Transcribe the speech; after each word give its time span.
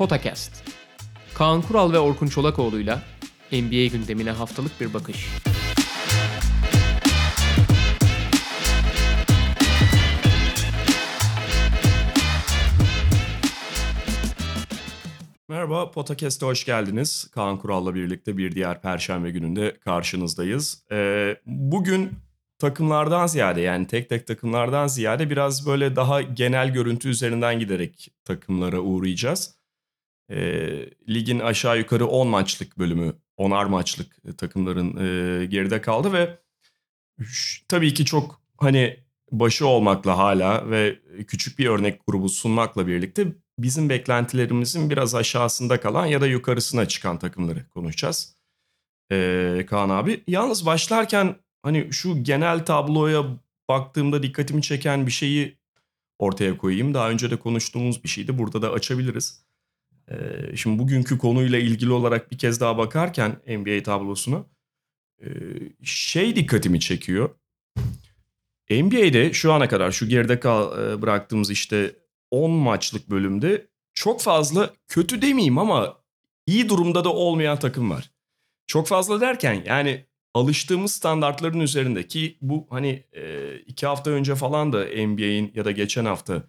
Potakast. 0.00 0.64
Kaan 1.34 1.62
Kural 1.62 1.92
ve 1.92 1.98
Orkun 1.98 2.26
Çolakoğlu'yla 2.26 3.02
NBA 3.52 3.86
gündemine 3.86 4.30
haftalık 4.30 4.80
bir 4.80 4.94
bakış. 4.94 5.28
Merhaba, 15.48 15.90
Potakest'e 15.90 16.46
hoş 16.46 16.64
geldiniz. 16.64 17.30
Kaan 17.34 17.58
Kural'la 17.58 17.94
birlikte 17.94 18.36
bir 18.36 18.52
diğer 18.52 18.82
Perşembe 18.82 19.30
gününde 19.30 19.76
karşınızdayız. 19.84 20.84
Ee, 20.92 21.36
bugün 21.46 22.12
takımlardan 22.58 23.26
ziyade 23.26 23.60
yani 23.60 23.86
tek 23.86 24.08
tek 24.08 24.26
takımlardan 24.26 24.86
ziyade 24.86 25.30
biraz 25.30 25.66
böyle 25.66 25.96
daha 25.96 26.22
genel 26.22 26.72
görüntü 26.72 27.08
üzerinden 27.08 27.58
giderek 27.58 28.08
takımlara 28.24 28.80
uğrayacağız. 28.80 29.59
Ee, 30.30 30.90
ligin 31.08 31.38
aşağı 31.38 31.78
yukarı 31.78 32.06
10 32.06 32.28
maçlık 32.28 32.78
bölümü, 32.78 33.14
10'ar 33.38 33.68
maçlık 33.68 34.38
takımların 34.38 34.96
e, 34.96 35.46
geride 35.46 35.80
kaldı 35.80 36.12
ve 36.12 36.38
tabii 37.68 37.94
ki 37.94 38.04
çok 38.04 38.40
hani 38.58 39.00
başı 39.32 39.66
olmakla 39.66 40.18
hala 40.18 40.70
ve 40.70 40.98
küçük 41.26 41.58
bir 41.58 41.66
örnek 41.66 42.00
grubu 42.06 42.28
sunmakla 42.28 42.86
birlikte 42.86 43.26
bizim 43.58 43.88
beklentilerimizin 43.88 44.90
biraz 44.90 45.14
aşağısında 45.14 45.80
kalan 45.80 46.06
ya 46.06 46.20
da 46.20 46.26
yukarısına 46.26 46.88
çıkan 46.88 47.18
takımları 47.18 47.68
konuşacağız. 47.68 48.36
Ee, 49.12 49.66
Kaan 49.70 49.88
abi. 49.88 50.24
Yalnız 50.26 50.66
başlarken 50.66 51.36
hani 51.62 51.92
şu 51.92 52.24
genel 52.24 52.64
tabloya 52.64 53.24
baktığımda 53.68 54.22
dikkatimi 54.22 54.62
çeken 54.62 55.06
bir 55.06 55.12
şeyi 55.12 55.58
ortaya 56.18 56.56
koyayım. 56.56 56.94
Daha 56.94 57.10
önce 57.10 57.30
de 57.30 57.36
konuştuğumuz 57.36 58.04
bir 58.04 58.08
şeydi. 58.08 58.38
Burada 58.38 58.62
da 58.62 58.72
açabiliriz. 58.72 59.49
Ee, 60.10 60.56
şimdi 60.56 60.78
bugünkü 60.78 61.18
konuyla 61.18 61.58
ilgili 61.58 61.92
olarak 61.92 62.32
bir 62.32 62.38
kez 62.38 62.60
daha 62.60 62.78
bakarken 62.78 63.36
NBA 63.46 63.82
tablosuna 63.82 64.44
e, 65.22 65.28
şey 65.84 66.36
dikkatimi 66.36 66.80
çekiyor. 66.80 67.30
NBA'de 68.70 69.32
şu 69.32 69.52
ana 69.52 69.68
kadar 69.68 69.92
şu 69.92 70.08
geride 70.08 70.40
kal, 70.40 70.92
e, 70.92 71.02
bıraktığımız 71.02 71.50
işte 71.50 71.96
10 72.30 72.50
maçlık 72.50 73.10
bölümde 73.10 73.66
çok 73.94 74.20
fazla 74.20 74.70
kötü 74.88 75.22
demeyeyim 75.22 75.58
ama 75.58 75.96
iyi 76.46 76.68
durumda 76.68 77.04
da 77.04 77.12
olmayan 77.12 77.58
takım 77.58 77.90
var. 77.90 78.10
Çok 78.66 78.86
fazla 78.88 79.20
derken 79.20 79.62
yani 79.66 80.04
alıştığımız 80.34 80.92
standartların 80.92 81.60
üzerindeki 81.60 82.38
bu 82.40 82.66
hani 82.70 83.04
e, 83.12 83.54
iki 83.58 83.86
hafta 83.86 84.10
önce 84.10 84.34
falan 84.34 84.72
da 84.72 84.84
NBA'in 84.84 85.52
ya 85.54 85.64
da 85.64 85.70
geçen 85.70 86.04
hafta 86.04 86.42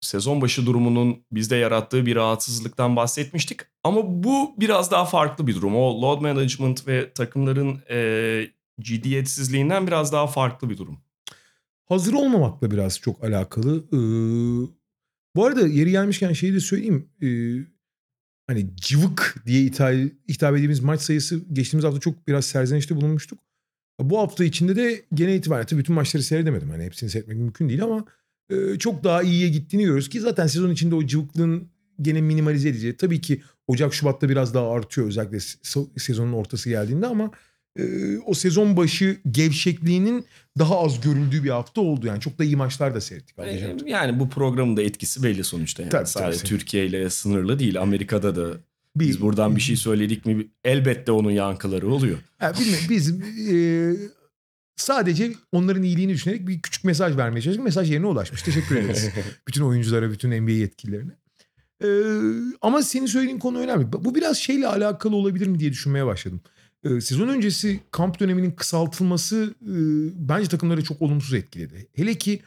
sezon 0.00 0.40
başı 0.40 0.66
durumunun 0.66 1.24
bizde 1.32 1.56
yarattığı 1.56 2.06
bir 2.06 2.16
rahatsızlıktan 2.16 2.96
bahsetmiştik. 2.96 3.60
Ama 3.84 4.24
bu 4.24 4.54
biraz 4.58 4.90
daha 4.90 5.04
farklı 5.04 5.46
bir 5.46 5.54
durum. 5.54 5.76
O 5.76 6.02
load 6.02 6.20
management 6.20 6.88
ve 6.88 7.12
takımların 7.12 7.82
e, 7.90 8.48
ciddiyetsizliğinden 8.80 9.86
biraz 9.86 10.12
daha 10.12 10.26
farklı 10.26 10.70
bir 10.70 10.78
durum. 10.78 10.98
hazır 11.84 12.12
olmamakla 12.12 12.70
biraz 12.70 13.00
çok 13.00 13.24
alakalı. 13.24 13.84
Ee, 13.92 13.98
bu 15.36 15.46
arada 15.46 15.66
yeri 15.66 15.90
gelmişken 15.90 16.32
şeyi 16.32 16.54
de 16.54 16.60
söyleyeyim. 16.60 17.08
Ee, 17.22 17.28
hani 18.46 18.76
cıvık 18.76 19.42
diye 19.46 19.64
hitap, 19.64 20.54
ettiğimiz 20.54 20.80
maç 20.80 21.00
sayısı 21.00 21.44
geçtiğimiz 21.52 21.84
hafta 21.84 22.00
çok 22.00 22.28
biraz 22.28 22.44
serzenişte 22.44 22.96
bulunmuştuk. 22.96 23.38
Bu 24.00 24.18
hafta 24.18 24.44
içinde 24.44 24.76
de 24.76 25.04
gene 25.14 25.36
itibaren 25.36 25.66
tabii 25.66 25.80
bütün 25.80 25.94
maçları 25.94 26.22
seyredemedim. 26.22 26.70
Hani 26.70 26.84
hepsini 26.84 27.10
seyretmek 27.10 27.38
mümkün 27.38 27.68
değil 27.68 27.84
ama 27.84 28.04
çok 28.78 29.04
daha 29.04 29.22
iyiye 29.22 29.48
gittiğini 29.48 29.82
görüyoruz 29.82 30.08
ki 30.08 30.20
zaten 30.20 30.46
sezon 30.46 30.70
içinde 30.70 30.94
o 30.94 31.06
cıvıklığın 31.06 31.68
gene 32.02 32.20
minimalize 32.20 32.68
edeceği. 32.68 32.96
Tabii 32.96 33.20
ki 33.20 33.42
Ocak 33.66 33.94
Şubat'ta 33.94 34.28
biraz 34.28 34.54
daha 34.54 34.70
artıyor 34.70 35.06
özellikle 35.06 35.36
se- 35.36 36.00
sezonun 36.00 36.32
ortası 36.32 36.68
geldiğinde 36.68 37.06
ama 37.06 37.30
e, 37.78 37.82
o 38.18 38.34
sezon 38.34 38.76
başı 38.76 39.16
gevşekliğinin 39.30 40.24
daha 40.58 40.78
az 40.84 41.00
görüldüğü 41.00 41.44
bir 41.44 41.50
hafta 41.50 41.80
oldu. 41.80 42.06
Yani 42.06 42.20
çok 42.20 42.38
da 42.38 42.44
iyi 42.44 42.56
maçlar 42.56 42.94
da 42.94 43.00
seyrettik. 43.00 43.38
E, 43.38 43.60
hafta. 43.68 43.88
Yani 43.88 44.20
bu 44.20 44.28
programın 44.28 44.76
da 44.76 44.82
etkisi 44.82 45.22
belli 45.22 45.44
sonuçta. 45.44 45.82
Yani. 45.82 45.90
Tabii, 45.90 46.04
tabii. 46.04 46.10
Sadece 46.24 46.44
Türkiye 46.44 46.86
ile 46.86 47.10
sınırlı 47.10 47.58
değil. 47.58 47.80
Amerika'da 47.80 48.36
da 48.36 48.52
Bir- 48.96 49.08
biz 49.08 49.20
buradan 49.20 49.56
bir 49.56 49.60
şey 49.60 49.76
söyledik 49.86 50.26
mi 50.26 50.46
elbette 50.64 51.12
onun 51.12 51.30
yankıları 51.30 51.88
oluyor. 51.88 52.18
Bilmiyorum, 52.60 52.84
biz 52.90 53.10
e, 53.50 53.94
sadece 54.80 55.32
onların 55.52 55.82
iyiliğini 55.82 56.12
düşünerek 56.12 56.48
bir 56.48 56.62
küçük 56.62 56.84
mesaj 56.84 57.16
vermeye 57.16 57.40
çalıştık. 57.40 57.64
Mesaj 57.64 57.90
yerine 57.90 58.06
ulaşmış. 58.06 58.42
Teşekkür 58.42 58.76
ederiz. 58.76 59.08
bütün 59.48 59.62
oyunculara, 59.62 60.10
bütün 60.10 60.42
NBA 60.42 60.50
yetkililerine. 60.50 61.12
E, 61.84 61.88
ama 62.60 62.82
senin 62.82 63.06
söylediğin 63.06 63.38
konu 63.38 63.58
önemli. 63.58 63.92
Bu 63.92 64.14
biraz 64.14 64.36
şeyle 64.36 64.66
alakalı 64.66 65.16
olabilir 65.16 65.46
mi 65.46 65.58
diye 65.58 65.72
düşünmeye 65.72 66.06
başladım. 66.06 66.40
E, 66.84 67.00
sezon 67.00 67.28
öncesi 67.28 67.80
kamp 67.90 68.20
döneminin 68.20 68.50
kısaltılması 68.50 69.54
e, 69.62 69.74
bence 70.28 70.48
takımları 70.48 70.84
çok 70.84 71.02
olumsuz 71.02 71.34
etkiledi. 71.34 71.88
Hele 71.94 72.14
ki 72.14 72.42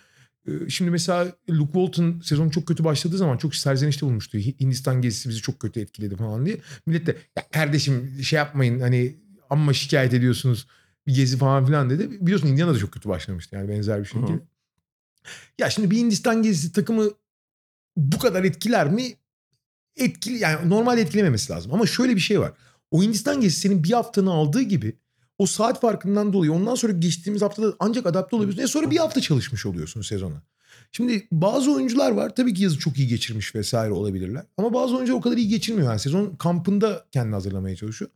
e, 0.48 0.70
şimdi 0.70 0.92
mesela 0.92 1.36
Luke 1.50 1.74
Walton 1.74 2.22
sezon 2.24 2.50
çok 2.50 2.66
kötü 2.66 2.84
başladığı 2.84 3.18
zaman 3.18 3.38
çok 3.38 3.56
serzenişte 3.56 4.06
bulmuştu. 4.06 4.38
Hindistan 4.38 5.02
gezisi 5.02 5.30
bizi 5.30 5.42
çok 5.42 5.60
kötü 5.60 5.80
etkiledi 5.80 6.16
falan 6.16 6.46
diye. 6.46 6.58
Millet 6.86 7.06
de 7.08 7.18
ya 7.38 7.44
kardeşim 7.52 8.24
şey 8.24 8.38
yapmayın 8.38 8.80
hani 8.80 9.16
amma 9.50 9.74
şikayet 9.74 10.14
ediyorsunuz 10.14 10.68
bir 11.08 11.16
gezi 11.16 11.38
falan 11.38 11.66
filan 11.66 11.90
dedi. 11.90 12.12
Biliyorsun 12.12 12.48
Indiana 12.48 12.74
da 12.74 12.78
çok 12.78 12.92
kötü 12.92 13.10
başlamıştı 13.10 13.56
yani 13.56 13.70
benzer 13.70 14.00
bir 14.00 14.06
şey. 14.06 14.22
Hı. 14.22 14.40
Ya 15.60 15.70
şimdi 15.70 15.92
bir 15.92 15.98
Hindistan 15.98 16.44
gezisi 16.44 16.72
takımı 16.72 17.10
bu 17.98 18.20
kadar 18.20 18.44
etkiler 18.44 18.92
mi? 18.92 19.14
Etkili 19.96 20.38
yani 20.38 20.70
normal 20.70 20.98
etkilememesi 20.98 21.54
lazım. 21.54 21.74
Ama 21.74 21.86
şöyle 21.86 22.16
bir 22.16 22.22
şey 22.22 22.40
var. 22.40 22.52
O 22.92 23.04
Hindistan 23.04 23.42
gezisi 23.42 23.62
senin 23.62 23.84
bir 23.84 23.92
haftanı 23.92 24.32
aldığı 24.32 24.62
gibi 24.62 24.98
o 25.38 25.46
saat 25.46 25.82
farkından 25.82 26.34
dolayı 26.34 26.54
ondan 26.54 26.76
sonra 26.76 26.94
geçtiğimiz 26.94 27.42
haftada 27.42 27.74
ancak 27.80 28.06
adapte 28.06 28.36
olabiliyorsun. 28.36 28.64
E 28.64 28.68
sonra 28.68 28.92
bir 28.92 28.98
hafta 28.98 29.22
çalışmış 29.22 29.66
oluyorsun 29.66 30.02
sezona. 30.02 30.42
Şimdi 30.92 31.28
bazı 31.32 31.74
oyuncular 31.74 32.12
var 32.12 32.36
tabii 32.36 32.54
ki 32.54 32.64
yazı 32.64 32.80
çok 32.80 32.98
iyi 32.98 33.08
geçirmiş 33.08 33.56
vesaire 33.56 33.92
olabilirler. 33.92 34.46
Ama 34.58 34.74
bazı 34.74 34.96
oyuncular 34.96 35.18
o 35.18 35.22
kadar 35.22 35.38
iyi 35.38 35.48
geçirmiyor. 35.48 35.90
Yani 35.90 36.00
sezon 36.00 36.36
kampında 36.36 37.06
kendini 37.12 37.34
hazırlamaya 37.34 37.76
çalışıyor. 37.76 38.12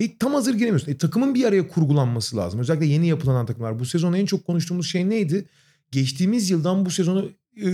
E, 0.00 0.18
tam 0.18 0.34
hazır 0.34 0.54
giremiyorsun. 0.54 0.92
E, 0.92 0.96
takımın 0.98 1.34
bir 1.34 1.44
araya 1.44 1.68
kurgulanması 1.68 2.36
lazım. 2.36 2.60
Özellikle 2.60 2.86
yeni 2.86 3.08
yapılan 3.08 3.46
takımlar. 3.46 3.78
Bu 3.78 3.84
sezon 3.86 4.12
en 4.12 4.26
çok 4.26 4.46
konuştuğumuz 4.46 4.86
şey 4.86 5.08
neydi? 5.10 5.48
Geçtiğimiz 5.90 6.50
yıldan 6.50 6.86
bu 6.86 6.90
sezona 6.90 7.24
e, 7.64 7.68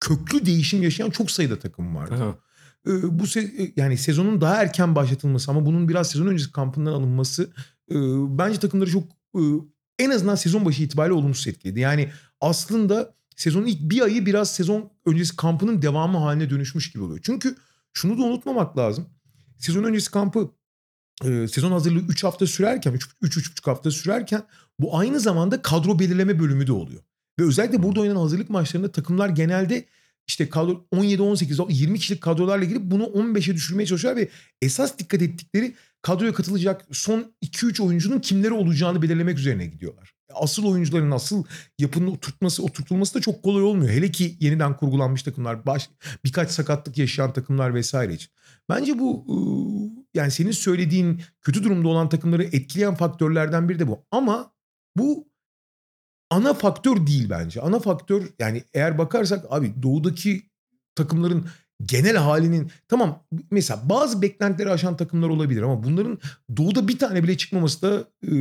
köklü 0.00 0.46
değişim 0.46 0.82
yaşayan 0.82 1.10
çok 1.10 1.30
sayıda 1.30 1.58
takım 1.58 1.96
vardı. 1.96 2.14
Aha. 2.14 2.38
E, 2.86 3.18
bu 3.18 3.24
se- 3.24 3.62
e, 3.62 3.72
yani 3.76 3.98
sezonun 3.98 4.40
daha 4.40 4.62
erken 4.62 4.94
başlatılması 4.94 5.50
ama 5.50 5.66
bunun 5.66 5.88
biraz 5.88 6.10
sezon 6.10 6.26
öncesi 6.26 6.52
kampından 6.52 6.92
alınması 6.92 7.50
e, 7.90 7.94
bence 8.38 8.58
takımları 8.58 8.90
çok 8.90 9.04
e, 9.36 9.40
en 9.98 10.10
azından 10.10 10.34
sezon 10.34 10.64
başı 10.64 10.82
itibariyle 10.82 11.14
olumsuz 11.14 11.46
etkiledi. 11.46 11.80
Yani 11.80 12.10
aslında 12.40 13.14
sezonun 13.36 13.66
ilk 13.66 13.80
bir 13.80 14.00
ayı 14.00 14.26
biraz 14.26 14.54
sezon 14.54 14.90
öncesi 15.06 15.36
kampının 15.36 15.82
devamı 15.82 16.18
haline 16.18 16.50
dönüşmüş 16.50 16.92
gibi 16.92 17.02
oluyor. 17.02 17.20
Çünkü 17.22 17.56
şunu 17.92 18.18
da 18.18 18.22
unutmamak 18.22 18.78
lazım. 18.78 19.06
Sezon 19.58 19.84
öncesi 19.84 20.10
kampı 20.10 20.50
e, 21.24 21.48
sezon 21.48 21.72
hazırlığı 21.72 22.00
3 22.00 22.24
hafta 22.24 22.46
sürerken 22.46 22.94
3-3,5 23.22 23.70
hafta 23.70 23.90
sürerken 23.90 24.42
bu 24.78 24.98
aynı 24.98 25.20
zamanda 25.20 25.62
kadro 25.62 25.98
belirleme 25.98 26.40
bölümü 26.40 26.66
de 26.66 26.72
oluyor. 26.72 27.02
Ve 27.38 27.44
özellikle 27.44 27.82
burada 27.82 28.00
oynanan 28.00 28.20
hazırlık 28.20 28.50
maçlarında 28.50 28.92
takımlar 28.92 29.28
genelde 29.28 29.84
işte 30.28 30.48
kadro 30.48 30.86
17-18 30.92 31.66
20 31.72 31.98
kişilik 31.98 32.22
kadrolarla 32.22 32.64
girip 32.64 32.82
bunu 32.82 33.04
15'e 33.04 33.54
düşürmeye 33.54 33.86
çalışıyorlar 33.86 34.22
ve 34.22 34.28
esas 34.62 34.98
dikkat 34.98 35.22
ettikleri 35.22 35.74
kadroya 36.02 36.34
katılacak 36.34 36.86
son 36.92 37.32
2-3 37.44 37.82
oyuncunun 37.82 38.20
kimleri 38.20 38.52
olacağını 38.52 39.02
belirlemek 39.02 39.38
üzerine 39.38 39.66
gidiyorlar. 39.66 40.14
Asıl 40.34 40.64
oyuncuların 40.64 41.10
asıl 41.10 41.44
yapının 41.78 42.06
oturtması, 42.06 42.62
oturtulması 42.62 43.14
da 43.14 43.20
çok 43.20 43.42
kolay 43.42 43.62
olmuyor. 43.62 43.90
Hele 43.90 44.10
ki 44.10 44.36
yeniden 44.40 44.76
kurgulanmış 44.76 45.22
takımlar, 45.22 45.66
baş, 45.66 45.88
birkaç 46.24 46.50
sakatlık 46.50 46.98
yaşayan 46.98 47.32
takımlar 47.32 47.74
vesaire 47.74 48.14
için. 48.14 48.30
Bence 48.68 48.98
bu 48.98 49.24
ıı, 49.28 50.04
yani 50.14 50.30
senin 50.30 50.50
söylediğin 50.50 51.22
kötü 51.40 51.64
durumda 51.64 51.88
olan 51.88 52.08
takımları 52.08 52.44
etkileyen 52.44 52.94
faktörlerden 52.94 53.68
biri 53.68 53.78
de 53.78 53.88
bu. 53.88 54.06
Ama 54.10 54.52
bu 54.96 55.28
ana 56.30 56.54
faktör 56.54 57.06
değil 57.06 57.30
bence. 57.30 57.60
Ana 57.60 57.78
faktör 57.78 58.22
yani 58.38 58.64
eğer 58.74 58.98
bakarsak 58.98 59.44
abi 59.50 59.82
doğudaki 59.82 60.42
takımların 60.94 61.46
genel 61.82 62.16
halinin 62.16 62.70
tamam 62.88 63.24
mesela 63.50 63.88
bazı 63.88 64.22
beklentileri 64.22 64.70
aşan 64.70 64.96
takımlar 64.96 65.28
olabilir 65.28 65.62
ama 65.62 65.84
bunların 65.84 66.18
doğuda 66.56 66.88
bir 66.88 66.98
tane 66.98 67.22
bile 67.22 67.36
çıkmaması 67.36 67.82
da 67.82 68.00
e, 68.26 68.32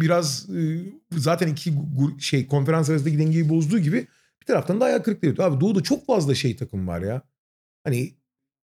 biraz 0.00 0.50
e, 0.50 0.84
zaten 1.12 1.48
iki 1.48 1.74
şey 2.18 2.46
konferans 2.46 2.90
arasındaki 2.90 3.18
dengeyi 3.18 3.48
bozduğu 3.48 3.78
gibi 3.78 4.06
bir 4.40 4.46
taraftan 4.46 4.80
da 4.80 4.84
ayak 4.84 5.04
kırıklığı. 5.04 5.44
Abi 5.44 5.60
doğuda 5.60 5.82
çok 5.82 6.06
fazla 6.06 6.34
şey 6.34 6.56
takım 6.56 6.88
var 6.88 7.02
ya. 7.02 7.22
Hani 7.84 8.14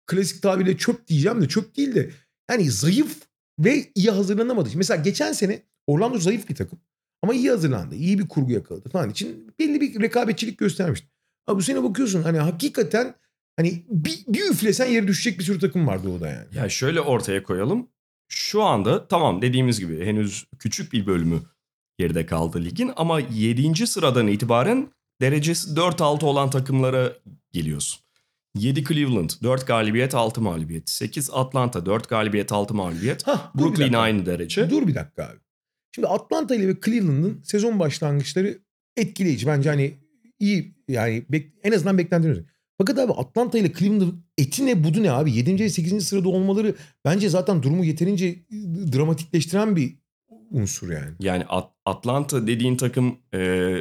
klasik 0.07 0.41
tabirle 0.41 0.77
çöp 0.77 1.07
diyeceğim 1.07 1.41
de 1.41 1.47
çöp 1.47 1.77
değil 1.77 1.95
de 1.95 2.11
yani 2.51 2.71
zayıf 2.71 3.17
ve 3.59 3.91
iyi 3.95 4.11
hazırlanamadı. 4.11 4.69
Mesela 4.75 5.01
geçen 5.03 5.33
sene 5.33 5.63
Orlando 5.87 6.17
zayıf 6.17 6.49
bir 6.49 6.55
takım. 6.55 6.79
Ama 7.23 7.33
iyi 7.33 7.49
hazırlandı. 7.49 7.95
iyi 7.95 8.19
bir 8.19 8.27
kurgu 8.27 8.51
yakaladı 8.51 8.89
falan 8.89 9.09
için 9.09 9.53
belli 9.59 9.81
bir 9.81 10.01
rekabetçilik 10.01 10.57
göstermişti. 10.57 11.07
Abi 11.47 11.57
bu 11.57 11.61
sene 11.61 11.83
bakıyorsun 11.83 12.23
hani 12.23 12.37
hakikaten 12.37 13.15
Hani 13.57 13.83
bir, 13.89 14.19
bir 14.27 14.49
üflesen 14.51 14.85
yere 14.85 15.07
düşecek 15.07 15.39
bir 15.39 15.43
sürü 15.43 15.59
takım 15.59 15.87
var 15.87 16.03
Doğu'da 16.03 16.27
yani. 16.27 16.45
Ya 16.55 16.69
şöyle 16.69 17.01
ortaya 17.01 17.43
koyalım. 17.43 17.87
Şu 18.27 18.63
anda 18.63 19.07
tamam 19.07 19.41
dediğimiz 19.41 19.79
gibi 19.79 20.05
henüz 20.05 20.45
küçük 20.59 20.93
bir 20.93 21.05
bölümü 21.05 21.41
geride 21.97 22.25
kaldı 22.25 22.63
ligin 22.63 22.91
ama 22.95 23.19
7. 23.19 23.87
sıradan 23.87 24.27
itibaren 24.27 24.91
derecesi 25.21 25.69
4-6 25.69 26.25
olan 26.25 26.49
takımlara 26.49 27.13
geliyorsun. 27.51 28.01
7 28.59 28.83
Cleveland 28.83 29.29
4 29.43 29.67
galibiyet 29.67 30.15
6 30.15 30.41
mağlubiyet. 30.41 30.89
8 30.89 31.29
Atlanta 31.33 31.85
4 31.85 32.09
galibiyet 32.09 32.51
6 32.51 32.73
mağlubiyet. 32.73 33.27
Hah, 33.27 33.55
Brooklyn 33.55 33.93
aynı 33.93 34.25
derece. 34.25 34.69
Dur 34.69 34.87
bir 34.87 34.95
dakika 34.95 35.23
abi. 35.23 35.39
Şimdi 35.95 36.07
Atlanta 36.07 36.55
ile 36.55 36.67
ve 36.67 36.75
Cleveland'ın 36.85 37.41
sezon 37.43 37.79
başlangıçları 37.79 38.59
etkileyici. 38.97 39.47
Bence 39.47 39.69
hani 39.69 39.93
iyi 40.39 40.75
yani 40.87 41.25
en 41.63 41.71
azından 41.71 41.97
beklentilerimiz. 41.97 42.45
Fakat 42.77 42.99
abi 42.99 43.11
Atlanta 43.13 43.57
ile 43.57 43.73
Cleveland'ın 43.73 44.23
eti 44.37 44.65
ne 44.65 44.83
budu 44.83 45.03
ne 45.03 45.11
abi? 45.11 45.31
7. 45.33 45.59
ve 45.63 45.69
8. 45.69 46.07
sırada 46.07 46.29
olmaları 46.29 46.75
bence 47.05 47.29
zaten 47.29 47.63
durumu 47.63 47.85
yeterince 47.85 48.35
dramatikleştiren 48.93 49.75
bir 49.75 49.95
unsur 50.51 50.91
yani. 50.91 51.11
Yani 51.19 51.45
At- 51.45 51.71
Atlanta 51.85 52.47
dediğin 52.47 52.77
takım 52.77 53.17
e, 53.33 53.73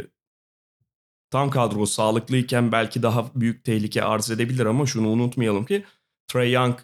tam 1.31 1.50
kadro 1.50 1.87
sağlıklıyken 1.87 2.73
belki 2.73 3.02
daha 3.02 3.31
büyük 3.34 3.64
tehlike 3.64 4.02
arz 4.05 4.31
edebilir 4.31 4.67
ama 4.67 4.87
şunu 4.87 5.08
unutmayalım 5.08 5.64
ki 5.64 5.84
Trey 6.28 6.52
Young 6.52 6.78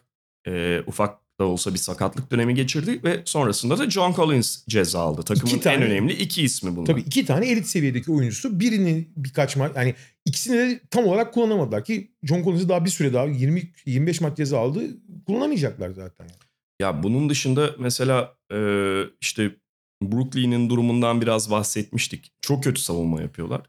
e, 0.47 0.81
ufak 0.87 1.19
da 1.41 1.45
olsa 1.45 1.73
bir 1.75 1.79
sakatlık 1.79 2.31
dönemi 2.31 2.55
geçirdi 2.55 3.01
ve 3.05 3.23
sonrasında 3.25 3.79
da 3.79 3.91
John 3.91 4.13
Collins 4.13 4.67
ceza 4.69 5.01
aldı. 5.01 5.23
Takımın 5.23 5.59
tane- 5.59 5.77
en 5.77 5.83
önemli 5.83 6.13
iki 6.13 6.43
ismi 6.43 6.77
bunlar. 6.77 6.87
Tabii 6.87 7.01
iki 7.01 7.27
tane 7.27 7.51
elit 7.51 7.67
seviyedeki 7.67 8.13
oyuncusu. 8.13 8.61
Birini 8.61 9.09
birkaç 9.17 9.57
maç 9.57 9.73
yani 9.77 9.95
ikisini 10.25 10.57
de 10.59 10.81
tam 10.91 11.05
olarak 11.05 11.35
kullanamadılar 11.35 11.85
ki 11.85 12.13
John 12.23 12.43
Collins'i 12.43 12.69
daha 12.69 12.85
bir 12.85 12.91
süre 12.91 13.13
daha 13.13 13.25
20 13.25 13.73
25 13.87 14.21
maç 14.21 14.37
ceza 14.37 14.59
aldı. 14.59 14.81
Kullanamayacaklar 15.27 15.91
zaten. 15.91 16.27
Ya 16.81 17.03
bunun 17.03 17.29
dışında 17.29 17.71
mesela 17.79 18.35
e, 18.53 18.59
işte 19.21 19.51
Brooklyn'in 20.03 20.71
durumundan 20.71 21.21
biraz 21.21 21.51
bahsetmiştik. 21.51 22.33
Çok 22.41 22.65
kötü 22.65 22.81
savunma 22.81 23.21
yapıyorlar. 23.21 23.61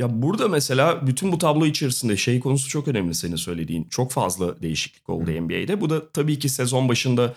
Ya 0.00 0.22
burada 0.22 0.48
mesela 0.48 1.06
bütün 1.06 1.32
bu 1.32 1.38
tablo 1.38 1.66
içerisinde 1.66 2.16
şey 2.16 2.40
konusu 2.40 2.68
çok 2.68 2.88
önemli 2.88 3.14
senin 3.14 3.36
söylediğin. 3.36 3.84
Çok 3.84 4.12
fazla 4.12 4.62
değişiklik 4.62 5.08
oldu 5.08 5.30
Hı. 5.30 5.40
NBA'de. 5.40 5.80
Bu 5.80 5.90
da 5.90 6.12
tabii 6.12 6.38
ki 6.38 6.48
sezon 6.48 6.88
başında 6.88 7.34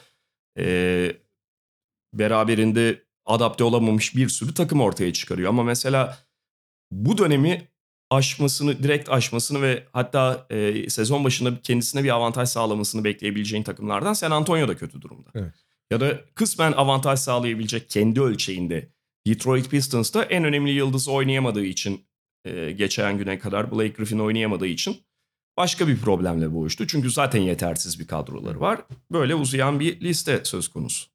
e, 0.59 1.17
beraberinde 2.13 3.03
adapte 3.25 3.63
olamamış 3.63 4.15
bir 4.15 4.29
sürü 4.29 4.53
takım 4.53 4.81
ortaya 4.81 5.13
çıkarıyor. 5.13 5.49
Ama 5.49 5.63
mesela 5.63 6.17
bu 6.91 7.17
dönemi 7.17 7.67
aşmasını, 8.09 8.83
direkt 8.83 9.09
aşmasını 9.09 9.61
ve 9.61 9.83
hatta 9.93 10.47
e, 10.49 10.89
sezon 10.89 11.23
başında 11.23 11.61
kendisine 11.61 12.03
bir 12.03 12.09
avantaj 12.09 12.49
sağlamasını 12.49 13.03
bekleyebileceğin 13.03 13.63
takımlardan 13.63 14.13
San 14.13 14.31
Antonio 14.31 14.67
da 14.67 14.75
kötü 14.77 15.01
durumda. 15.01 15.29
Evet. 15.35 15.53
Ya 15.91 15.99
da 15.99 16.21
kısmen 16.35 16.71
avantaj 16.71 17.19
sağlayabilecek 17.19 17.89
kendi 17.89 18.21
ölçeğinde 18.21 18.89
Detroit 19.27 19.69
Pistons 19.69 20.13
da 20.13 20.23
en 20.23 20.43
önemli 20.43 20.71
yıldızı 20.71 21.11
oynayamadığı 21.11 21.65
için 21.65 22.05
e, 22.45 22.71
geçen 22.71 23.17
güne 23.17 23.39
kadar 23.39 23.71
Blake 23.71 23.89
Griffin 23.89 24.19
oynayamadığı 24.19 24.67
için 24.67 24.97
başka 25.57 25.87
bir 25.87 25.97
problemle 25.99 26.53
boğuştu. 26.53 26.87
Çünkü 26.87 27.11
zaten 27.11 27.41
yetersiz 27.41 27.99
bir 27.99 28.07
kadroları 28.07 28.59
var. 28.59 28.81
Böyle 29.11 29.35
uzayan 29.35 29.79
bir 29.79 30.01
liste 30.01 30.41
söz 30.43 30.67
konusu. 30.67 31.13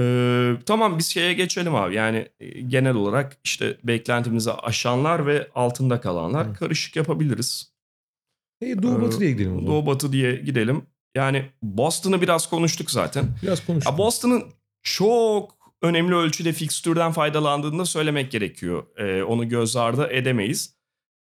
Ee, 0.00 0.52
tamam 0.66 0.98
biz 0.98 1.06
şeye 1.06 1.32
geçelim 1.34 1.74
abi. 1.74 1.94
Yani 1.94 2.28
e, 2.40 2.60
genel 2.60 2.94
olarak 2.94 3.38
işte 3.44 3.78
beklentimizi 3.84 4.52
aşanlar 4.52 5.26
ve 5.26 5.48
altında 5.54 6.00
kalanlar 6.00 6.48
Hı. 6.48 6.54
karışık 6.54 6.96
yapabiliriz. 6.96 7.72
E, 8.60 8.82
Doğu 8.82 8.98
Ee, 8.98 9.02
Batı 9.02 9.20
diye 9.20 9.30
gidelim 9.30 9.52
o 9.52 9.60
zaman. 9.60 9.66
Doğu 9.66 9.86
Batı 9.86 10.12
diye 10.12 10.36
gidelim. 10.36 10.82
Yani 11.14 11.50
Boston'ı 11.62 12.22
biraz 12.22 12.50
konuştuk 12.50 12.90
zaten. 12.90 13.24
Biraz 13.42 13.66
konuştuk. 13.66 13.98
Boston'ın 13.98 14.44
çok 14.82 15.57
önemli 15.82 16.14
ölçüde 16.14 16.52
fikstürden 16.52 17.12
faydalandığını 17.12 17.78
da 17.78 17.84
söylemek 17.84 18.30
gerekiyor. 18.32 18.86
Ee, 18.96 19.22
onu 19.22 19.48
göz 19.48 19.76
ardı 19.76 20.08
edemeyiz. 20.10 20.78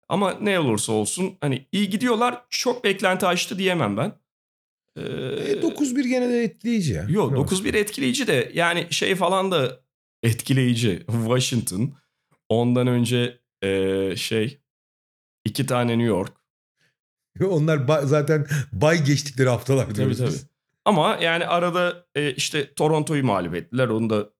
Ama 0.08 0.32
ne 0.40 0.58
olursa 0.60 0.92
olsun 0.92 1.36
hani 1.40 1.66
iyi 1.72 1.90
gidiyorlar. 1.90 2.42
Çok 2.50 2.84
beklenti 2.84 3.26
aştı 3.26 3.58
diyemem 3.58 3.96
ben. 3.96 4.12
Ee, 4.96 5.00
E, 5.02 5.60
9-1 5.62 6.08
gene 6.08 6.28
de 6.28 6.42
etkileyici 6.42 6.92
ya. 6.92 7.06
Yok 7.08 7.32
Evet. 7.36 7.50
9-1 7.52 7.76
etkileyici 7.76 8.26
de 8.26 8.50
yani 8.54 8.86
şey 8.90 9.14
falan 9.14 9.50
da 9.50 9.80
etkileyici. 10.22 11.02
Washington. 11.10 11.94
Ondan 12.48 12.86
önce 12.86 13.38
e, 13.62 14.12
şey 14.16 14.60
iki 15.44 15.66
tane 15.66 15.92
New 15.98 16.06
York. 16.06 16.32
Onlar 17.44 17.76
ba- 17.78 18.06
zaten 18.06 18.46
bay 18.72 19.04
geçtikleri 19.04 19.48
haftalar 19.48 19.94
diyoruz 19.94 20.18
Tabii, 20.18 20.28
biz. 20.28 20.46
Ama 20.84 21.18
yani 21.22 21.46
arada 21.46 22.06
e, 22.14 22.32
işte 22.34 22.74
Toronto'yu 22.74 23.24
mağlup 23.24 23.54
ettiler. 23.54 23.88
Onu 23.88 24.10
da 24.10 24.30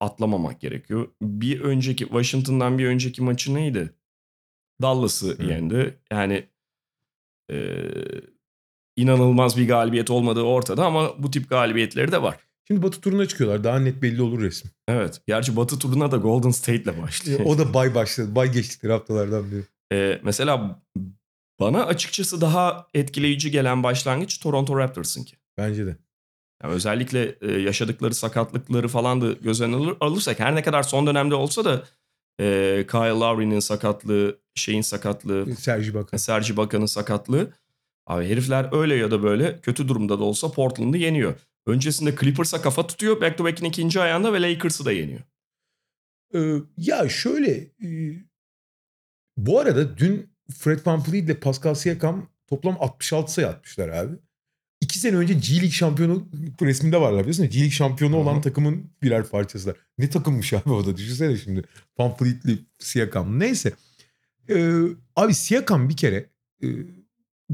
atlamamak 0.00 0.60
gerekiyor. 0.60 1.08
Bir 1.22 1.60
önceki 1.60 2.04
Washington'dan 2.04 2.78
bir 2.78 2.86
önceki 2.86 3.22
maçı 3.22 3.54
neydi? 3.54 3.94
Dallas'ı 4.82 5.38
Hı. 5.38 5.42
yendi. 5.44 5.98
Yani 6.12 6.48
e, 7.52 7.56
inanılmaz 8.96 9.56
bir 9.56 9.68
galibiyet 9.68 10.10
olmadığı 10.10 10.42
ortada 10.42 10.86
ama 10.86 11.22
bu 11.22 11.30
tip 11.30 11.48
galibiyetleri 11.50 12.12
de 12.12 12.22
var. 12.22 12.36
Şimdi 12.68 12.82
Batı 12.82 13.00
turuna 13.00 13.26
çıkıyorlar. 13.26 13.64
Daha 13.64 13.78
net 13.78 14.02
belli 14.02 14.22
olur 14.22 14.42
resim. 14.42 14.70
Evet. 14.88 15.20
Gerçi 15.26 15.56
Batı 15.56 15.78
turuna 15.78 16.10
da 16.10 16.16
Golden 16.16 16.50
State'le 16.50 16.86
E, 16.98 17.02
başlıyor. 17.02 17.40
o 17.44 17.58
da 17.58 17.74
bay 17.74 17.94
başladı. 17.94 18.34
Bay 18.34 18.52
geçtikleri 18.52 18.92
haftalardan 18.92 19.50
biri. 19.50 19.62
Ee, 19.92 20.20
mesela 20.24 20.82
bana 21.60 21.84
açıkçası 21.86 22.40
daha 22.40 22.86
etkileyici 22.94 23.50
gelen 23.50 23.82
başlangıç 23.82 24.38
Toronto 24.40 24.78
Raptors'ınki. 24.78 25.36
Bence 25.58 25.86
de. 25.86 25.96
Yani 26.62 26.74
özellikle 26.74 27.36
e, 27.40 27.52
yaşadıkları 27.52 28.14
sakatlıkları 28.14 28.88
falan 28.88 29.20
da 29.20 29.32
göz 29.32 29.60
önüne 29.60 29.76
alır- 29.76 29.96
alırsak 30.00 30.40
her 30.40 30.54
ne 30.54 30.62
kadar 30.62 30.82
son 30.82 31.06
dönemde 31.06 31.34
olsa 31.34 31.64
da 31.64 31.84
e, 32.40 32.44
Kyle 32.90 33.08
Lowry'nin 33.08 33.60
sakatlığı, 33.60 34.38
şeyin 34.54 34.82
sakatlığı, 34.82 35.56
Sergi 35.56 35.94
Bakan. 35.94 36.18
Sergi 36.18 36.56
Bakan'ın 36.56 36.86
sakatlığı. 36.86 37.52
Abi 38.06 38.28
herifler 38.28 38.68
öyle 38.72 38.94
ya 38.94 39.10
da 39.10 39.22
böyle 39.22 39.60
kötü 39.60 39.88
durumda 39.88 40.18
da 40.18 40.24
olsa 40.24 40.52
Portland'ı 40.52 40.96
yeniyor. 40.96 41.34
Öncesinde 41.66 42.14
Clippers'a 42.20 42.62
kafa 42.62 42.86
tutuyor. 42.86 43.20
Back 43.20 43.38
to 43.38 43.44
back'in 43.44 43.64
ikinci 43.64 44.00
ayağında 44.00 44.32
ve 44.32 44.42
Lakers'ı 44.42 44.84
da 44.84 44.92
yeniyor. 44.92 45.20
Ee, 46.34 46.56
ya 46.76 47.08
şöyle 47.08 47.50
e, 47.84 47.88
bu 49.36 49.60
arada 49.60 49.98
dün 49.98 50.30
Fred 50.58 50.86
VanVleet 50.86 51.24
ile 51.24 51.40
Pascal 51.40 51.74
Siakam 51.74 52.28
toplam 52.46 52.76
66 52.80 53.32
sayı 53.32 53.48
atmışlar 53.48 53.88
abi. 53.88 54.14
İki 54.86 54.98
sene 54.98 55.16
önce 55.16 55.34
G 55.34 55.52
League 55.52 55.70
şampiyonu 55.70 56.28
resminde 56.62 57.00
varlar 57.00 57.20
biliyorsun 57.20 57.42
ya. 57.42 57.48
G 57.48 57.58
League 57.58 57.70
şampiyonu 57.70 58.14
Hı 58.14 58.18
hı. 58.18 58.22
olan 58.22 58.40
takımın 58.40 58.90
birer 59.02 59.28
parçasılar. 59.28 59.76
Ne 59.98 60.10
takımmış 60.10 60.52
abi 60.52 60.70
o 60.70 60.86
da 60.86 60.96
düşünsene 60.96 61.36
şimdi. 61.36 61.62
VanVleet'li 61.98 62.58
Siakam. 62.78 63.40
Neyse. 63.40 63.72
Ee, 64.48 64.82
abi 65.16 65.34
Siakam 65.34 65.88
bir 65.88 65.96
kere 65.96 66.30
e, 66.62 66.66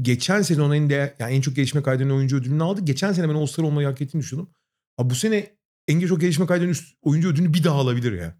geçen 0.01 0.41
sezon 0.41 0.71
en, 0.71 0.89
de, 0.89 1.15
yani 1.19 1.33
en 1.33 1.41
çok 1.41 1.55
gelişme 1.55 1.83
kaydeden 1.83 2.09
oyuncu 2.09 2.37
ödülünü 2.37 2.63
aldı. 2.63 2.81
Geçen 2.85 3.13
sene 3.13 3.29
ben 3.29 3.33
All-Star 3.33 3.63
olmayı 3.63 3.87
hak 3.87 4.01
ettiğini 4.01 4.21
düşünüyordum. 4.21 4.53
Abi 4.97 5.09
bu 5.09 5.15
sene 5.15 5.53
en 5.87 6.07
çok 6.07 6.21
gelişme 6.21 6.45
kaydeden 6.45 6.69
üst 6.69 6.95
oyuncu 7.01 7.29
ödülünü 7.29 7.53
bir 7.53 7.63
daha 7.63 7.75
alabilir 7.75 8.13
ya. 8.13 8.35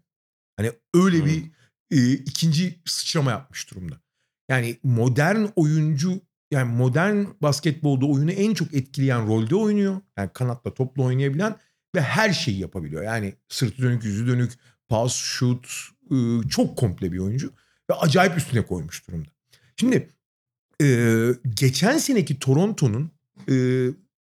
Hani 0.56 0.72
öyle 0.94 1.18
Hı. 1.18 1.26
bir 1.26 1.42
e, 1.90 2.12
ikinci 2.12 2.80
sıçrama 2.84 3.30
yapmış 3.30 3.70
durumda. 3.70 4.00
Yani 4.48 4.78
modern 4.82 5.46
oyuncu 5.56 6.20
yani 6.50 6.76
modern 6.76 7.24
basketbolda 7.42 8.06
oyunu 8.06 8.30
en 8.30 8.54
çok 8.54 8.74
etkileyen 8.74 9.26
rolde 9.26 9.56
oynuyor. 9.56 10.00
Yani 10.16 10.30
kanatla 10.34 10.74
topla 10.74 11.02
oynayabilen 11.02 11.56
ve 11.94 12.00
her 12.00 12.32
şeyi 12.32 12.58
yapabiliyor. 12.58 13.02
Yani 13.02 13.34
sırtı 13.48 13.82
dönük, 13.82 14.04
yüzü 14.04 14.26
dönük, 14.26 14.52
pas, 14.88 15.14
şut 15.14 15.66
e, 16.10 16.16
çok 16.48 16.78
komple 16.78 17.12
bir 17.12 17.18
oyuncu 17.18 17.52
ve 17.90 17.94
acayip 17.94 18.36
üstüne 18.36 18.66
koymuş 18.66 19.08
durumda. 19.08 19.28
Şimdi 19.76 20.08
geçen 21.54 21.98
seneki 21.98 22.38
Toronto'nun 22.38 23.10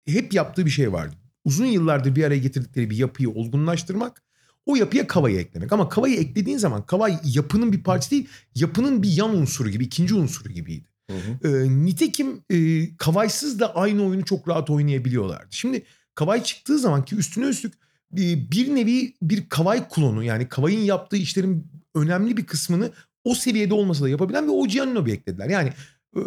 hep 0.05 0.33
yaptığı 0.33 0.65
bir 0.65 0.71
şey 0.71 0.91
vardı. 0.91 1.15
Uzun 1.45 1.65
yıllardır 1.65 2.15
bir 2.15 2.23
araya 2.23 2.37
getirdikleri 2.37 2.89
bir 2.89 2.97
yapıyı 2.97 3.29
olgunlaştırmak, 3.29 4.23
o 4.65 4.75
yapıya 4.75 5.07
Kava'yı 5.07 5.39
eklemek. 5.39 5.71
Ama 5.73 5.89
Kava'yı 5.89 6.15
eklediğin 6.15 6.57
zaman 6.57 6.85
Kavay 6.85 7.19
yapının 7.23 7.71
bir 7.71 7.83
parçası 7.83 8.11
değil, 8.11 8.27
yapının 8.55 9.03
bir 9.03 9.09
yan 9.09 9.35
unsuru 9.35 9.69
gibi, 9.69 9.83
ikinci 9.83 10.15
unsuru 10.15 10.49
gibiydi. 10.49 10.85
E, 11.09 11.49
nitekim 11.69 12.43
e, 12.49 12.87
Kavay'sız 12.97 13.59
da 13.59 13.75
aynı 13.75 14.05
oyunu 14.05 14.25
çok 14.25 14.47
rahat 14.47 14.69
oynayabiliyorlardı. 14.69 15.47
Şimdi 15.49 15.85
Kavay 16.15 16.43
çıktığı 16.43 16.79
zaman 16.79 17.05
ki 17.05 17.15
üstüne 17.15 17.45
üstlük 17.45 17.73
e, 18.13 18.51
bir 18.51 18.75
nevi 18.75 19.13
bir 19.21 19.49
Kavay 19.49 19.89
klonu 19.89 20.23
yani 20.23 20.49
Kavay'ın 20.49 20.79
yaptığı 20.79 21.17
işlerin 21.17 21.67
önemli 21.95 22.37
bir 22.37 22.45
kısmını 22.45 22.91
o 23.23 23.35
seviyede 23.35 23.73
olmasa 23.73 24.05
da 24.05 24.09
yapabilen 24.09 24.47
ve 24.47 24.51
o 24.51 24.67
Giannobi 24.67 25.11
eklediler. 25.11 25.49
Yani 25.49 25.73
e, 26.15 26.21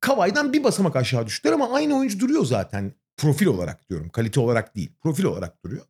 Kavay'dan 0.00 0.52
bir 0.52 0.64
basamak 0.64 0.96
aşağı 0.96 1.26
düştüler 1.26 1.52
ama 1.52 1.72
aynı 1.72 1.98
oyuncu 1.98 2.20
duruyor 2.20 2.44
zaten 2.44 2.92
profil 3.16 3.46
olarak 3.46 3.90
diyorum. 3.90 4.08
Kalite 4.08 4.40
olarak 4.40 4.76
değil 4.76 4.92
profil 5.00 5.24
olarak 5.24 5.64
duruyor. 5.64 5.84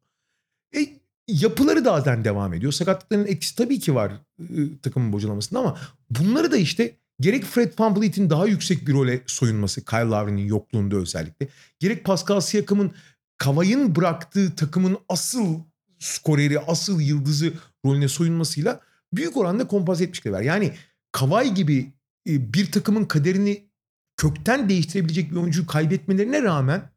E, 0.77 0.87
yapıları 1.29 1.85
da 1.85 1.91
zaten 1.97 2.25
devam 2.25 2.55
ediyor. 2.55 2.73
Sakatlıkların 2.73 3.27
etkisi 3.27 3.57
tabii 3.57 3.81
ki 3.81 3.95
var 3.95 4.13
e, 4.41 4.79
takımın 4.83 5.13
bocalamasında 5.13 5.61
ama 5.61 5.79
bunları 6.11 6.53
da 6.53 6.57
işte 6.57 6.97
gerek 7.21 7.45
Fred 7.45 7.73
VanVleet'in 7.79 8.31
daha 8.31 8.47
yüksek 8.47 8.87
bir 8.87 8.93
role 8.93 9.23
soyunması 9.27 9.85
Kyle 9.85 10.01
Lowry'nin 10.01 10.47
yokluğunda 10.47 10.97
özellikle 10.97 11.49
gerek 11.81 12.05
Pascal 12.05 12.41
Siakam'ın 12.41 12.93
Kavay'ın 13.39 13.97
bıraktığı 13.97 14.57
takımın 14.57 14.99
asıl 15.09 15.61
skoreri, 15.99 16.61
asıl 16.61 17.01
yıldızı 17.01 17.53
rolüne 17.87 18.09
soyunmasıyla 18.09 18.81
büyük 19.13 19.37
oranda 19.37 19.67
kompanse 19.67 20.05
etmiş 20.05 20.27
var. 20.27 20.41
Yani 20.43 20.73
Kavay 21.13 21.55
gibi 21.55 21.93
e, 22.29 22.55
bir 22.55 22.73
takımın 22.73 23.05
kaderini 23.05 23.65
kökten 24.17 24.69
değiştirebilecek 24.69 25.31
bir 25.31 25.37
oyuncuyu 25.37 25.67
kaybetmelerine 25.67 26.43
rağmen 26.43 26.91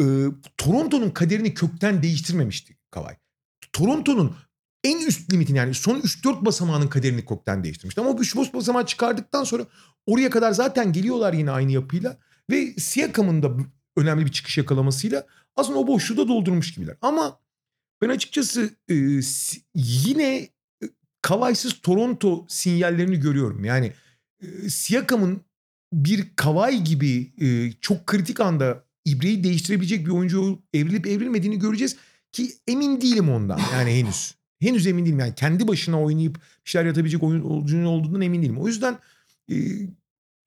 e, 0.00 0.04
Toronto'nun 0.56 1.10
kaderini 1.10 1.54
kökten 1.54 2.02
değiştirmemişti 2.02 2.76
Kavay. 2.90 3.16
Toronto'nun 3.72 4.36
en 4.84 5.06
üst 5.06 5.32
limitin 5.32 5.54
yani 5.54 5.74
son 5.74 6.00
3-4 6.00 6.44
basamağının 6.44 6.88
kaderini 6.88 7.24
kökten 7.24 7.64
değiştirmişti. 7.64 8.00
Ama 8.00 8.10
o 8.10 8.18
3 8.18 8.36
basamağı 8.36 8.86
çıkardıktan 8.86 9.44
sonra 9.44 9.66
oraya 10.06 10.30
kadar 10.30 10.52
zaten 10.52 10.92
geliyorlar 10.92 11.32
yine 11.32 11.50
aynı 11.50 11.72
yapıyla. 11.72 12.18
Ve 12.50 12.74
Siakam'ın 12.78 13.42
da 13.42 13.50
önemli 13.96 14.26
bir 14.26 14.32
çıkış 14.32 14.58
yakalamasıyla 14.58 15.26
aslında 15.56 15.78
o 15.78 15.86
boşluğu 15.86 16.16
da 16.16 16.28
doldurmuş 16.28 16.74
gibiler. 16.74 16.96
Ama 17.00 17.40
ben 18.02 18.08
açıkçası 18.08 18.70
e, 18.90 19.20
yine 19.74 20.36
e, 20.82 20.86
Kavay'sız 21.22 21.80
Toronto 21.82 22.46
sinyallerini 22.48 23.20
görüyorum. 23.20 23.64
Yani 23.64 23.92
e, 24.42 24.68
Siakam'ın 24.68 25.40
bir 25.92 26.36
Kavay 26.36 26.82
gibi 26.82 27.32
e, 27.40 27.72
çok 27.80 28.06
kritik 28.06 28.40
anda 28.40 28.84
ibreyi 29.04 29.44
değiştirebilecek 29.44 30.06
bir 30.06 30.10
oyuncu 30.10 30.62
evrilip 30.74 31.06
evrilmediğini 31.06 31.58
göreceğiz. 31.58 31.96
Ki 32.32 32.52
emin 32.66 33.00
değilim 33.00 33.28
ondan 33.28 33.60
yani 33.72 33.90
henüz. 33.90 34.34
Henüz 34.64 34.86
emin 34.86 35.04
değilim 35.04 35.18
yani 35.18 35.34
kendi 35.34 35.68
başına 35.68 36.02
oynayıp 36.02 36.34
bir 36.36 36.70
şeyler 36.70 36.86
yatabilecek 36.86 37.22
oyuncunun 37.22 37.84
olduğundan 37.84 38.20
emin 38.20 38.42
değilim. 38.42 38.58
O 38.58 38.66
yüzden 38.66 38.98
e, 39.50 39.54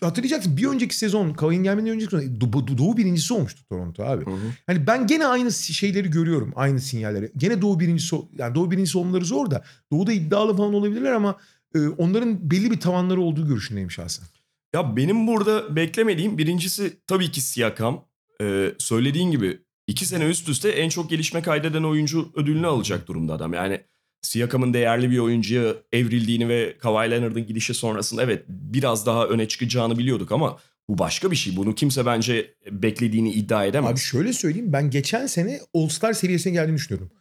hatırlayacaksın 0.01 0.57
bir 0.57 0.67
önceki 0.67 0.97
sezon 0.97 1.33
Kavay'ın 1.33 1.63
gelmeden 1.63 1.89
önceki 1.89 2.11
sezon 2.11 2.35
Do- 2.35 2.77
Doğu 2.77 2.97
birincisi 2.97 3.33
olmuştu 3.33 3.61
Toronto 3.69 4.03
abi. 4.03 4.25
Hı 4.25 4.29
hı. 4.29 4.53
Hani 4.67 4.87
ben 4.87 5.07
gene 5.07 5.25
aynı 5.25 5.51
şeyleri 5.51 6.09
görüyorum. 6.11 6.53
Aynı 6.55 6.81
sinyalleri. 6.81 7.31
Gene 7.37 7.61
Doğu 7.61 7.79
birincisi 7.79 8.15
yani 8.37 8.55
Doğu 8.55 8.71
birincisi 8.71 8.97
olmaları 8.97 9.25
zor 9.25 9.51
da 9.51 9.63
Doğu'da 9.91 10.13
iddialı 10.13 10.57
falan 10.57 10.73
olabilirler 10.73 11.11
ama 11.11 11.37
e, 11.75 11.87
onların 11.87 12.51
belli 12.51 12.71
bir 12.71 12.79
tavanları 12.79 13.21
olduğu 13.21 13.47
görüşündeyim 13.47 13.91
şahsen. 13.91 14.25
Ya 14.73 14.97
benim 14.97 15.27
burada 15.27 15.75
beklemediğim 15.75 16.37
birincisi 16.37 16.93
tabii 17.07 17.31
ki 17.31 17.41
Siakam. 17.41 18.05
Ee, 18.41 18.73
söylediğin 18.77 19.31
gibi 19.31 19.59
iki 19.87 20.05
sene 20.05 20.25
üst 20.25 20.49
üste 20.49 20.69
en 20.69 20.89
çok 20.89 21.09
gelişme 21.09 21.41
kaydeden 21.41 21.83
oyuncu 21.83 22.31
ödülünü 22.35 22.67
alacak 22.67 23.07
durumda 23.07 23.33
adam. 23.33 23.53
Yani 23.53 23.81
Siakam'ın 24.21 24.73
değerli 24.73 25.11
bir 25.11 25.17
oyuncuya 25.17 25.75
evrildiğini 25.91 26.49
ve 26.49 26.77
Kawhi 26.77 27.11
Leonard'ın 27.11 27.47
gidişi 27.47 27.73
sonrasında 27.73 28.23
evet 28.23 28.43
biraz 28.47 29.05
daha 29.05 29.27
öne 29.27 29.47
çıkacağını 29.47 29.97
biliyorduk 29.97 30.31
ama 30.31 30.57
bu 30.89 30.97
başka 30.97 31.31
bir 31.31 31.35
şey. 31.35 31.55
Bunu 31.55 31.75
kimse 31.75 32.05
bence 32.05 32.53
beklediğini 32.71 33.31
iddia 33.31 33.65
edemez. 33.65 33.91
Abi 33.91 33.99
şöyle 33.99 34.33
söyleyeyim 34.33 34.73
ben 34.73 34.89
geçen 34.89 35.27
sene 35.27 35.59
All-Star 35.73 36.13
seviyesine 36.13 36.53
geldiğini 36.53 36.75
düşünüyorum. 36.75 37.11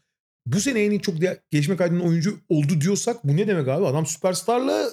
Bu 0.46 0.60
sene 0.60 0.80
en 0.80 0.98
çok 0.98 1.14
gelişme 1.50 1.76
kaydeden 1.76 2.00
oyuncu 2.00 2.38
oldu 2.48 2.80
diyorsak 2.80 3.24
bu 3.24 3.36
ne 3.36 3.46
demek 3.46 3.68
abi? 3.68 3.86
Adam 3.86 4.06
süperstarla 4.06 4.90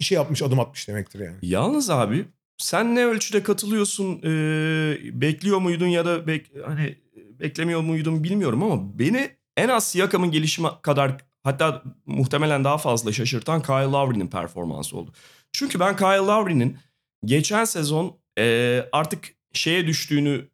şey 0.00 0.16
yapmış 0.16 0.42
adım 0.42 0.60
atmış 0.60 0.88
demektir 0.88 1.20
yani. 1.20 1.36
Yalnız 1.42 1.90
abi 1.90 2.24
sen 2.58 2.94
ne 2.94 3.06
ölçüde 3.06 3.42
katılıyorsun 3.42 4.20
ee, 4.24 4.98
bekliyor 5.20 5.58
muydun 5.58 5.86
ya 5.86 6.04
da 6.06 6.26
bek, 6.26 6.50
hani 6.66 6.96
beklemiyor 7.40 7.80
muydun 7.80 8.24
bilmiyorum 8.24 8.62
ama 8.62 8.98
beni 8.98 9.30
en 9.56 9.68
az 9.68 9.90
Siakam'ın 9.90 10.30
gelişimi 10.30 10.68
kadar 10.82 11.16
hatta 11.42 11.82
muhtemelen 12.06 12.64
daha 12.64 12.78
fazla 12.78 13.12
şaşırtan 13.12 13.62
Kyle 13.62 13.74
Lowry'nin 13.74 14.28
performansı 14.28 14.96
oldu. 14.96 15.12
Çünkü 15.52 15.80
ben 15.80 15.96
Kyle 15.96 16.16
Lowry'nin 16.16 16.78
geçen 17.24 17.64
sezon 17.64 18.20
ee, 18.38 18.88
artık 18.92 19.28
şeye 19.52 19.86
düştüğünü 19.86 20.48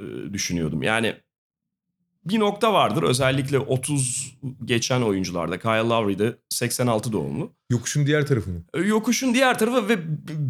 ee, 0.00 0.04
düşünüyordum. 0.32 0.82
Yani 0.82 1.16
bir 2.26 2.40
nokta 2.40 2.72
vardır 2.72 3.02
özellikle 3.02 3.58
30 3.58 4.36
geçen 4.64 5.02
oyuncularda 5.02 5.58
Kyle 5.58 5.88
Lowry'de 5.88 6.38
86 6.48 7.12
doğumlu. 7.12 7.52
Yokuşun 7.70 8.06
diğer 8.06 8.26
tarafını. 8.26 8.62
Yokuşun 8.84 9.34
diğer 9.34 9.58
tarafı 9.58 9.88
ve 9.88 9.98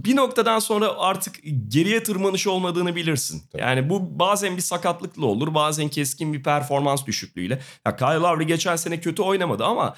bir 0.04 0.16
noktadan 0.16 0.58
sonra 0.58 0.98
artık 0.98 1.36
geriye 1.68 2.02
tırmanış 2.02 2.46
olmadığını 2.46 2.96
bilirsin. 2.96 3.42
Tabii. 3.52 3.62
Yani 3.62 3.90
bu 3.90 4.18
bazen 4.18 4.56
bir 4.56 4.62
sakatlıkla 4.62 5.26
olur, 5.26 5.54
bazen 5.54 5.88
keskin 5.88 6.32
bir 6.32 6.42
performans 6.42 7.06
düşüklüğüyle. 7.06 7.60
Ya 7.86 7.96
Kyle 7.96 8.08
Lowry 8.08 8.46
geçen 8.46 8.76
sene 8.76 9.00
kötü 9.00 9.22
oynamadı 9.22 9.64
ama 9.64 9.94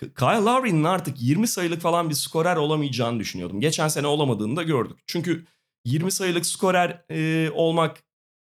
Kyle 0.00 0.44
Lowry'nin 0.44 0.84
artık 0.84 1.22
20 1.22 1.48
sayılık 1.48 1.80
falan 1.80 2.10
bir 2.10 2.14
skorer 2.14 2.56
olamayacağını 2.56 3.20
düşünüyordum. 3.20 3.60
Geçen 3.60 3.88
sene 3.88 4.06
olamadığını 4.06 4.56
da 4.56 4.62
gördük. 4.62 4.98
Çünkü 5.06 5.44
20 5.84 6.12
sayılık 6.12 6.46
skorer 6.46 7.04
e, 7.10 7.50
olmak 7.50 8.02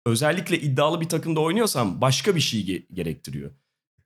özellikle 0.06 0.60
iddialı 0.60 1.00
bir 1.00 1.08
takımda 1.08 1.40
oynuyorsan 1.40 2.00
başka 2.00 2.34
bir 2.36 2.40
şey 2.40 2.60
ge- 2.60 2.82
gerektiriyor. 2.94 3.50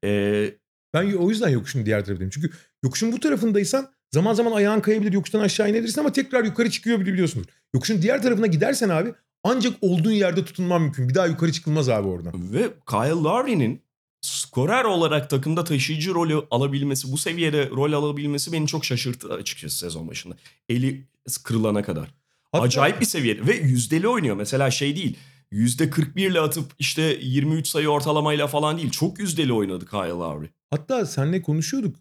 E, 0.05 0.51
Ben 0.95 1.13
o 1.13 1.31
yüzden 1.31 1.49
yokuşun 1.49 1.87
diğer 1.87 2.05
tarafındayım. 2.05 2.31
Çünkü 2.31 2.51
yokuşun 2.85 3.13
bu 3.13 3.21
tarafındaysan 3.21 3.91
zaman 4.13 4.35
zaman 4.35 4.53
ayağın 4.53 4.81
kayabilir, 4.81 5.13
yokuştan 5.13 5.41
aşağı 5.41 5.71
inebilirsin 5.71 6.01
ama 6.01 6.13
tekrar 6.13 6.45
yukarı 6.45 6.71
çıkıyor 6.71 7.01
bile 7.01 7.13
biliyorsunuz. 7.13 7.47
Yokuşun 7.75 8.03
diğer 8.03 8.23
tarafına 8.23 8.47
gidersen 8.47 8.89
abi 8.89 9.13
ancak 9.45 9.73
olduğun 9.81 10.11
yerde 10.13 10.45
tutunman 10.45 10.83
mümkün. 10.83 11.09
Bir 11.09 11.15
daha 11.15 11.27
yukarı 11.27 11.53
çıkılmaz 11.53 11.89
abi 11.89 12.09
oradan. 12.09 12.53
Ve 12.53 12.63
Kyle 12.91 13.09
Lowry'nin 13.11 13.83
skorer 14.21 14.85
olarak 14.85 15.31
takımda 15.31 15.65
taşıyıcı 15.65 16.15
rolü 16.15 16.43
alabilmesi, 16.51 17.13
bu 17.13 17.19
seviyede 17.19 17.69
rol 17.71 17.93
alabilmesi 17.93 18.53
beni 18.53 18.67
çok 18.67 18.85
şaşırttı 18.85 19.33
açıkçası 19.35 19.79
sezon 19.79 20.09
başında. 20.09 20.37
Eli 20.69 21.05
kırılana 21.45 21.83
kadar. 21.83 22.15
Hatta- 22.53 22.65
Acayip 22.65 23.01
bir 23.01 23.07
seviyede 23.07 23.47
ve 23.47 23.55
yüzdeli 23.57 24.09
oynuyor. 24.09 24.37
Mesela 24.37 24.71
şey 24.71 24.97
değil. 24.97 25.17
Yüzde 25.51 25.91
41 25.91 26.31
ile 26.31 26.41
atıp 26.41 26.73
işte 26.79 27.19
23 27.23 27.69
sayı 27.69 27.89
ortalamayla 27.89 28.47
falan 28.47 28.77
değil. 28.79 28.91
Çok 28.91 29.19
yüzdeli 29.19 29.53
oynadı 29.53 29.87
Kyle 29.87 30.09
Lowry. 30.09 30.47
Hatta 30.71 31.07
seninle 31.07 31.43
konuşuyorduk. 31.43 31.97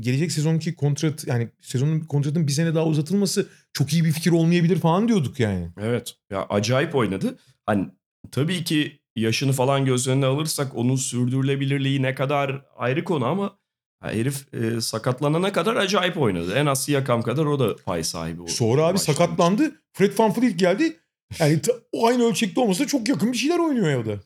Gelecek 0.00 0.32
sezonki 0.32 0.74
kontrat 0.74 1.26
yani 1.26 1.48
sezonun 1.60 2.00
kontratın 2.00 2.46
bir 2.46 2.52
sene 2.52 2.74
daha 2.74 2.86
uzatılması 2.86 3.48
çok 3.72 3.92
iyi 3.92 4.04
bir 4.04 4.12
fikir 4.12 4.30
olmayabilir 4.30 4.76
falan 4.80 5.08
diyorduk 5.08 5.40
yani. 5.40 5.68
Evet. 5.80 6.14
Ya 6.30 6.46
acayip 6.48 6.94
oynadı. 6.94 7.38
Hani 7.66 7.88
tabii 8.30 8.64
ki 8.64 9.00
yaşını 9.16 9.52
falan 9.52 9.84
göz 9.84 10.08
önüne 10.08 10.26
alırsak 10.26 10.76
onun 10.76 10.96
sürdürülebilirliği 10.96 12.02
ne 12.02 12.14
kadar 12.14 12.64
ayrı 12.76 13.04
konu 13.04 13.24
ama 13.26 13.58
ya 14.04 14.12
herif 14.12 14.54
e, 14.54 14.80
sakatlanana 14.80 15.52
kadar 15.52 15.76
acayip 15.76 16.18
oynadı. 16.18 16.54
En 16.54 16.66
az 16.66 16.84
Siakam 16.84 17.22
kadar 17.22 17.44
o 17.44 17.58
da 17.58 17.76
pay 17.76 18.04
sahibi 18.04 18.42
oldu. 18.42 18.50
Sonra 18.50 18.82
abi 18.86 18.94
başlangıçta. 18.94 19.12
sakatlandı. 19.12 19.72
Fred 19.92 20.18
VanVleet 20.18 20.58
geldi. 20.58 20.96
Yani 21.40 21.60
aynı 22.02 22.24
ölçekte 22.24 22.60
olmasa 22.60 22.86
çok 22.86 23.08
yakın 23.08 23.32
bir 23.32 23.36
şeyler 23.36 23.58
oynuyor 23.58 23.90
ya 23.90 24.06
da. 24.06 24.20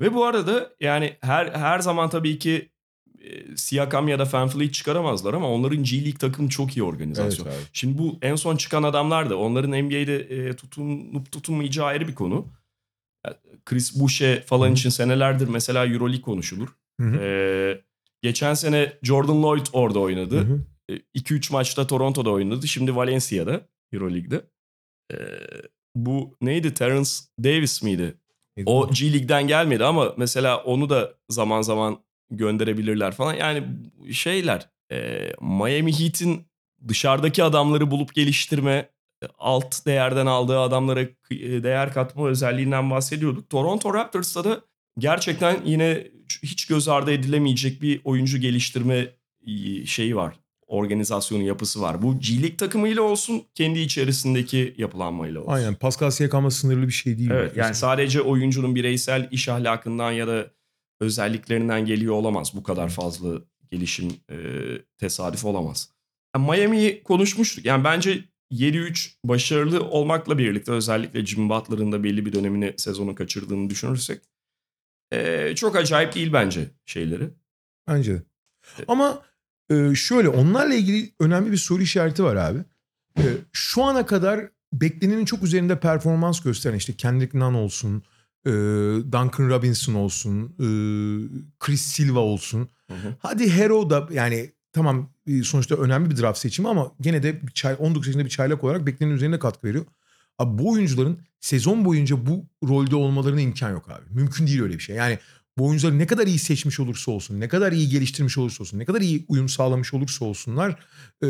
Ve 0.00 0.14
bu 0.14 0.24
arada 0.24 0.72
yani 0.80 1.16
her 1.20 1.46
her 1.46 1.78
zaman 1.78 2.10
tabii 2.10 2.38
ki 2.38 2.70
e, 3.20 3.56
Siakam 3.56 4.08
ya 4.08 4.18
da 4.18 4.28
VanVleet 4.32 4.74
çıkaramazlar 4.74 5.34
ama 5.34 5.50
onların 5.50 5.84
G 5.84 5.96
League 5.96 6.18
takımı 6.18 6.48
çok 6.48 6.76
iyi 6.76 6.82
organizasyon. 6.82 7.46
abi. 7.46 7.54
Şimdi 7.72 7.98
bu 7.98 8.18
en 8.22 8.36
son 8.36 8.56
çıkan 8.56 8.82
adamlar 8.82 9.30
da 9.30 9.38
onların 9.38 9.70
NBA'de 9.70 10.16
e, 10.16 10.56
tutunup 10.56 11.32
tutunmayacağı 11.32 11.86
ayrı 11.86 12.08
bir 12.08 12.14
konu. 12.14 12.46
Ya, 13.26 13.36
Chris 13.64 14.00
Boucher 14.00 14.42
falan 14.42 14.72
için 14.72 14.90
senelerdir 14.90 15.48
mesela 15.48 15.86
Euroleague 15.86 16.22
konuşulur. 16.22 16.68
Hı 17.00 17.06
hı. 17.06 17.16
E, 17.16 17.28
geçen 18.22 18.54
sene 18.54 18.92
Jordan 19.02 19.42
Lloyd 19.42 19.66
orada 19.72 19.98
oynadı. 19.98 20.38
hı. 20.38 20.60
2-3 21.14 21.52
maçta 21.52 21.86
Toronto'da 21.86 22.30
oynadı. 22.30 22.68
Şimdi 22.68 22.96
Valencia'da 22.96 23.60
Euroleague'de. 23.92 24.44
E, 25.12 25.16
bu 25.96 26.36
neydi? 26.40 26.74
Terence 26.74 27.10
Davis 27.44 27.82
miydi? 27.82 28.14
O 28.66 28.90
G 28.92 29.12
League'den 29.12 29.46
gelmedi 29.46 29.84
ama 29.84 30.14
mesela 30.16 30.56
onu 30.56 30.90
da 30.90 31.14
zaman 31.28 31.62
zaman 31.62 31.98
gönderebilirler 32.30 33.12
falan. 33.12 33.34
Yani 33.34 33.62
şeyler 34.12 34.68
e, 34.92 35.30
Miami 35.40 36.00
Heat'in 36.00 36.46
dışarıdaki 36.88 37.44
adamları 37.44 37.90
bulup 37.90 38.14
geliştirme, 38.14 38.90
e, 39.22 39.26
alt 39.38 39.86
değerden 39.86 40.26
aldığı 40.26 40.60
adamlara 40.60 41.00
e, 41.00 41.62
değer 41.62 41.92
katma 41.92 42.28
özelliğinden 42.28 42.90
bahsediyorduk. 42.90 43.50
Toronto 43.50 43.94
Raptors'ta 43.94 44.44
da 44.44 44.60
gerçekten 44.98 45.60
yine 45.64 46.06
hiç 46.42 46.66
göz 46.66 46.88
ardı 46.88 47.12
edilemeyecek 47.12 47.82
bir 47.82 48.00
oyuncu 48.04 48.38
geliştirme 48.38 49.08
şeyi 49.86 50.16
var. 50.16 50.34
Organizasyonu 50.66 51.42
yapısı 51.42 51.80
var. 51.80 52.02
Bu 52.02 52.20
G 52.20 52.34
League 52.42 52.56
takımıyla 52.56 53.02
olsun, 53.02 53.42
kendi 53.54 53.78
içerisindeki 53.78 54.74
yapılanmayla 54.78 55.40
olsun. 55.40 55.52
Aynen 55.52 55.74
Pascal 55.74 56.10
Siakam'la 56.10 56.50
sınırlı 56.50 56.86
bir 56.86 56.92
şey 56.92 57.18
değil. 57.18 57.30
Evet 57.30 57.56
yani 57.56 57.74
sadece 57.74 58.20
oyuncunun 58.20 58.74
bireysel 58.74 59.28
iş 59.30 59.48
ahlakından 59.48 60.12
ya 60.12 60.26
da 60.26 60.50
özelliklerinden 61.00 61.86
geliyor 61.86 62.14
olamaz. 62.14 62.52
Bu 62.54 62.62
kadar 62.62 62.88
fazla 62.88 63.28
gelişim 63.70 64.12
e, 64.30 64.36
tesadüf 64.98 65.44
olamaz. 65.44 65.90
Yani 66.36 66.50
Miami'yi 66.50 67.02
konuşmuştuk. 67.02 67.64
Yani 67.64 67.84
bence 67.84 68.24
7-3 68.52 69.10
başarılı 69.24 69.84
olmakla 69.84 70.38
birlikte 70.38 70.72
özellikle 70.72 71.26
Jimmy 71.26 71.48
Butler'ın 71.50 71.92
da 71.92 72.04
belli 72.04 72.26
bir 72.26 72.32
dönemini 72.32 72.74
sezonu 72.76 73.14
kaçırdığını 73.14 73.70
düşünürsek 73.70 74.20
e, 75.12 75.52
çok 75.56 75.76
acayip 75.76 76.14
değil 76.14 76.32
bence 76.32 76.70
şeyleri. 76.86 77.30
Bence 77.88 78.14
de. 78.14 78.22
Ama 78.88 79.22
e, 79.70 79.94
şöyle 79.94 80.28
onlarla 80.28 80.74
ilgili 80.74 81.12
önemli 81.20 81.52
bir 81.52 81.56
soru 81.56 81.82
işareti 81.82 82.24
var 82.24 82.36
abi. 82.36 82.58
E, 83.18 83.24
şu 83.52 83.82
ana 83.82 84.06
kadar 84.06 84.48
beklenenin 84.72 85.24
çok 85.24 85.42
üzerinde 85.42 85.80
performans 85.80 86.40
gösteren 86.40 86.76
işte 86.76 86.92
Kendrick 86.92 87.38
Nunn 87.38 87.54
olsun, 87.54 88.02
e, 88.46 88.50
Duncan 89.12 89.48
Robinson 89.48 89.94
olsun, 89.94 90.44
e, 90.44 90.66
Chris 91.58 91.82
Silva 91.82 92.20
olsun. 92.20 92.68
Hı 92.88 92.94
hı. 92.94 93.14
Hadi 93.18 93.52
Hero 93.52 93.90
da 93.90 94.08
yani 94.12 94.52
tamam 94.72 95.10
e, 95.26 95.42
sonuçta 95.42 95.74
önemli 95.74 96.10
bir 96.10 96.16
draft 96.16 96.38
seçimi 96.38 96.68
ama 96.68 96.92
gene 97.00 97.22
de 97.22 97.46
bir 97.46 97.52
çay, 97.52 97.76
19 97.78 98.06
yaşında 98.06 98.24
bir 98.24 98.30
çaylak 98.30 98.64
olarak 98.64 98.86
beklenenin 98.86 99.16
üzerine 99.16 99.38
katkı 99.38 99.66
veriyor. 99.66 99.84
Abi 100.38 100.58
bu 100.58 100.70
oyuncuların 100.70 101.18
sezon 101.40 101.84
boyunca 101.84 102.26
bu 102.26 102.46
rolde 102.68 102.96
olmalarına 102.96 103.40
imkan 103.40 103.70
yok 103.70 103.90
abi. 103.90 104.04
Mümkün 104.10 104.46
değil 104.46 104.62
öyle 104.62 104.74
bir 104.74 104.82
şey. 104.82 104.96
Yani 104.96 105.18
bu 105.58 105.66
oyuncuları 105.66 105.98
ne 105.98 106.06
kadar 106.06 106.26
iyi 106.26 106.38
seçmiş 106.38 106.80
olursa 106.80 107.10
olsun, 107.12 107.40
ne 107.40 107.48
kadar 107.48 107.72
iyi 107.72 107.88
geliştirmiş 107.88 108.38
olursa 108.38 108.62
olsun, 108.62 108.78
ne 108.78 108.84
kadar 108.84 109.00
iyi 109.00 109.24
uyum 109.28 109.48
sağlamış 109.48 109.94
olursa 109.94 110.24
olsunlar 110.24 110.78
e, 111.22 111.28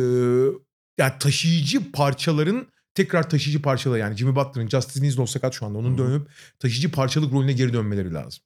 yani 0.98 1.12
taşıyıcı 1.20 1.92
parçaların 1.92 2.66
tekrar 2.94 3.30
taşıyıcı 3.30 3.62
parçalar 3.62 3.98
yani 3.98 4.16
Jimmy 4.16 4.36
Butler'ın 4.36 4.68
Justice 4.68 5.00
Winslow 5.00 5.32
sakat 5.32 5.54
şu 5.54 5.66
anda 5.66 5.78
onun 5.78 5.94
Hı. 5.94 5.98
dönüp 5.98 6.28
taşıyıcı 6.58 6.90
parçalık 6.90 7.32
rolüne 7.32 7.52
geri 7.52 7.72
dönmeleri 7.72 8.14
lazım. 8.14 8.42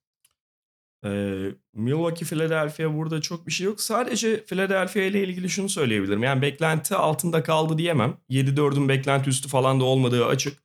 Ee, 1.04 1.50
Milwaukee 1.74 2.24
Philadelphia 2.24 2.94
burada 2.94 3.20
çok 3.20 3.46
bir 3.46 3.52
şey 3.52 3.66
yok. 3.66 3.80
Sadece 3.80 4.44
Philadelphia 4.44 5.00
ile 5.00 5.24
ilgili 5.24 5.50
şunu 5.50 5.68
söyleyebilirim. 5.68 6.22
Yani 6.22 6.42
beklenti 6.42 6.94
altında 6.94 7.42
kaldı 7.42 7.78
diyemem. 7.78 8.16
7-4'ün 8.30 8.88
beklenti 8.88 9.30
üstü 9.30 9.48
falan 9.48 9.80
da 9.80 9.84
olmadığı 9.84 10.26
açık. 10.26 10.58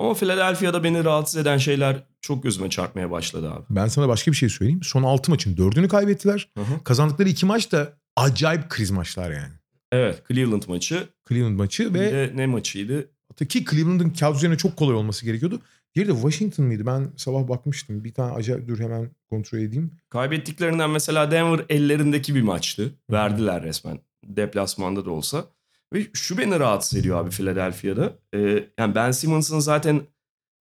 Ama 0.00 0.14
Philadelphia'da 0.14 0.84
beni 0.84 1.04
rahatsız 1.04 1.40
eden 1.40 1.58
şeyler 1.58 2.04
çok 2.20 2.42
gözüme 2.42 2.70
çarpmaya 2.70 3.10
başladı 3.10 3.50
abi. 3.50 3.64
Ben 3.70 3.86
sana 3.86 4.08
başka 4.08 4.30
bir 4.30 4.36
şey 4.36 4.48
söyleyeyim. 4.48 4.80
Son 4.82 5.02
6 5.02 5.30
maçın 5.30 5.56
4'ünü 5.56 5.88
kaybettiler. 5.88 6.48
Hı 6.58 6.64
hı. 6.64 6.84
Kazandıkları 6.84 7.28
2 7.28 7.46
maç 7.46 7.72
da 7.72 7.92
acayip 8.16 8.68
kriz 8.68 8.90
maçlar 8.90 9.30
yani. 9.30 9.52
Evet 9.92 10.22
Cleveland 10.28 10.62
maçı 10.68 11.08
Cleveland 11.28 11.56
maçı 11.56 11.94
bir 11.94 12.00
ve 12.00 12.12
de 12.12 12.32
ne 12.34 12.46
maçıydı? 12.46 13.10
ki 13.48 13.64
Cleveland'ın 13.64 14.10
kağıt 14.10 14.36
üzerine 14.36 14.56
çok 14.56 14.76
kolay 14.76 14.94
olması 14.94 15.24
gerekiyordu. 15.24 15.60
Diğeri 15.94 16.08
de 16.08 16.12
Washington 16.12 16.66
mıydı? 16.66 16.86
Ben 16.86 17.08
sabah 17.16 17.48
bakmıştım. 17.48 18.04
Bir 18.04 18.14
tane 18.14 18.32
acayip 18.32 18.68
dur 18.68 18.78
hemen 18.78 19.10
kontrol 19.30 19.58
edeyim. 19.58 19.90
Kaybettiklerinden 20.08 20.90
mesela 20.90 21.30
Denver 21.30 21.64
ellerindeki 21.68 22.34
bir 22.34 22.42
maçtı. 22.42 22.92
Verdiler 23.10 23.62
resmen 23.62 24.00
deplasmanda 24.24 25.04
da 25.04 25.10
olsa. 25.10 25.44
Ve 25.94 26.06
şu 26.14 26.38
beni 26.38 26.60
rahatsız 26.60 26.98
ediyor 26.98 27.20
abi 27.20 27.30
Philadelphia'da. 27.30 28.18
Ee, 28.34 28.68
yani 28.78 28.94
Ben 28.94 29.10
Simmons'ın 29.10 29.58
zaten 29.58 30.02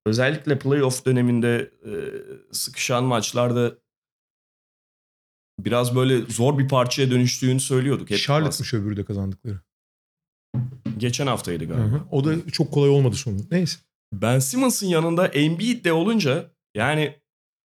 özellikle 0.06 0.60
playoff 0.60 1.06
döneminde 1.06 1.72
e, 1.86 1.92
sıkışan 2.54 3.04
maçlarda 3.04 3.76
biraz 5.60 5.96
böyle 5.96 6.22
zor 6.22 6.60
bir 6.60 6.68
parçaya 6.68 7.12
dönüştüğünü 7.12 7.60
söylüyorduk. 7.60 8.10
Hep 8.10 8.18
Charlotte'mış 8.18 8.74
öbürü 8.74 8.98
de 8.98 9.06
kazandıkları. 9.06 9.60
Geçen 10.98 11.28
haftaydı 11.28 11.64
Hı 11.64 11.68
galiba. 11.68 11.96
hı. 11.96 12.02
O 12.12 12.24
da 12.26 12.50
çok 12.52 12.72
kolay 12.72 12.90
olmadı 12.90 13.16
sonu. 13.16 13.38
Neyse. 13.52 13.80
Ben 14.14 14.40
Simmons'ın 14.40 14.88
yanında 14.88 15.28
Embiid 15.28 15.86
de 15.86 15.94
olunca 15.94 16.52
yani 16.76 17.20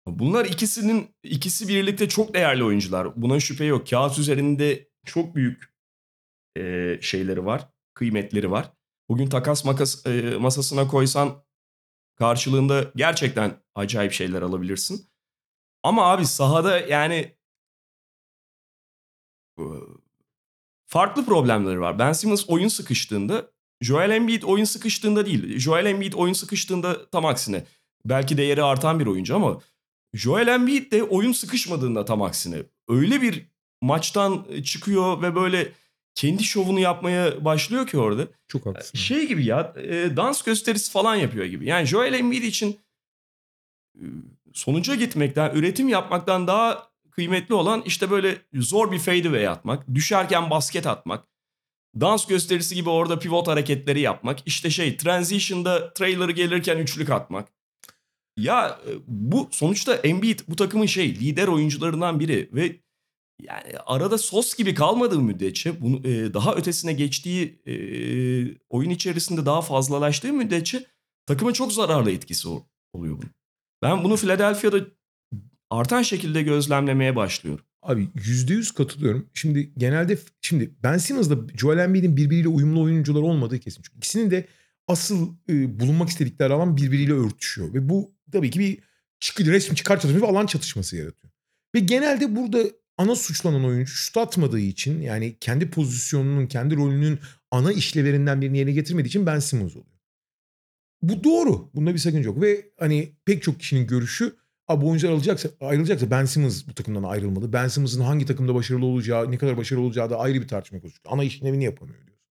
bunlar 0.06 0.44
ikisinin 0.44 1.09
ikisi 1.23 1.68
birlikte 1.68 2.09
çok 2.09 2.35
değerli 2.35 2.64
oyuncular. 2.64 3.23
Buna 3.23 3.40
şüphe 3.40 3.64
yok. 3.64 3.87
Kağıt 3.87 4.18
üzerinde 4.18 4.88
çok 5.06 5.35
büyük 5.35 5.72
e, 6.56 6.99
şeyleri 7.00 7.44
var, 7.44 7.68
kıymetleri 7.94 8.50
var. 8.50 8.73
Bugün 9.09 9.28
takas 9.28 9.64
makas 9.64 10.06
e, 10.06 10.37
masasına 10.40 10.88
koysan 10.88 11.44
karşılığında 12.18 12.92
gerçekten 12.97 13.52
acayip 13.75 14.12
şeyler 14.12 14.42
alabilirsin. 14.42 15.09
Ama 15.82 16.12
abi 16.12 16.26
sahada 16.26 16.78
yani 16.78 17.37
farklı 20.87 21.25
problemleri 21.26 21.80
var. 21.80 21.99
Ben 21.99 22.12
Simmons 22.12 22.45
oyun 22.49 22.69
sıkıştığında 22.69 23.50
Joel 23.80 24.10
Embiid 24.10 24.43
oyun 24.43 24.65
sıkıştığında 24.65 25.26
değil. 25.26 25.58
Joel 25.58 25.86
Embiid 25.86 26.12
oyun 26.12 26.32
sıkıştığında 26.32 27.10
tam 27.10 27.26
aksine. 27.26 27.67
Belki 28.04 28.36
değeri 28.36 28.62
artan 28.62 29.00
bir 29.00 29.06
oyuncu 29.06 29.36
ama 29.36 29.60
Joel 30.15 30.47
Embiid 30.47 30.93
de 30.93 31.02
oyun 31.02 31.32
sıkışmadığında 31.32 32.04
tam 32.04 32.23
aksine. 32.23 32.62
Öyle 32.88 33.23
bir 33.23 33.47
maçtan 33.80 34.47
çıkıyor 34.65 35.23
ve 35.23 35.34
böyle 35.34 35.73
kendi 36.15 36.45
şovunu 36.45 36.81
yapmaya 36.81 37.45
başlıyor 37.45 37.87
ki 37.87 37.99
orada. 37.99 38.27
Çok 38.49 38.67
haklısın. 38.67 38.99
Şey 38.99 39.29
gibi 39.29 39.45
ya 39.45 39.75
e, 39.77 40.17
dans 40.17 40.43
gösterisi 40.43 40.93
falan 40.93 41.15
yapıyor 41.15 41.45
gibi. 41.45 41.67
Yani 41.67 41.87
Joel 41.87 42.15
Embiid 42.15 42.43
için 42.43 42.81
e, 43.95 44.05
sonuca 44.53 44.95
gitmekten, 44.95 45.55
üretim 45.55 45.89
yapmaktan 45.89 46.47
daha 46.47 46.93
kıymetli 47.11 47.55
olan 47.55 47.83
işte 47.87 48.11
böyle 48.11 48.39
zor 48.55 48.93
bir 48.93 48.99
fadeaway 48.99 49.49
atmak, 49.49 49.95
düşerken 49.95 50.51
basket 50.51 50.87
atmak, 50.87 51.25
dans 52.01 52.27
gösterisi 52.27 52.75
gibi 52.75 52.91
orada 52.91 53.19
pivot 53.19 53.49
hareketleri 53.49 54.01
yapmak, 54.01 54.39
işte 54.47 54.71
şey 54.71 54.97
transition'da 54.97 55.93
trailer 55.93 56.29
gelirken 56.29 56.79
üçlük 56.79 57.11
atmak. 57.11 57.49
Ya 58.37 58.79
e, 58.89 58.91
bu 59.07 59.49
sonuçta 59.53 59.95
Embiid 59.95 60.41
bu 60.49 60.57
takımın 60.57 60.87
şey 60.87 61.15
lider 61.15 61.49
oyuncularından 61.49 62.21
biri 62.21 62.51
ve 62.53 62.81
yani 63.43 63.78
arada 63.87 64.19
sos 64.19 64.55
gibi 64.55 64.75
kalmadığı 64.75 65.21
müddetçe 65.21 65.81
bunu 65.81 66.07
e, 66.09 66.35
daha 66.35 66.55
ötesine 66.55 66.93
geçtiği 66.93 67.63
e, 67.67 67.75
oyun 68.69 68.91
içerisinde 68.91 69.47
daha 69.47 69.63
fazlalaştığı 69.63 70.33
müddetçe 70.33 70.87
takıma 71.26 71.52
çok 71.52 71.73
zararlı 71.73 72.11
etkisi 72.11 72.49
ol- 72.49 72.63
oluyor 72.93 73.17
bunun. 73.17 73.31
Ben 73.83 74.05
bunu 74.05 74.17
Philadelphia'da 74.17 74.78
artan 75.71 76.02
şekilde 76.02 76.43
gözlemlemeye 76.43 77.17
başlıyorum. 77.17 77.65
Abi 77.83 78.09
%100 78.15 78.75
katılıyorum. 78.75 79.31
Şimdi 79.35 79.73
genelde 79.76 80.19
şimdi 80.41 80.75
Ben 80.83 80.99
Simmons'la 80.99 81.39
Joel 81.57 81.78
Embiid'in 81.78 82.17
birbiriyle 82.17 82.49
uyumlu 82.49 82.83
oyuncular 82.83 83.23
olmadığı 83.23 83.59
kesin. 83.59 83.83
Çünkü 83.83 83.99
ikisinin 83.99 84.31
de 84.31 84.47
asıl 84.89 85.35
e, 85.49 85.81
bulunmak 85.81 86.09
istedikleri 86.09 86.52
alan 86.52 86.76
birbiriyle 86.76 87.13
örtüşüyor. 87.13 87.75
Ve 87.75 87.89
bu 87.89 88.15
tabii 88.33 88.50
ki 88.50 88.59
bir 88.61 88.78
çıkı, 89.21 89.45
resmi 89.45 89.76
çıkar 89.76 89.97
çatışması 89.97 90.26
ve 90.26 90.31
alan 90.31 90.47
çatışması 90.47 90.97
yaratıyor. 90.97 91.33
Ve 91.75 91.78
genelde 91.81 92.37
burada 92.37 92.65
ana 92.99 93.17
suçlanan 93.17 93.65
oyuncu 93.65 93.93
şut 93.93 94.17
atmadığı 94.17 94.61
için 94.61 95.00
yani 95.00 95.37
kendi 95.41 95.71
pozisyonunun, 95.71 96.47
kendi 96.47 96.76
rolünün 96.76 97.19
ana 97.50 97.73
işlevlerinden 97.73 98.41
birini 98.41 98.59
yerine 98.59 98.73
getirmediği 98.73 99.09
için 99.09 99.26
Ben 99.26 99.39
Simmons 99.39 99.73
oluyor. 99.76 99.87
Bu 101.02 101.25
doğru. 101.25 101.71
Bunda 101.75 101.95
bir 101.95 101.99
sakınca 101.99 102.26
yok. 102.26 102.43
Ve 102.43 102.71
hani 102.78 103.13
pek 103.25 103.43
çok 103.43 103.61
kişinin 103.61 103.87
görüşü 103.87 104.37
bu 104.71 104.89
oyuncular 104.89 105.13
alacaksa, 105.13 105.49
ayrılacaksa 105.61 106.11
Ben 106.11 106.25
Simmons 106.25 106.67
bu 106.69 106.75
takımdan 106.75 107.02
ayrılmalı. 107.02 107.52
Ben 107.52 107.69
Simmons'ın 107.69 108.00
hangi 108.00 108.26
takımda 108.26 108.55
başarılı 108.55 108.87
olacağı, 108.87 109.31
ne 109.31 109.39
kadar 109.39 109.57
başarılı 109.57 109.85
olacağı 109.85 110.11
da 110.11 110.19
ayrı 110.19 110.43
bir 110.43 110.49
tartışma 110.49 110.81
konusu. 110.81 110.99
Ana 111.07 111.25
işlevini 111.25 111.65
yapamıyor 111.65 112.07
diyoruz. 112.07 112.23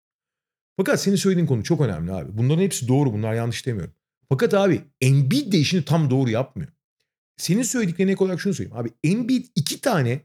Fakat 0.76 1.00
senin 1.00 1.16
söylediğin 1.16 1.46
konu 1.46 1.64
çok 1.64 1.80
önemli 1.80 2.12
abi. 2.12 2.38
Bunların 2.38 2.62
hepsi 2.62 2.88
doğru. 2.88 3.12
Bunlar 3.12 3.34
yanlış 3.34 3.66
demiyorum. 3.66 3.94
Fakat 4.28 4.54
abi 4.54 4.80
Embiid 5.00 5.52
de 5.52 5.58
işini 5.58 5.84
tam 5.84 6.10
doğru 6.10 6.30
yapmıyor. 6.30 6.72
Senin 7.36 7.62
söylediklerine 7.62 8.12
ek 8.12 8.24
olarak 8.24 8.40
şunu 8.40 8.54
söyleyeyim. 8.54 8.76
Abi 8.76 8.90
Embiid 9.04 9.46
iki 9.54 9.80
tane 9.80 10.20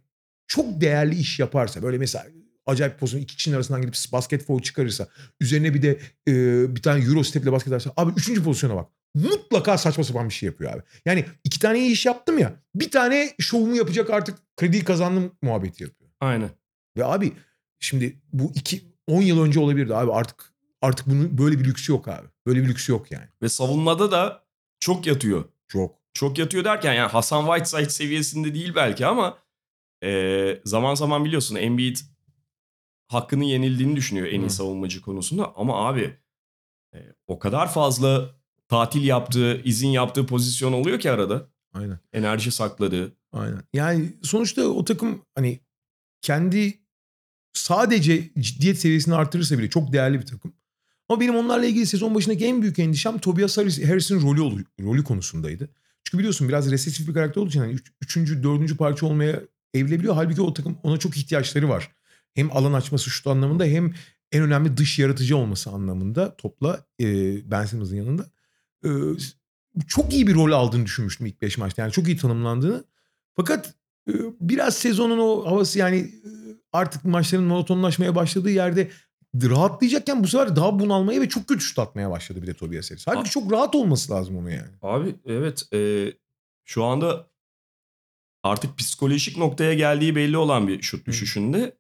çok 0.48 0.82
değerli 0.82 1.16
iş 1.16 1.40
yaparsa 1.40 1.84
böyle 1.84 1.98
mesela 1.98 2.26
acayip 2.66 3.00
pozisyon 3.00 3.22
iki 3.22 3.36
kişinin 3.36 3.56
arasından 3.56 3.82
gidip 3.82 3.96
basket 4.12 4.46
foul 4.46 4.62
çıkarırsa 4.62 5.08
üzerine 5.42 5.74
bir 5.74 5.82
de 5.82 6.00
e, 6.28 6.76
bir 6.76 6.82
tane 6.82 7.06
euro 7.06 7.24
step'le 7.24 7.52
basket 7.52 7.74
atarsa 7.74 7.94
abi 7.98 8.12
üçüncü 8.18 8.44
pozisyona 8.44 8.76
bak. 8.76 8.90
Mutlaka 9.16 9.78
saçma 9.78 10.04
sapan 10.04 10.30
bir 10.30 10.34
şey 10.34 10.48
yapıyor 10.48 10.74
abi. 10.74 10.82
Yani 11.06 11.26
iki 11.44 11.60
tane 11.60 11.80
iyi 11.80 11.92
iş 11.92 12.06
yaptım 12.06 12.38
ya 12.38 12.54
bir 12.76 12.92
tane 12.92 13.34
şovumu 13.40 13.76
yapacak 13.76 14.10
artık 14.10 14.38
kredi 14.58 14.84
kazandım 14.84 15.32
muhabbeti 15.42 15.84
yapıyor. 15.84 16.12
Aynen. 16.20 16.50
Ve 16.98 17.06
abi 17.06 17.34
şimdi 17.80 18.22
bu 18.34 18.52
iki 18.56 18.82
10 19.08 19.22
yıl 19.22 19.44
önce 19.44 19.60
olabilirdi 19.60 19.96
abi 19.96 20.12
artık 20.12 20.54
artık 20.82 21.08
bunun 21.08 21.38
böyle 21.38 21.60
bir 21.60 21.66
lüksü 21.66 21.92
yok 21.92 22.08
abi. 22.08 22.28
Böyle 22.46 22.64
bir 22.64 22.68
lüksü 22.68 22.92
yok 22.92 23.12
yani. 23.12 23.26
Ve 23.42 23.50
savunmada 23.50 24.12
da 24.12 24.44
çok 24.80 25.08
yatıyor. 25.08 25.46
Çok. 25.68 25.98
Çok 26.14 26.38
yatıyor 26.38 26.64
derken 26.64 26.94
yani 26.94 27.10
Hasan 27.12 27.46
Whiteside 27.46 27.90
seviyesinde 27.90 28.54
değil 28.54 28.76
belki 28.76 29.06
ama 29.06 29.38
e, 30.04 30.62
zaman 30.66 30.96
zaman 30.96 31.26
biliyorsun 31.26 31.56
Embiid 31.56 31.98
hakkını 33.08 33.46
yenildiğini 33.46 33.96
düşünüyor 33.96 34.28
en 34.28 34.42
iyi 34.42 34.46
Hı. 34.46 34.50
savunmacı 34.50 35.02
konusunda. 35.02 35.54
Ama 35.56 35.88
abi 35.88 36.18
e, 36.94 36.98
o 37.28 37.40
kadar 37.40 37.74
fazla 37.74 38.36
tatil 38.68 39.04
yaptığı, 39.04 39.62
izin 39.64 39.88
yaptığı 39.90 40.26
pozisyon 40.26 40.74
oluyor 40.74 41.00
ki 41.00 41.12
arada. 41.12 41.48
Aynen. 41.74 42.00
Enerji 42.14 42.52
sakladığı. 42.52 43.14
Aynen. 43.32 43.64
Yani 43.74 44.14
sonuçta 44.24 44.64
o 44.68 44.86
takım 44.86 45.22
hani 45.36 45.60
kendi 46.22 46.80
sadece 47.54 48.30
ciddiyet 48.40 48.80
seviyesini 48.80 49.16
artırırsa 49.16 49.58
bile 49.58 49.70
çok 49.70 49.94
değerli 49.94 50.20
bir 50.20 50.26
takım. 50.26 50.54
Ama 51.10 51.20
benim 51.22 51.36
onlarla 51.36 51.66
ilgili 51.66 51.86
sezon 51.86 52.16
başındaki 52.16 52.46
en 52.46 52.62
büyük 52.62 52.80
endişem 52.80 53.18
Tobias 53.20 53.58
Harris- 53.58 53.86
Harris'in 53.88 54.22
rolü, 54.22 54.66
rolü 54.82 55.04
konusundaydı. 55.04 55.70
Çünkü 56.04 56.18
biliyorsun 56.18 56.50
biraz 56.50 56.72
resesif 56.72 57.08
bir 57.08 57.14
karakter 57.14 57.42
olduğu 57.42 57.50
için 57.50 57.60
hani 57.60 57.74
üç- 57.74 57.92
üçüncü, 58.02 58.44
dördüncü 58.44 58.78
parça 58.78 59.06
olmaya 59.06 59.42
evrilebiliyor. 59.74 60.16
Halbuki 60.16 60.42
o 60.42 60.54
takım 60.54 60.78
ona 60.84 60.98
çok 60.98 61.18
ihtiyaçları 61.18 61.70
var. 61.70 61.92
Hem 62.34 62.58
alan 62.58 62.74
açması 62.74 63.10
şut 63.10 63.28
anlamında 63.28 63.66
hem 63.66 63.94
en 64.32 64.44
önemli 64.44 64.78
dış 64.78 65.00
yaratıcı 65.00 65.38
olması 65.38 65.70
anlamında 65.70 66.36
topla 66.36 66.86
e, 67.02 67.06
Ben 67.52 67.66
Simmons'ın 67.66 67.96
yanında. 67.96 68.26
E, 68.86 68.90
çok 69.88 70.14
iyi 70.14 70.28
bir 70.28 70.36
rol 70.36 70.52
aldığını 70.52 70.86
düşünmüştüm 70.86 71.28
ilk 71.28 71.42
5 71.42 71.58
maçta. 71.58 71.82
Yani 71.82 71.92
çok 71.92 72.08
iyi 72.08 72.18
tanımlandığını. 72.18 72.84
Fakat 73.36 73.74
e, 74.10 74.14
biraz 74.42 74.78
sezonun 74.78 75.18
o 75.18 75.46
havası 75.46 75.80
yani 75.80 75.98
e, 75.98 76.30
artık 76.74 77.06
maçların 77.06 77.46
monotonlaşmaya 77.46 78.16
başladığı 78.16 78.52
yerde 78.52 78.92
rahatlayacakken 79.44 80.24
bu 80.24 80.28
sefer 80.28 80.56
daha 80.56 80.80
bunalmaya 80.80 81.22
ve 81.22 81.30
çok 81.30 81.48
kötü 81.48 81.62
şut 81.62 81.80
atmaya 81.80 82.12
başladı 82.12 82.42
bir 82.42 82.48
de 82.48 82.54
Tobias 82.54 82.92
Harris. 82.92 83.08
Halbuki 83.08 83.28
Aa. 83.28 83.32
çok 83.32 83.52
rahat 83.52 83.76
olması 83.76 84.14
lazım 84.14 84.38
onu 84.38 84.52
yani. 84.52 84.72
Abi 84.82 85.16
evet 85.26 85.74
e, 85.74 86.12
şu 86.66 86.84
anda 86.84 87.28
artık 88.44 88.78
psikolojik 88.78 89.38
noktaya 89.38 89.74
geldiği 89.74 90.16
belli 90.16 90.38
olan 90.38 90.68
bir 90.68 90.82
şut 90.82 91.06
düşüşünde. 91.06 91.78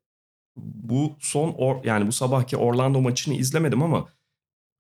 Bu 0.57 1.15
son 1.19 1.53
or, 1.57 1.83
yani 1.85 2.07
bu 2.07 2.11
sabahki 2.11 2.57
Orlando 2.57 3.01
maçını 3.01 3.33
izlemedim 3.33 3.83
ama 3.83 4.07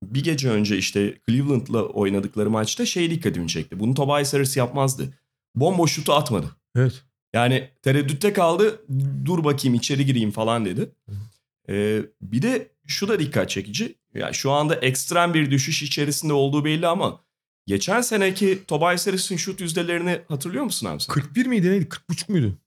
bir 0.03 0.23
gece 0.23 0.49
önce 0.49 0.77
işte 0.77 1.17
Cleveland'la 1.29 1.83
oynadıkları 1.83 2.49
maçta 2.49 2.85
şey 2.85 3.11
dikkatimi 3.11 3.47
çekti. 3.47 3.79
Bunu 3.79 3.93
Tobias 3.93 4.33
Harris 4.33 4.57
yapmazdı. 4.57 5.13
Bomboş 5.55 5.91
şutu 5.91 6.13
atmadı. 6.13 6.55
Evet. 6.75 7.03
Yani 7.33 7.69
tereddütte 7.81 8.33
kaldı. 8.33 8.85
Dur 9.25 9.43
bakayım 9.43 9.75
içeri 9.75 10.05
gireyim 10.05 10.31
falan 10.31 10.65
dedi. 10.65 10.91
Ee, 11.69 12.01
bir 12.21 12.41
de 12.41 12.71
şu 12.87 13.07
da 13.07 13.19
dikkat 13.19 13.49
çekici. 13.49 13.95
Ya 14.13 14.33
şu 14.33 14.51
anda 14.51 14.75
ekstrem 14.75 15.33
bir 15.33 15.51
düşüş 15.51 15.83
içerisinde 15.83 16.33
olduğu 16.33 16.65
belli 16.65 16.87
ama 16.87 17.19
geçen 17.67 18.01
seneki 18.01 18.65
Tobias 18.67 19.07
Harris'in 19.07 19.37
şut 19.37 19.61
yüzdelerini 19.61 20.21
hatırlıyor 20.27 20.63
musun 20.63 20.87
abi 20.87 21.01
sen? 21.01 21.13
41 21.13 21.45
miydi 21.45 21.71
neydi? 21.71 21.85
40.5 21.85 22.31
muydu? 22.31 22.57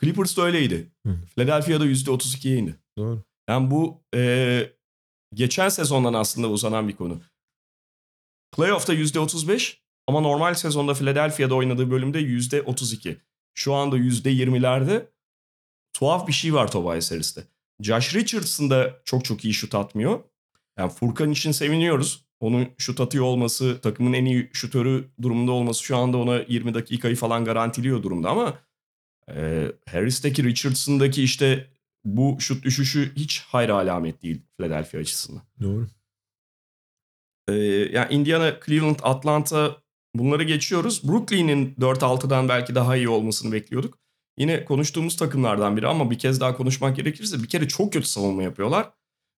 Clippers'da 0.00 0.42
öyleydi. 0.42 0.88
Hı. 1.06 1.16
Philadelphia'da 1.34 1.86
%32'ye 1.86 2.56
indi. 2.56 2.76
Doğru. 2.98 3.22
Yani 3.48 3.70
bu 3.70 4.02
e, 4.14 4.72
geçen 5.34 5.68
sezondan 5.68 6.14
aslında 6.14 6.48
uzanan 6.48 6.88
bir 6.88 6.96
konu. 6.96 7.20
Playoff'ta 8.56 8.94
%35 8.94 9.76
ama 10.06 10.20
normal 10.20 10.54
sezonda 10.54 10.94
Philadelphia'da 10.94 11.54
oynadığı 11.54 11.90
bölümde 11.90 12.20
%32. 12.20 13.16
Şu 13.54 13.74
anda 13.74 13.98
%20'lerde 13.98 15.06
tuhaf 15.92 16.28
bir 16.28 16.32
şey 16.32 16.54
var 16.54 16.70
Tobias 16.70 17.10
Harris'te. 17.10 17.44
Josh 17.80 18.14
Richardson 18.14 18.70
da 18.70 19.00
çok 19.04 19.24
çok 19.24 19.44
iyi 19.44 19.54
şut 19.54 19.74
atmıyor. 19.74 20.20
Yani 20.78 20.92
Furkan 20.92 21.30
için 21.30 21.52
seviniyoruz. 21.52 22.24
Onun 22.40 22.68
şut 22.78 23.00
atıyor 23.00 23.24
olması, 23.24 23.80
takımın 23.80 24.12
en 24.12 24.24
iyi 24.24 24.50
şutörü 24.52 25.04
durumunda 25.22 25.52
olması 25.52 25.84
şu 25.84 25.96
anda 25.96 26.18
ona 26.18 26.36
20 26.48 26.74
dakikayı 26.74 27.16
falan 27.16 27.44
garantiliyor 27.44 28.02
durumda 28.02 28.30
ama 28.30 28.58
e, 29.34 29.66
Harris'teki 29.90 30.44
Richardson'daki 30.44 31.22
işte 31.22 31.70
bu 32.04 32.36
şut 32.40 32.64
düşüşü 32.64 33.12
hiç 33.16 33.40
hayır 33.48 33.68
alamet 33.68 34.22
değil 34.22 34.42
Philadelphia 34.56 34.98
açısından. 34.98 35.42
Doğru. 35.62 35.86
Ee, 37.48 37.54
yani 37.92 38.14
Indiana, 38.14 38.60
Cleveland, 38.66 38.96
Atlanta 39.02 39.76
bunları 40.14 40.42
geçiyoruz. 40.42 41.08
Brooklyn'in 41.08 41.74
4-6'dan 41.74 42.48
belki 42.48 42.74
daha 42.74 42.96
iyi 42.96 43.08
olmasını 43.08 43.52
bekliyorduk. 43.52 43.98
Yine 44.38 44.64
konuştuğumuz 44.64 45.16
takımlardan 45.16 45.76
biri 45.76 45.86
ama 45.86 46.10
bir 46.10 46.18
kez 46.18 46.40
daha 46.40 46.56
konuşmak 46.56 46.96
gerekirse 46.96 47.42
bir 47.42 47.48
kere 47.48 47.68
çok 47.68 47.92
kötü 47.92 48.08
savunma 48.08 48.42
yapıyorlar. 48.42 48.90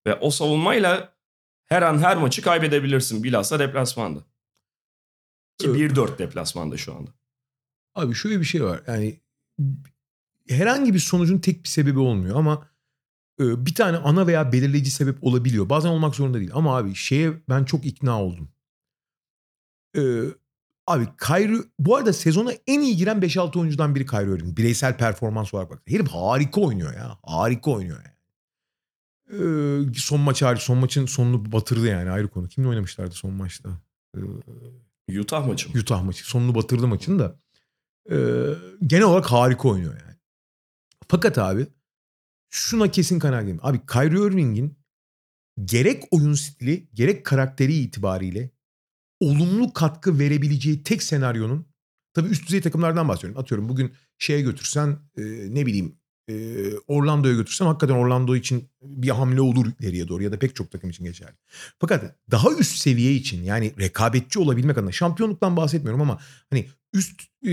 Ve 0.06 0.14
o 0.14 0.30
savunmayla 0.30 1.14
her 1.72 1.82
an 1.82 1.98
her 1.98 2.16
maçı 2.16 2.42
kaybedebilirsin 2.42 3.22
bilhassa 3.22 3.58
deplasmanda. 3.58 4.20
Ki 5.58 5.66
Evet. 5.68 5.92
1-4 5.92 6.18
deplasmanda 6.18 6.76
şu 6.76 6.94
anda. 6.94 7.10
Abi 7.94 8.14
şöyle 8.14 8.40
bir 8.40 8.44
şey 8.44 8.64
var. 8.64 8.82
Yani 8.86 9.20
herhangi 10.48 10.94
bir 10.94 10.98
sonucun 10.98 11.38
tek 11.38 11.64
bir 11.64 11.68
sebebi 11.68 11.98
olmuyor 11.98 12.36
ama 12.36 12.68
e, 13.40 13.66
bir 13.66 13.74
tane 13.74 13.96
ana 13.96 14.26
veya 14.26 14.52
belirleyici 14.52 14.90
sebep 14.90 15.24
olabiliyor. 15.24 15.68
Bazen 15.68 15.88
olmak 15.88 16.14
zorunda 16.14 16.38
değil. 16.38 16.50
Ama 16.54 16.76
abi 16.76 16.94
şeye 16.94 17.32
ben 17.48 17.64
çok 17.64 17.86
ikna 17.86 18.22
oldum. 18.22 18.48
E, 19.96 20.02
abi 20.86 21.08
Kyrie 21.26 21.60
bu 21.78 21.96
arada 21.96 22.12
sezona 22.12 22.52
en 22.66 22.80
iyi 22.80 22.96
giren 22.96 23.18
5-6 23.18 23.58
oyuncudan 23.58 23.94
biri 23.94 24.06
Kyrie 24.06 24.34
Irving. 24.34 24.58
Bireysel 24.58 24.96
performans 24.96 25.54
olarak 25.54 25.70
bak. 25.70 25.82
Herif 25.86 26.08
harika 26.08 26.60
oynuyor 26.60 26.94
ya. 26.94 27.18
Harika 27.22 27.70
oynuyor 27.70 27.96
yani. 28.04 28.11
E, 29.32 29.94
son 29.94 30.20
maç 30.20 30.42
hariç. 30.42 30.62
Son 30.62 30.78
maçın 30.78 31.06
sonunu 31.06 31.52
batırdı 31.52 31.86
yani 31.86 32.10
ayrı 32.10 32.28
konu. 32.28 32.48
Kimle 32.48 32.68
oynamışlardı 32.68 33.14
son 33.14 33.32
maçta? 33.32 33.80
E, 35.08 35.20
Utah 35.20 35.46
maçı 35.46 35.68
mı? 35.68 35.80
Utah 35.80 36.02
maçı. 36.02 36.24
Sonunu 36.28 36.54
batırdı 36.54 36.86
maçın 36.86 37.18
da. 37.18 37.38
Ee, 38.10 38.14
genel 38.86 39.04
olarak 39.04 39.26
harika 39.26 39.68
oynuyor 39.68 40.00
yani. 40.00 40.16
Fakat 41.08 41.38
abi 41.38 41.66
şuna 42.50 42.90
kesin 42.90 43.18
kanaatim. 43.18 43.58
Abi 43.62 43.86
Kyrie 43.86 44.26
Irving'in 44.26 44.78
gerek 45.64 46.04
oyun 46.10 46.34
stili 46.34 46.88
gerek 46.94 47.26
karakteri 47.26 47.74
itibariyle 47.74 48.50
olumlu 49.20 49.72
katkı 49.72 50.18
verebileceği 50.18 50.82
tek 50.82 51.02
senaryonun 51.02 51.66
tabii 52.14 52.28
üst 52.28 52.46
düzey 52.46 52.60
takımlardan 52.60 53.08
bahsediyorum. 53.08 53.40
Atıyorum 53.40 53.68
bugün 53.68 53.92
şeye 54.18 54.40
götürsen 54.40 54.98
e, 55.16 55.22
ne 55.54 55.66
bileyim 55.66 55.98
e, 56.28 56.66
Orlando'ya 56.86 57.34
götürsen 57.34 57.66
hakikaten 57.66 57.94
Orlando 57.94 58.36
için 58.36 58.70
bir 58.82 59.08
hamle 59.08 59.40
olur 59.40 59.66
ileriye 59.80 60.08
doğru 60.08 60.22
ya 60.22 60.32
da 60.32 60.38
pek 60.38 60.56
çok 60.56 60.70
takım 60.70 60.90
için 60.90 61.04
geçerli. 61.04 61.36
Fakat 61.78 62.16
daha 62.30 62.52
üst 62.52 62.76
seviye 62.76 63.14
için 63.14 63.44
yani 63.44 63.74
rekabetçi 63.78 64.38
olabilmek 64.38 64.78
adına 64.78 64.92
şampiyonluktan 64.92 65.56
bahsetmiyorum 65.56 66.00
ama 66.00 66.20
hani 66.50 66.68
üst 66.92 67.22
e, 67.46 67.50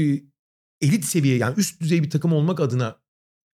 elit 0.82 1.06
seviye 1.06 1.38
yani 1.38 1.54
üst 1.58 1.82
düzey 1.82 2.04
bir 2.04 2.10
takım 2.10 2.34
olmak 2.34 2.60
adına 2.60 3.00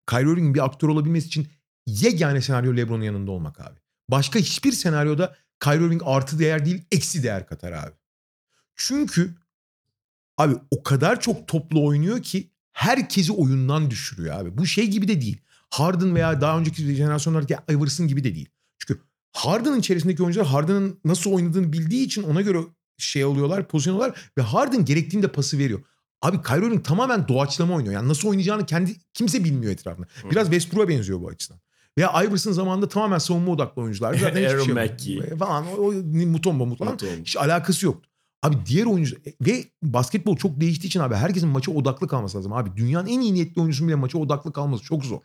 Kyrie 0.10 0.32
Irving'in 0.32 0.54
bir 0.54 0.66
aktör 0.66 0.88
olabilmesi 0.88 1.28
için 1.28 1.48
yegane 1.88 2.42
senaryo 2.42 2.78
LeBron'un 2.78 3.04
yanında 3.04 3.32
olmak 3.32 3.60
abi. 3.60 3.80
Başka 4.10 4.40
hiçbir 4.40 4.72
senaryoda 4.72 5.36
Kyrie 5.60 5.86
Irving 5.86 6.02
artı 6.06 6.40
değer 6.40 6.66
değil 6.66 6.86
eksi 6.92 7.24
değer 7.24 7.48
katar 7.48 7.72
abi. 7.72 7.96
Çünkü 8.76 9.36
abi 10.38 10.56
o 10.72 10.84
kadar 10.84 11.22
çok 11.22 11.48
toplu 11.48 11.86
oynuyor 11.86 12.24
ki 12.24 12.52
herkesi 12.76 13.34
oyundan 13.34 13.92
düşürüyor 13.92 14.36
abi. 14.40 14.58
Bu 14.58 14.66
şey 14.66 14.88
gibi 14.88 15.08
de 15.08 15.22
değil. 15.22 15.38
Harden 15.70 16.16
veya 16.16 16.42
daha 16.42 16.60
önceki 16.60 16.96
jenerasyonlardaki 16.96 17.56
Iverson 17.70 18.08
gibi 18.08 18.24
de 18.24 18.36
değil. 18.36 18.50
Çünkü 18.80 19.02
Harden'ın 19.34 19.80
içerisindeki 19.80 20.24
oyuncular 20.24 20.48
Harden'ın 20.48 21.00
nasıl 21.06 21.32
oynadığını 21.32 21.74
bildiği 21.74 22.06
için 22.06 22.24
ona 22.24 22.42
göre 22.42 22.60
şey 22.98 23.26
oluyorlar, 23.26 23.68
pozisyon 23.68 23.96
oluyorlar 23.96 24.32
ve 24.38 24.42
Harden 24.42 24.86
gerektiğinde 24.86 25.28
pası 25.28 25.58
veriyor. 25.58 25.80
Abi 26.22 26.42
Kyrie 26.42 26.68
Irving 26.68 26.86
tamamen 26.86 27.28
doğaçlama 27.28 27.74
oynuyor. 27.76 27.94
Yani 27.94 28.10
nasıl 28.10 28.30
oynayacağını 28.30 28.66
kendi 28.66 28.96
kimse 29.14 29.44
bilmiyor 29.44 29.74
etrafında. 29.74 30.08
Biraz 30.32 30.46
Westbrook'a 30.48 30.90
benziyor 30.90 31.22
bu 31.22 31.28
açıdan. 31.28 31.60
Veya 31.98 32.24
Iverson 32.24 32.52
zamanında 32.52 32.90
tamamen 32.90 33.18
savunma 33.18 33.52
odaklı 33.52 33.82
oyuncular. 33.82 34.14
Zaten 34.14 34.36
hiçbir 34.46 34.50
şey 34.50 34.58
yok. 34.58 34.68
Falan 35.40 35.66
o, 35.68 35.82
o 35.88 35.94
Mutombo 36.26 36.64
olmuş. 36.64 36.80
Hiç 37.26 37.38
alakası 37.38 37.86
yoktu. 37.86 38.10
Abi 38.46 38.56
diğer 38.66 38.86
oyuncu 38.86 39.16
ve 39.42 39.64
basketbol 39.84 40.38
çok 40.38 40.60
değiştiği 40.62 40.88
için 40.88 41.00
abi 41.00 41.16
herkesin 41.16 41.50
maça 41.50 41.72
odaklı 41.72 42.08
kalması 42.08 42.38
lazım. 42.38 42.54
Abi 42.54 42.70
dünyanın 42.78 43.08
en 43.08 43.20
iyi 43.20 43.34
niyetli 43.34 43.62
oyuncusunun 43.62 43.88
bile 43.88 43.96
maça 43.96 44.18
odaklı 44.18 44.54
kalması 44.54 44.84
çok 44.84 45.06
zor. 45.06 45.20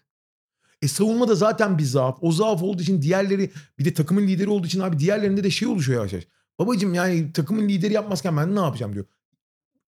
E 0.83 0.89
savunma 0.89 1.29
da 1.29 1.35
zaten 1.35 1.79
bir 1.79 1.83
zaaf. 1.83 2.19
O 2.21 2.33
zaaf 2.33 2.63
olduğu 2.63 2.83
için 2.83 3.03
diğerleri 3.03 3.51
bir 3.79 3.85
de 3.85 3.95
takımın 3.95 4.23
lideri 4.23 4.49
olduğu 4.49 4.67
için 4.67 4.81
abi 4.81 4.99
diğerlerinde 4.99 5.45
de 5.45 5.51
şey 5.51 5.69
oluşuyor 5.69 5.99
yavaş 5.99 6.13
yavaş. 6.13 6.27
Babacım 6.59 6.95
yani 6.95 7.33
takımın 7.33 7.69
lideri 7.69 7.93
yapmazken 7.93 8.37
ben 8.37 8.57
ne 8.57 8.61
yapacağım 8.61 8.93
diyor. 8.93 9.07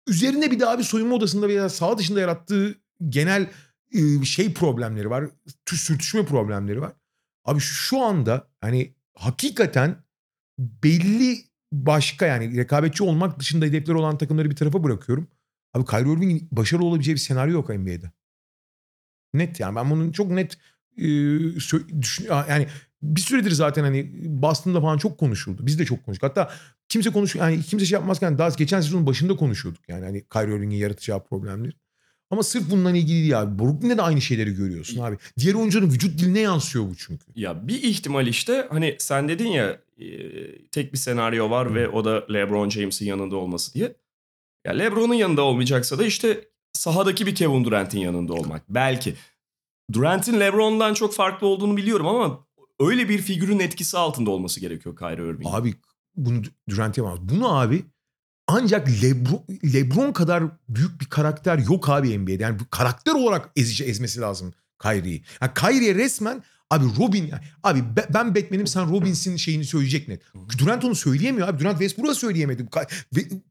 Üzerine 0.07 0.51
bir 0.51 0.59
de 0.59 0.67
abi 0.67 0.83
soyunma 0.83 1.15
odasında 1.15 1.47
veya 1.47 1.69
sağ 1.69 1.97
dışında 1.97 2.19
yarattığı 2.19 2.75
genel 3.09 3.49
e, 3.91 4.25
şey 4.25 4.53
problemleri 4.53 5.09
var. 5.09 5.23
tü- 5.65 5.75
Sürtüşme 5.75 6.25
problemleri 6.25 6.81
var. 6.81 6.93
Abi 7.45 7.59
şu 7.59 8.01
anda 8.01 8.47
hani 8.61 8.95
hakikaten 9.13 10.03
belli 10.59 11.50
başka 11.71 12.25
yani 12.25 12.57
rekabetçi 12.57 13.03
olmak 13.03 13.39
dışında 13.39 13.65
hedefleri 13.65 13.97
olan 13.97 14.17
takımları 14.17 14.49
bir 14.49 14.55
tarafa 14.55 14.84
bırakıyorum. 14.84 15.27
Abi 15.73 15.86
Kyrie 15.86 16.13
Irving'in 16.13 16.47
başarılı 16.51 16.86
olabileceği 16.86 17.15
bir 17.15 17.21
senaryo 17.21 17.53
yok 17.53 17.69
NBA'de. 17.69 18.12
Net 19.34 19.60
yani 19.60 19.75
ben 19.75 19.89
bunun 19.89 20.12
çok 20.12 20.31
net 20.31 20.57
e, 20.97 21.03
düşün 22.01 22.27
yani 22.29 22.67
bir 23.01 23.21
süredir 23.21 23.51
zaten 23.51 23.84
hani 23.84 24.12
Boston'da 24.41 24.81
falan 24.81 24.97
çok 24.97 25.17
konuşuldu. 25.17 25.65
Biz 25.65 25.79
de 25.79 25.86
çok 25.86 26.05
konuştuk. 26.05 26.29
Hatta 26.29 26.51
kimse 26.89 27.10
konuş 27.10 27.36
yani 27.36 27.62
kimse 27.62 27.86
şey 27.86 27.95
yapmazken 27.95 28.38
daha 28.38 28.49
geçen 28.49 28.81
sezonun 28.81 29.05
başında 29.05 29.36
konuşuyorduk 29.36 29.89
yani 29.89 30.05
hani 30.05 30.23
Kyrie 30.27 30.55
Irving'in 30.55 30.77
yaratacağı 30.77 31.23
problemleri. 31.23 31.73
Ama 32.31 32.43
sırf 32.43 32.71
bundan 32.71 32.95
ilgili 32.95 33.19
değil 33.21 33.41
abi. 33.41 33.59
Brooklyn'de 33.59 33.97
de 33.97 34.01
aynı 34.01 34.21
şeyleri 34.21 34.55
görüyorsun 34.55 35.01
abi. 35.01 35.17
Diğer 35.39 35.53
oyuncuların 35.53 35.89
vücut 35.89 36.19
diline 36.19 36.39
yansıyor 36.39 36.85
bu 36.89 36.95
çünkü. 36.95 37.25
Ya 37.35 37.67
bir 37.67 37.83
ihtimal 37.83 38.27
işte 38.27 38.67
hani 38.69 38.95
sen 38.99 39.27
dedin 39.27 39.47
ya 39.47 39.79
e, 39.99 40.07
tek 40.67 40.93
bir 40.93 40.97
senaryo 40.97 41.49
var 41.49 41.75
ve 41.75 41.87
o 41.87 42.05
da 42.05 42.25
LeBron 42.33 42.69
James'in 42.69 43.05
yanında 43.05 43.35
olması 43.35 43.73
diye. 43.73 43.95
Ya 44.65 44.73
LeBron'un 44.73 45.13
yanında 45.13 45.41
olmayacaksa 45.41 45.99
da 45.99 46.05
işte 46.05 46.47
sahadaki 46.73 47.25
bir 47.25 47.35
Kevin 47.35 47.65
Durant'in 47.65 47.99
yanında 47.99 48.33
olmak. 48.33 48.69
Belki. 48.69 49.15
Durant'in 49.93 50.39
LeBron'dan 50.39 50.93
çok 50.93 51.13
farklı 51.13 51.47
olduğunu 51.47 51.77
biliyorum 51.77 52.07
ama 52.07 52.45
öyle 52.79 53.09
bir 53.09 53.17
figürün 53.17 53.59
etkisi 53.59 53.97
altında 53.97 54.31
olması 54.31 54.59
gerekiyor 54.59 54.95
Kyrie 54.95 55.29
Irving. 55.29 55.45
Abi 55.45 55.73
bunu 56.15 56.41
Durant 56.69 56.97
yapamaz. 56.97 57.19
Bunu 57.21 57.59
abi 57.59 57.83
ancak 58.51 58.87
Lebron, 59.03 59.43
Lebron 59.73 60.11
kadar 60.13 60.43
büyük 60.69 61.01
bir 61.01 61.05
karakter 61.05 61.57
yok 61.57 61.89
abi 61.89 62.17
NBA'de. 62.19 62.43
Yani 62.43 62.57
karakter 62.71 63.13
olarak 63.13 63.49
ezici 63.55 63.83
ezmesi 63.83 64.19
lazım 64.21 64.53
Kyrie'yi. 64.81 65.23
Yani 65.41 65.51
Kyrie'ye 65.53 65.95
resmen 65.95 66.43
Abi 66.71 66.85
Robin 66.99 67.31
abi 67.63 67.79
be- 67.95 68.07
ben 68.13 68.35
Batman'im 68.35 68.67
sen 68.67 68.89
Robins'in 68.91 69.35
şeyini 69.35 69.65
söyleyecek 69.65 70.07
net. 70.07 70.21
Durant 70.57 70.85
onu 70.85 70.95
söyleyemiyor 70.95 71.47
abi. 71.47 71.59
Durant 71.59 71.79
Westbrook'a 71.79 72.15
söyleyemedi. 72.15 72.65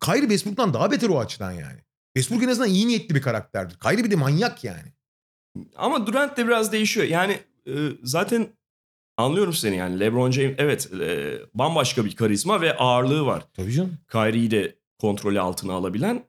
Kyrie 0.01 0.21
Westbrook'tan 0.21 0.75
daha 0.75 0.91
beter 0.91 1.09
o 1.09 1.19
açıdan 1.21 1.53
yani. 1.53 1.79
Westbrook 2.17 2.43
en 2.43 2.49
azından 2.49 2.69
iyi 2.71 2.89
niyetli 2.89 3.15
bir 3.15 3.23
karakterdir. 3.23 3.79
Kyrie 3.79 4.05
bir 4.05 4.11
de 4.11 4.17
manyak 4.17 4.65
yani. 4.65 4.93
Ama 5.77 6.07
Durant 6.07 6.37
de 6.37 6.47
biraz 6.47 6.73
değişiyor. 6.73 7.07
Yani 7.07 7.39
e, 7.67 7.73
zaten 8.03 8.49
anlıyorum 9.17 9.53
seni 9.53 9.77
yani. 9.77 10.01
LeBron 10.01 10.31
James 10.31 10.55
evet 10.59 10.89
e, 11.01 11.39
bambaşka 11.55 12.05
bir 12.05 12.17
karizma 12.17 12.61
ve 12.61 12.77
ağırlığı 12.77 13.27
var. 13.27 13.45
Tabii 13.57 13.73
canım. 13.73 13.99
Kyrie'yi 14.13 14.51
de 14.51 14.80
kontrolü 15.01 15.41
altına 15.41 15.73
alabilen. 15.73 16.25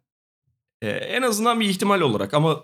E, 0.81 0.89
en 0.89 1.21
azından 1.21 1.59
bir 1.59 1.69
ihtimal 1.69 2.01
olarak 2.01 2.33
ama 2.33 2.63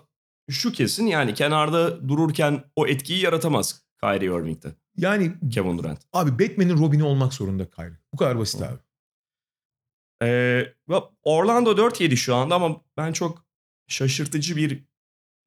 şu 0.50 0.72
kesin 0.72 1.06
yani 1.06 1.34
kenarda 1.34 2.08
dururken 2.08 2.64
o 2.76 2.86
etkiyi 2.86 3.20
yaratamaz 3.20 3.82
Kyrie 4.00 4.26
Irving'de. 4.26 4.74
Yani 4.96 5.32
Kevin 5.50 5.78
Durant. 5.78 5.98
abi 6.12 6.30
Batman'in 6.32 6.78
Robin'i 6.78 7.04
olmak 7.04 7.34
zorunda 7.34 7.70
Kyrie. 7.70 7.98
Bu 8.12 8.16
kadar 8.16 8.38
basit 8.38 8.62
abi. 8.62 8.78
Ee, 10.22 10.74
Orlando 11.22 11.70
4-7 11.70 12.16
şu 12.16 12.34
anda 12.34 12.54
ama 12.54 12.80
ben 12.96 13.12
çok 13.12 13.44
şaşırtıcı 13.88 14.56
bir 14.56 14.84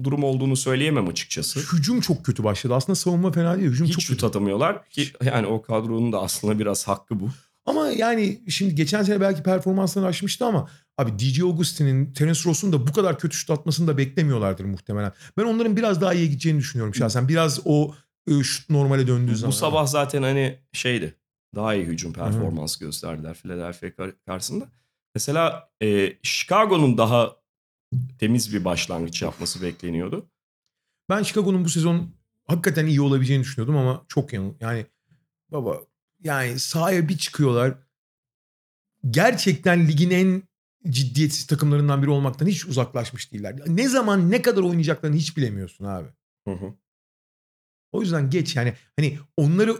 durum 0.04 0.24
olduğunu 0.24 0.56
söyleyemem 0.56 1.08
açıkçası. 1.08 1.60
Hücum 1.60 2.02
çok 2.02 2.26
kötü 2.26 2.44
başladı. 2.44 2.76
Aslında 2.76 2.96
savunma 2.96 3.32
fena 3.32 3.58
değil. 3.58 3.70
Hücum 3.70 3.88
Hiç 3.88 3.94
çok 3.94 4.02
şut 4.04 4.24
atamıyorlar 4.24 4.90
ki 4.90 5.08
yani 5.24 5.48
o 5.48 5.62
kadronun 5.62 6.12
da 6.12 6.22
aslında 6.22 6.60
biraz 6.60 6.88
hakkı 6.88 7.20
bu. 7.20 7.30
Ama 7.66 7.88
yani 7.88 8.42
şimdi 8.50 8.76
geçen 8.76 9.04
sene 9.04 9.22
belki 9.22 9.44
performanslarını 9.44 10.10
aşmıştı 10.10 10.46
ama 10.46 10.70
abi 10.98 11.20
DJ 11.20 11.42
Augustin'in, 11.42 12.14
Terence 12.14 12.40
Ross'un 12.46 12.74
da 12.74 12.88
bu 12.88 12.94
kadar 12.94 13.20
kötü 13.20 13.38
şut 13.38 13.50
atmasını 13.50 13.88
da 13.88 13.98
beklemiyorlardır 13.98 14.66
muhtemelen. 14.66 15.12
Ben 15.38 15.44
onların 15.44 15.78
biraz 15.78 16.02
daha 16.02 16.14
iyi 16.14 16.30
gideceğini 16.30 16.60
düşünüyorum 16.60 16.96
şahsen. 16.96 17.28
Biraz 17.28 17.60
o 17.66 17.96
e, 18.28 18.44
şut 18.44 18.70
normale 18.70 19.08
döndüğü 19.08 19.36
zaman. 19.36 19.52
Bu 19.52 19.56
sabah 19.56 19.88
zaten 19.88 20.24
hani 20.24 20.60
şeydi 20.74 21.16
daha 21.56 21.76
iyi 21.76 21.86
hücum 21.86 22.14
performans 22.14 22.78
gösterdiler 22.78 23.34
Philadelphia 23.34 23.96
kar- 23.96 24.26
karşısında. 24.26 24.70
Mesela 25.16 25.70
e, 25.84 26.14
Chicago'nun 26.24 26.98
daha 26.98 27.36
temiz 28.20 28.54
bir 28.54 28.66
başlangıç 28.66 29.22
yapması 29.22 29.62
bekleniyordu. 29.62 30.30
Ben 31.10 31.24
Chicago'nun 31.24 31.66
bu 31.66 31.70
sezon 31.70 32.10
hakikaten 32.48 32.86
iyi 32.86 33.02
olabileceğini 33.02 33.44
düşünüyordum 33.44 33.78
ama 33.78 34.06
çok 34.08 34.34
yanıl. 34.34 34.54
Yani 34.60 34.86
baba 35.52 35.82
yani 36.24 36.60
sahaya 36.60 37.10
bir 37.10 37.18
çıkıyorlar. 37.18 37.78
Gerçekten 39.12 39.88
ligin 39.88 40.12
en 40.12 40.44
ciddiyetsiz 40.90 41.48
takımlarından 41.48 42.02
biri 42.02 42.10
olmaktan 42.10 42.48
hiç 42.48 42.66
uzaklaşmış 42.66 43.34
değiller. 43.34 43.56
Ne 43.68 43.90
zaman 43.90 44.32
ne 44.32 44.42
kadar 44.42 44.62
oynayacaklarını 44.62 45.16
hiç 45.16 45.38
bilemiyorsun 45.38 45.86
abi. 45.86 46.08
Hı 46.48 46.52
hı. 46.52 46.74
O 47.92 48.02
yüzden 48.02 48.30
geç 48.30 48.56
yani 48.56 48.74
hani 48.96 49.20
onları 49.38 49.78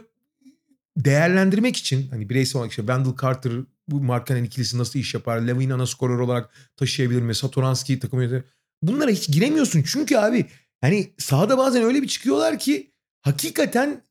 değerlendirmek 0.96 1.76
için 1.76 2.08
hani 2.08 2.28
bireysel 2.28 2.58
olarak 2.58 2.72
işte 2.72 2.82
Wendell 2.82 3.16
Carter 3.22 3.52
bu 3.88 4.00
Markkanen 4.00 4.44
ikilisi 4.44 4.78
nasıl 4.78 4.98
iş 4.98 5.14
yapar? 5.14 5.40
Levin 5.40 5.70
ana 5.70 5.86
skorer 5.86 6.18
olarak 6.18 6.50
taşıyabilir 6.76 7.22
mi? 7.22 7.34
Satoranski 7.34 7.98
takım 7.98 8.20
yönetimi. 8.20 8.44
Bunlara 8.82 9.10
hiç 9.10 9.28
giremiyorsun. 9.28 9.82
Çünkü 9.82 10.16
abi 10.16 10.46
hani 10.80 11.12
sahada 11.18 11.58
bazen 11.58 11.82
öyle 11.82 12.02
bir 12.02 12.08
çıkıyorlar 12.08 12.58
ki 12.58 12.92
hakikaten 13.20 14.02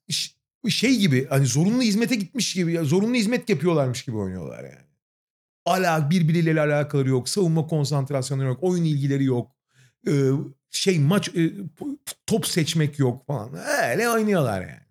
şey 0.69 0.97
gibi 0.97 1.27
hani 1.27 1.45
zorunlu 1.45 1.81
hizmete 1.81 2.15
gitmiş 2.15 2.53
gibi 2.53 2.73
ya 2.73 2.83
zorunlu 2.83 3.15
hizmet 3.15 3.49
yapıyorlarmış 3.49 4.03
gibi 4.05 4.17
oynuyorlar 4.17 4.63
yani. 4.63 4.85
Ala 5.65 6.09
birbirleriyle 6.09 6.61
alakaları 6.61 7.09
yok. 7.09 7.29
Savunma 7.29 7.67
konsantrasyonları 7.67 8.47
yok. 8.47 8.59
Oyun 8.61 8.83
ilgileri 8.83 9.23
yok. 9.23 9.51
Ee, 10.07 10.11
şey 10.71 10.99
maç 10.99 11.29
e, 11.35 11.51
top 12.27 12.47
seçmek 12.47 12.99
yok 12.99 13.27
falan. 13.27 13.49
Öyle 13.91 14.09
oynuyorlar 14.09 14.61
yani. 14.61 14.81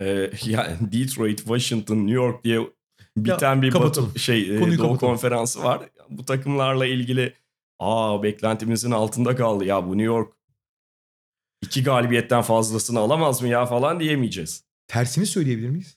Ee, 0.00 0.30
yani 0.50 0.76
Detroit, 0.92 1.38
Washington, 1.38 1.96
New 1.96 2.12
York 2.12 2.44
diye 2.44 2.60
biten 3.16 3.56
Ya, 3.56 3.62
bir 3.62 3.70
kapatalım. 3.70 4.08
batı, 4.08 4.18
şey 4.18 4.58
Konuyu 4.58 4.78
Doğu 4.78 4.98
konferansı 4.98 5.64
var. 5.64 5.90
Bu 6.10 6.24
takımlarla 6.24 6.86
ilgili 6.86 7.34
aa 7.78 8.22
beklentimizin 8.22 8.90
altında 8.90 9.36
kaldı 9.36 9.64
ya 9.64 9.86
bu 9.86 9.88
New 9.88 10.02
York 10.04 10.32
iki 11.62 11.82
galibiyetten 11.82 12.42
fazlasını 12.42 12.98
alamaz 12.98 13.42
mı 13.42 13.48
ya 13.48 13.66
falan 13.66 14.00
diyemeyeceğiz. 14.00 14.64
Tersini 14.88 15.26
söyleyebilir 15.26 15.68
miyiz? 15.68 15.96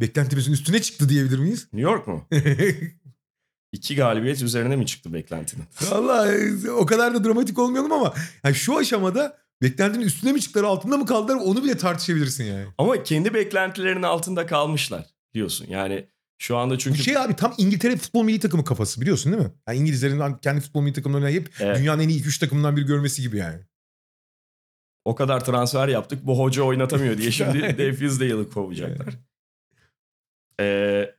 Beklentimizin 0.00 0.52
üstüne 0.52 0.82
çıktı 0.82 1.08
diyebilir 1.08 1.38
miyiz? 1.38 1.68
New 1.72 1.90
York 1.92 2.06
mu? 2.06 2.28
İki 3.72 3.96
galibiyet 3.96 4.42
üzerine 4.42 4.76
mi 4.76 4.86
çıktı 4.86 5.12
beklentinin? 5.12 5.64
Vallahi 5.90 6.70
o 6.70 6.86
kadar 6.86 7.14
da 7.14 7.24
dramatik 7.24 7.58
olmayalım 7.58 7.92
ama 7.92 8.14
yani 8.44 8.54
şu 8.54 8.78
aşamada 8.78 9.38
beklentinin 9.62 10.04
üstüne 10.04 10.32
mi 10.32 10.40
çıktılar 10.40 10.64
altında 10.64 10.96
mı 10.96 11.06
kaldılar 11.06 11.36
onu 11.36 11.64
bile 11.64 11.76
tartışabilirsin 11.76 12.44
yani. 12.44 12.66
Ama 12.78 13.02
kendi 13.02 13.34
beklentilerinin 13.34 14.02
altında 14.02 14.46
kalmışlar 14.46 15.06
diyorsun. 15.34 15.66
Yani 15.68 16.08
şu 16.38 16.56
anda 16.56 16.74
Bu 16.74 16.78
çünkü 16.78 17.02
şey 17.02 17.16
abi 17.16 17.36
tam 17.36 17.54
İngiltere 17.58 17.96
futbol 17.96 18.24
milli 18.24 18.40
takımı 18.40 18.64
kafası 18.64 19.00
biliyorsun 19.00 19.32
değil 19.32 19.44
mi? 19.44 19.50
Yani 19.68 19.78
İngilizlerin 19.78 20.34
kendi 20.42 20.60
futbol 20.60 20.82
milli 20.82 20.92
takımlarını 20.94 21.30
hep 21.30 21.50
Evet. 21.60 21.78
dünyanın 21.78 22.02
en 22.02 22.08
iyi 22.08 22.22
2-3 22.22 22.40
takımından 22.40 22.76
biri 22.76 22.86
görmesi 22.86 23.22
gibi 23.22 23.36
yani. 23.36 23.60
O 25.04 25.14
kadar 25.14 25.44
transfer 25.44 25.88
yaptık 25.88 26.26
bu 26.26 26.38
hoca 26.38 26.62
oynatamıyor 26.62 27.18
diye 27.18 27.30
şimdi 27.30 27.62
Dave 27.78 27.92
Fizdale'ı 27.92 28.50
kovacaklar. 28.50 29.14
Ee, 30.60 31.14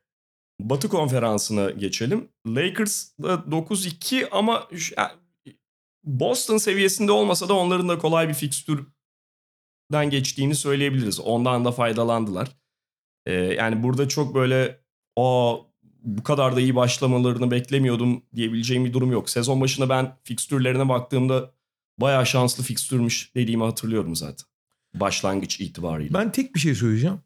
Batı 0.59 0.89
konferansına 0.89 1.69
geçelim. 1.69 2.29
Lakers 2.47 3.11
da 3.21 3.33
9-2 3.33 4.27
ama 4.31 4.67
Boston 6.03 6.57
seviyesinde 6.57 7.11
olmasa 7.11 7.49
da 7.49 7.53
onların 7.53 7.89
da 7.89 7.97
kolay 7.97 8.29
bir 8.29 8.33
fikstürden 8.33 10.09
geçtiğini 10.09 10.55
söyleyebiliriz. 10.55 11.19
Ondan 11.19 11.65
da 11.65 11.71
faydalandılar. 11.71 12.49
Ee, 13.25 13.33
yani 13.33 13.83
burada 13.83 14.07
çok 14.07 14.35
böyle 14.35 14.83
o 15.15 15.59
bu 16.03 16.23
kadar 16.23 16.55
da 16.55 16.61
iyi 16.61 16.75
başlamalarını 16.75 17.51
beklemiyordum 17.51 18.23
diyebileceğim 18.35 18.85
bir 18.85 18.93
durum 18.93 19.11
yok. 19.11 19.29
Sezon 19.29 19.61
başında 19.61 19.89
ben 19.89 20.17
fikstürlerine 20.23 20.89
baktığımda 20.89 21.52
bayağı 21.97 22.25
şanslı 22.25 22.63
fikstürmüş 22.63 23.31
dediğimi 23.35 23.63
hatırlıyorum 23.63 24.15
zaten. 24.15 24.47
Başlangıç 24.95 25.59
itibariyle. 25.59 26.13
Ben 26.13 26.31
tek 26.31 26.55
bir 26.55 26.59
şey 26.59 26.75
söyleyeceğim. 26.75 27.19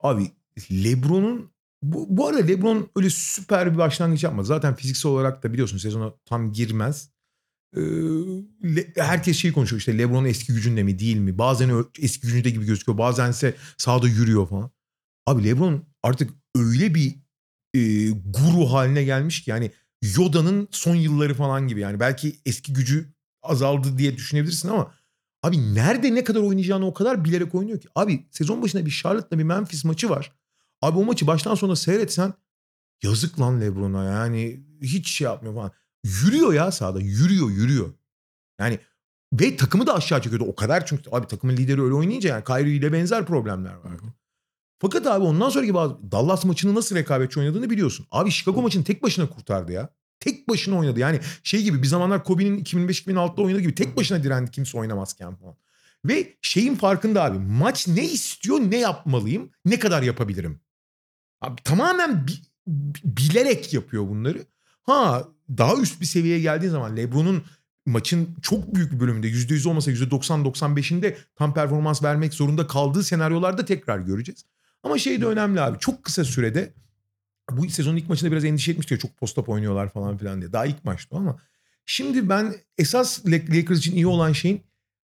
Abi 0.00 0.30
Lebron'un 0.70 1.50
bu, 1.82 2.06
bu 2.08 2.28
arada 2.28 2.40
Lebron 2.40 2.90
öyle 2.96 3.10
süper 3.10 3.72
bir 3.72 3.78
başlangıç 3.78 4.24
yapmadı. 4.24 4.46
Zaten 4.46 4.74
fiziksel 4.74 5.12
olarak 5.12 5.42
da 5.42 5.52
biliyorsun 5.52 5.78
sezona 5.78 6.14
tam 6.24 6.52
girmez. 6.52 7.10
Ee, 7.76 7.80
herkes 8.96 9.36
şey 9.36 9.52
konuşuyor 9.52 9.80
işte 9.80 9.98
Lebron'un 9.98 10.28
eski 10.28 10.52
gücünde 10.52 10.82
mi 10.82 10.98
değil 10.98 11.16
mi? 11.16 11.38
Bazen 11.38 11.84
eski 11.98 12.26
gücünde 12.26 12.50
gibi 12.50 12.64
gözüküyor. 12.64 12.98
Bazense 12.98 13.56
sahada 13.78 14.08
yürüyor 14.08 14.48
falan. 14.48 14.70
Abi 15.26 15.44
Lebron 15.44 15.84
artık 16.02 16.30
öyle 16.56 16.94
bir 16.94 17.14
e, 17.74 18.10
guru 18.10 18.72
haline 18.72 19.04
gelmiş 19.04 19.42
ki 19.42 19.50
yani 19.50 19.70
Yoda'nın 20.16 20.68
son 20.70 20.94
yılları 20.94 21.34
falan 21.34 21.68
gibi 21.68 21.80
yani 21.80 22.00
belki 22.00 22.40
eski 22.46 22.72
gücü 22.72 23.14
azaldı 23.42 23.98
diye 23.98 24.16
düşünebilirsin 24.16 24.68
ama 24.68 24.94
abi 25.42 25.74
nerede 25.74 26.14
ne 26.14 26.24
kadar 26.24 26.40
oynayacağını 26.40 26.86
o 26.86 26.94
kadar 26.94 27.24
bilerek 27.24 27.54
oynuyor 27.54 27.80
ki. 27.80 27.88
Abi 27.94 28.26
sezon 28.30 28.62
başında 28.62 28.86
bir 28.86 28.90
Charlotte'la 28.90 29.38
bir 29.38 29.44
Memphis 29.44 29.84
maçı 29.84 30.10
var. 30.10 30.32
Abi 30.82 30.98
o 30.98 31.04
maçı 31.04 31.26
baştan 31.26 31.54
sona 31.54 31.76
seyretsen 31.76 32.34
yazık 33.02 33.40
lan 33.40 33.60
Lebron'a 33.60 34.04
yani 34.04 34.60
hiç 34.82 35.10
şey 35.10 35.24
yapmıyor 35.24 35.54
falan. 35.54 35.72
Yürüyor 36.04 36.52
ya 36.52 36.72
sahada 36.72 37.00
yürüyor 37.00 37.50
yürüyor. 37.50 37.94
Yani 38.60 38.78
ve 39.32 39.56
takımı 39.56 39.86
da 39.86 39.94
aşağı 39.94 40.22
çekiyordu 40.22 40.44
o 40.44 40.54
kadar 40.54 40.86
çünkü 40.86 41.10
abi 41.12 41.26
takımın 41.26 41.56
lideri 41.56 41.82
öyle 41.82 41.94
oynayınca 41.94 42.28
yani 42.28 42.44
Kyrie 42.44 42.76
ile 42.76 42.92
benzer 42.92 43.26
problemler 43.26 43.74
var. 43.74 43.92
Fakat 44.78 45.06
abi 45.06 45.24
ondan 45.24 45.48
sonraki 45.48 45.74
bazı 45.74 46.12
Dallas 46.12 46.44
maçını 46.44 46.74
nasıl 46.74 46.96
rekabetçi 46.96 47.40
oynadığını 47.40 47.70
biliyorsun. 47.70 48.06
Abi 48.10 48.30
Chicago 48.30 48.62
maçını 48.62 48.84
tek 48.84 49.02
başına 49.02 49.28
kurtardı 49.28 49.72
ya. 49.72 49.88
Tek 50.20 50.48
başına 50.48 50.78
oynadı. 50.78 51.00
Yani 51.00 51.20
şey 51.42 51.62
gibi 51.62 51.82
bir 51.82 51.86
zamanlar 51.86 52.24
Kobe'nin 52.24 52.64
2005-2006'da 52.64 53.42
oynadığı 53.42 53.60
gibi 53.60 53.74
tek 53.74 53.96
başına 53.96 54.22
direndi 54.22 54.50
kimse 54.50 54.78
oynamazken 54.78 55.34
falan. 55.36 55.56
Ve 56.04 56.34
şeyin 56.42 56.74
farkında 56.74 57.24
abi. 57.24 57.38
Maç 57.38 57.88
ne 57.88 58.04
istiyor, 58.04 58.58
ne 58.58 58.76
yapmalıyım, 58.78 59.50
ne 59.64 59.78
kadar 59.78 60.02
yapabilirim. 60.02 60.60
Abi 61.40 61.62
tamamen 61.62 62.26
bi- 62.26 62.32
bi- 62.66 63.00
bilerek 63.04 63.74
yapıyor 63.74 64.08
bunları. 64.08 64.42
Ha 64.82 65.28
daha 65.58 65.76
üst 65.76 66.00
bir 66.00 66.06
seviyeye 66.06 66.40
geldiği 66.40 66.68
zaman 66.68 66.96
LeBron'un 66.96 67.42
maçın 67.86 68.28
çok 68.42 68.74
büyük 68.74 68.92
bir 68.92 69.00
bölümünde 69.00 69.28
%100 69.28 69.68
olmasa 69.68 69.90
%90-95'inde 69.90 71.16
tam 71.36 71.54
performans 71.54 72.02
vermek 72.02 72.34
zorunda 72.34 72.66
kaldığı 72.66 73.04
senaryolarda 73.04 73.64
tekrar 73.64 73.98
göreceğiz. 73.98 74.44
Ama 74.82 74.98
şey 74.98 75.20
de 75.20 75.26
önemli 75.26 75.60
abi. 75.60 75.78
Çok 75.78 76.04
kısa 76.04 76.24
sürede 76.24 76.72
bu 77.56 77.70
sezonun 77.70 77.96
ilk 77.96 78.08
maçında 78.08 78.32
biraz 78.32 78.44
endişe 78.44 78.72
etmişti 78.72 78.98
çok 78.98 79.16
post-up 79.16 79.48
oynuyorlar 79.48 79.92
falan 79.92 80.18
filan 80.18 80.40
diye. 80.40 80.52
Daha 80.52 80.66
ilk 80.66 80.84
maçtı 80.84 81.16
ama 81.16 81.38
şimdi 81.86 82.28
ben 82.28 82.54
esas 82.78 83.26
La- 83.26 83.56
Lakers 83.56 83.78
için 83.78 83.96
iyi 83.96 84.06
olan 84.06 84.32
şeyin 84.32 84.62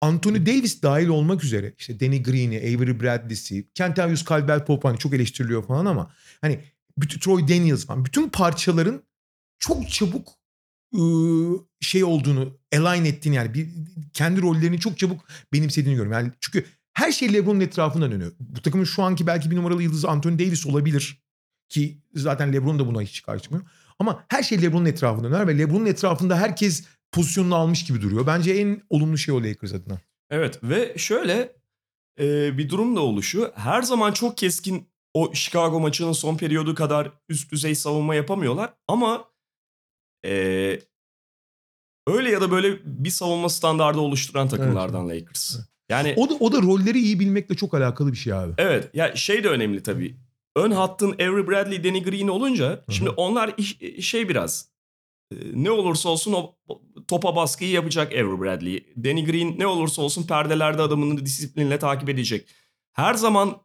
Anthony 0.01 0.45
Davis 0.45 0.81
dahil 0.81 1.07
olmak 1.07 1.43
üzere 1.43 1.73
işte 1.77 1.99
Danny 1.99 2.23
Green'i, 2.23 2.57
Avery 2.57 2.99
Bradley'si, 2.99 3.67
Kentavius 3.73 4.25
Caldwell 4.25 4.65
Pope 4.65 4.87
hani 4.87 4.97
çok 4.97 5.13
eleştiriliyor 5.13 5.67
falan 5.67 5.85
ama 5.85 6.11
hani 6.41 6.59
bütün 6.97 7.19
Troy 7.19 7.41
Daniels 7.41 7.85
falan 7.85 8.05
bütün 8.05 8.29
parçaların 8.29 9.03
çok 9.59 9.89
çabuk 9.89 10.29
şey 11.81 12.03
olduğunu 12.03 12.57
align 12.75 13.05
ettiğini 13.05 13.35
yani 13.35 13.53
bir, 13.53 13.69
kendi 14.13 14.41
rollerini 14.41 14.79
çok 14.79 14.97
çabuk 14.97 15.25
benimsediğini 15.53 15.95
görüyorum. 15.97 16.11
Yani 16.11 16.31
çünkü 16.41 16.65
her 16.93 17.11
şey 17.11 17.33
LeBron'un 17.33 17.59
etrafından 17.59 18.11
dönüyor. 18.11 18.31
Bu 18.39 18.61
takımın 18.61 18.85
şu 18.85 19.03
anki 19.03 19.27
belki 19.27 19.51
bir 19.51 19.55
numaralı 19.55 19.83
yıldızı 19.83 20.09
Anthony 20.09 20.39
Davis 20.39 20.65
olabilir. 20.65 21.22
Ki 21.73 21.97
zaten 22.13 22.53
LeBron 22.53 22.79
da 22.79 22.87
buna 22.87 23.01
hiç 23.01 23.21
karışmıyor. 23.21 23.63
Ama 23.99 24.25
her 24.27 24.43
şey 24.43 24.61
LeBron'un 24.61 24.85
etrafında 24.85 25.29
döner 25.31 25.47
ve 25.47 25.57
LeBron'un 25.57 25.85
etrafında 25.85 26.37
herkes 26.37 26.85
pozisyonunu 27.11 27.55
almış 27.55 27.85
gibi 27.85 28.01
duruyor. 28.01 28.27
Bence 28.27 28.51
en 28.53 28.81
olumlu 28.89 29.17
şey 29.17 29.35
o 29.35 29.43
Lakers 29.43 29.73
adına. 29.73 29.97
Evet 30.29 30.59
ve 30.63 30.93
şöyle 30.97 31.55
e, 32.19 32.57
bir 32.57 32.69
durum 32.69 32.95
da 32.95 32.99
oluşuyor. 32.99 33.51
Her 33.55 33.81
zaman 33.81 34.11
çok 34.11 34.37
keskin 34.37 34.87
o 35.13 35.33
Chicago 35.33 35.79
maçının 35.79 36.11
son 36.11 36.37
periyodu 36.37 36.75
kadar 36.75 37.11
üst 37.29 37.51
düzey 37.51 37.75
savunma 37.75 38.15
yapamıyorlar. 38.15 38.73
Ama 38.87 39.25
e, 40.25 40.31
öyle 42.07 42.31
ya 42.31 42.41
da 42.41 42.51
böyle 42.51 42.77
bir 42.85 43.09
savunma 43.09 43.49
standardı 43.49 43.99
oluşturan 43.99 44.47
takımlardan 44.47 45.09
Lakers. 45.09 45.55
Evet. 45.55 45.67
Yani 45.89 46.13
O 46.17 46.29
da, 46.29 46.33
o 46.33 46.51
da 46.51 46.61
rolleri 46.61 46.99
iyi 46.99 47.19
bilmekle 47.19 47.55
çok 47.55 47.73
alakalı 47.73 48.11
bir 48.11 48.17
şey 48.17 48.33
abi. 48.33 48.53
evet 48.57 48.89
ya 48.93 49.15
şey 49.15 49.43
de 49.43 49.49
önemli 49.49 49.83
tabii. 49.83 50.15
Ön 50.55 50.71
hattın 50.71 51.11
Avery 51.11 51.47
Bradley, 51.47 51.83
Danny 51.83 52.03
Green 52.03 52.27
olunca 52.27 52.85
şimdi 52.89 53.09
onlar 53.09 53.53
iş- 53.57 54.05
şey 54.07 54.29
biraz 54.29 54.69
e, 55.31 55.35
ne 55.53 55.71
olursa 55.71 56.09
olsun 56.09 56.33
o 56.33 56.55
topa 57.07 57.35
baskıyı 57.35 57.71
yapacak 57.71 58.11
Avery 58.13 58.39
Bradley. 58.41 58.93
Danny 59.03 59.25
Green 59.25 59.59
ne 59.59 59.67
olursa 59.67 60.01
olsun 60.01 60.27
perdelerde 60.27 60.81
adamını 60.81 61.25
disiplinle 61.25 61.79
takip 61.79 62.09
edecek. 62.09 62.47
Her 62.93 63.13
zaman 63.13 63.57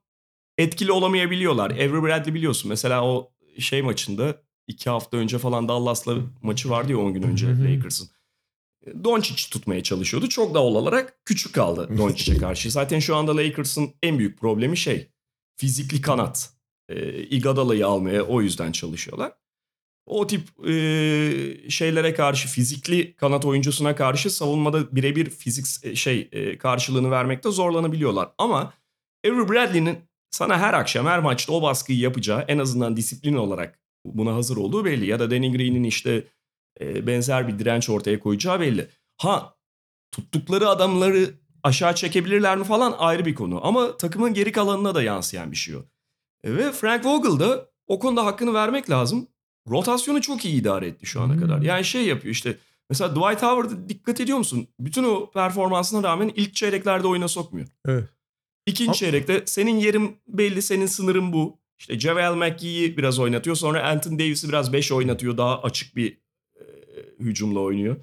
etkili 0.59 0.93
olamayabiliyorlar. 0.93 1.71
Avery 1.71 2.03
Bradley 2.03 2.35
biliyorsun 2.35 2.69
mesela 2.69 3.05
o 3.07 3.33
şey 3.59 3.83
maçında 3.83 4.43
iki 4.67 4.91
hafta 4.91 5.17
önce 5.17 5.39
falan 5.39 5.69
Dallas'la 5.69 6.15
maçı 6.43 6.71
vardı 6.71 6.93
ya 6.93 6.99
10 6.99 7.13
gün 7.15 7.23
önce. 7.23 7.47
Lakers'ın. 7.77 8.09
Doncic 9.05 9.51
tutmaya 9.51 9.83
çalışıyordu. 9.83 10.29
Çok 10.29 10.55
doğal 10.55 10.75
olarak 10.75 11.25
küçük 11.25 11.55
kaldı 11.55 11.89
Doncic'e 11.99 12.39
karşı. 12.39 12.71
Zaten 12.71 12.99
şu 12.99 13.17
anda 13.17 13.37
Lakers'ın 13.37 13.91
en 14.03 14.19
büyük 14.19 14.39
problemi 14.39 14.77
şey 14.77 15.09
fizikli 15.57 16.01
kanat. 16.01 16.53
Ee, 16.89 17.23
Iguodala'yı 17.23 17.87
almaya 17.87 18.23
o 18.23 18.43
yüzden 18.43 18.73
çalışıyorlar. 18.73 19.33
O 20.07 20.27
tip 20.27 20.69
e, 20.69 21.71
şeylere 21.71 22.15
karşı 22.15 22.49
fizikli 22.49 23.15
kanat 23.15 23.45
oyuncusuna 23.45 23.95
karşı 23.95 24.31
savunmada 24.31 24.97
birebir 24.97 25.31
fizik 25.31 25.97
şey 25.97 26.29
e, 26.33 26.59
karşılığını 26.59 27.11
vermekte 27.11 27.51
zorlanabiliyorlar. 27.51 28.29
Ama 28.39 28.73
Avery 29.27 29.49
Bradley'nin 29.49 29.99
sana 30.31 30.59
her 30.59 30.75
akşam 30.75 31.07
her 31.07 31.19
maçta 31.19 31.53
o 31.53 31.63
baskıyı 31.63 31.99
yapacağı 31.99 32.45
en 32.49 32.59
azından 32.59 32.97
disiplin 32.97 33.35
olarak 33.35 33.79
buna 34.05 34.35
hazır 34.35 34.57
olduğu 34.57 34.85
belli. 34.85 35.07
Ya 35.07 35.19
da 35.19 35.31
Danny 35.31 35.57
Green'in 35.57 35.85
işte 35.85 36.25
e, 36.81 37.07
benzer 37.07 37.49
bir 37.49 37.59
direnç 37.59 37.91
ortaya 37.91 38.21
koyacağı 38.21 38.61
belli. 38.61 38.89
Ha 39.17 39.55
tuttukları 40.13 40.69
adamları 40.69 41.31
aşağı 41.63 41.95
çekebilirler 41.95 42.57
mi 42.59 42.65
falan 42.65 42.95
ayrı 42.99 43.25
bir 43.25 43.35
konu. 43.35 43.67
Ama 43.67 43.97
takımın 43.97 44.35
geri 44.35 44.53
kalanına 44.53 44.95
da 44.95 45.03
yansıyan 45.03 45.53
bir 45.53 45.57
şey 45.57 45.77
o. 45.77 45.85
Ve 46.57 46.73
Frank 46.73 47.05
Vogel 47.07 47.41
da 47.41 47.69
o 47.87 47.99
konuda 47.99 48.27
hakkını 48.27 48.55
vermek 48.55 48.91
lazım. 48.91 49.29
Rotasyonu 49.71 50.21
çok 50.21 50.45
iyi 50.45 50.61
idare 50.61 50.87
etti 50.87 51.07
şu 51.07 51.21
ana 51.21 51.33
Hmm. 51.35 51.41
kadar. 51.41 51.63
Yani 51.63 51.85
şey 51.85 52.07
yapıyor 52.07 52.35
işte 52.35 52.59
mesela 52.91 53.11
Dwight 53.11 53.43
Howard'a 53.43 53.89
dikkat 53.89 54.21
ediyor 54.21 54.39
musun? 54.39 54.69
Bütün 54.81 55.05
o 55.05 55.31
performansına 55.31 56.03
rağmen 56.03 56.33
ilk 56.37 56.55
çeyreklerde 56.55 57.07
oyuna 57.07 57.29
sokmuyor. 57.29 57.69
Evet. 57.87 58.09
İkinci 58.67 58.89
Ama- 58.89 58.95
çeyrekte 58.95 59.43
senin 59.47 59.77
yerin 59.77 60.17
belli, 60.29 60.63
senin 60.63 60.87
sınırın 60.87 61.33
bu. 61.33 61.59
İşte 61.79 61.99
Javel 62.01 62.35
McGee'yi 62.35 62.97
biraz 62.97 63.19
oynatıyor. 63.19 63.57
Sonra 63.57 63.89
Anthony 63.89 64.19
Davis'i 64.19 64.49
biraz 64.49 64.73
5 64.73 64.93
oynatıyor. 64.93 65.37
Daha 65.37 65.63
açık 65.63 65.97
bir 65.97 66.19
e, 66.57 66.63
hücumla 67.21 67.61
oynuyor. 67.61 67.97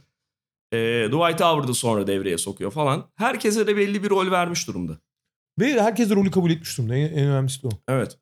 E, 0.74 0.78
Dwight 1.08 1.42
Howard'ı 1.42 1.74
sonra 1.74 2.08
devreye 2.08 2.38
sokuyor 2.38 2.72
falan. 2.72 3.12
Herkese 3.16 3.68
de 3.68 3.78
belli 3.78 4.04
bir 4.04 4.10
rol 4.10 4.32
vermiş 4.32 4.68
durumda. 4.68 5.00
Ve 5.60 5.82
herkes 5.82 6.10
rolü 6.10 6.32
kabul 6.32 6.52
etmiş 6.52 6.78
durumda. 6.78 6.96
En, 6.96 7.02
en 7.18 7.28
önemlisi 7.28 7.64
de 7.64 7.68
o. 7.68 7.70
Evet. 7.88 8.18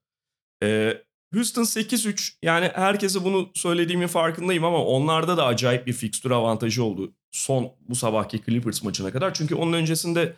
E, 0.63 0.97
Houston 1.34 1.63
8-3 1.63 2.34
yani 2.43 2.71
herkese 2.73 3.23
bunu 3.23 3.49
söylediğimin 3.54 4.08
farkındayım 4.08 4.63
ama 4.63 4.86
onlarda 4.86 5.38
da 5.38 5.45
acayip 5.45 5.88
bir 5.88 5.93
fikstür 5.93 6.32
avantajı 6.32 6.84
oldu. 6.84 7.13
Son 7.32 7.71
bu 7.89 7.95
sabahki 7.95 8.41
Clippers 8.45 8.84
maçına 8.84 9.12
kadar. 9.12 9.34
Çünkü 9.34 9.56
onun 9.56 9.73
öncesinde 9.73 10.36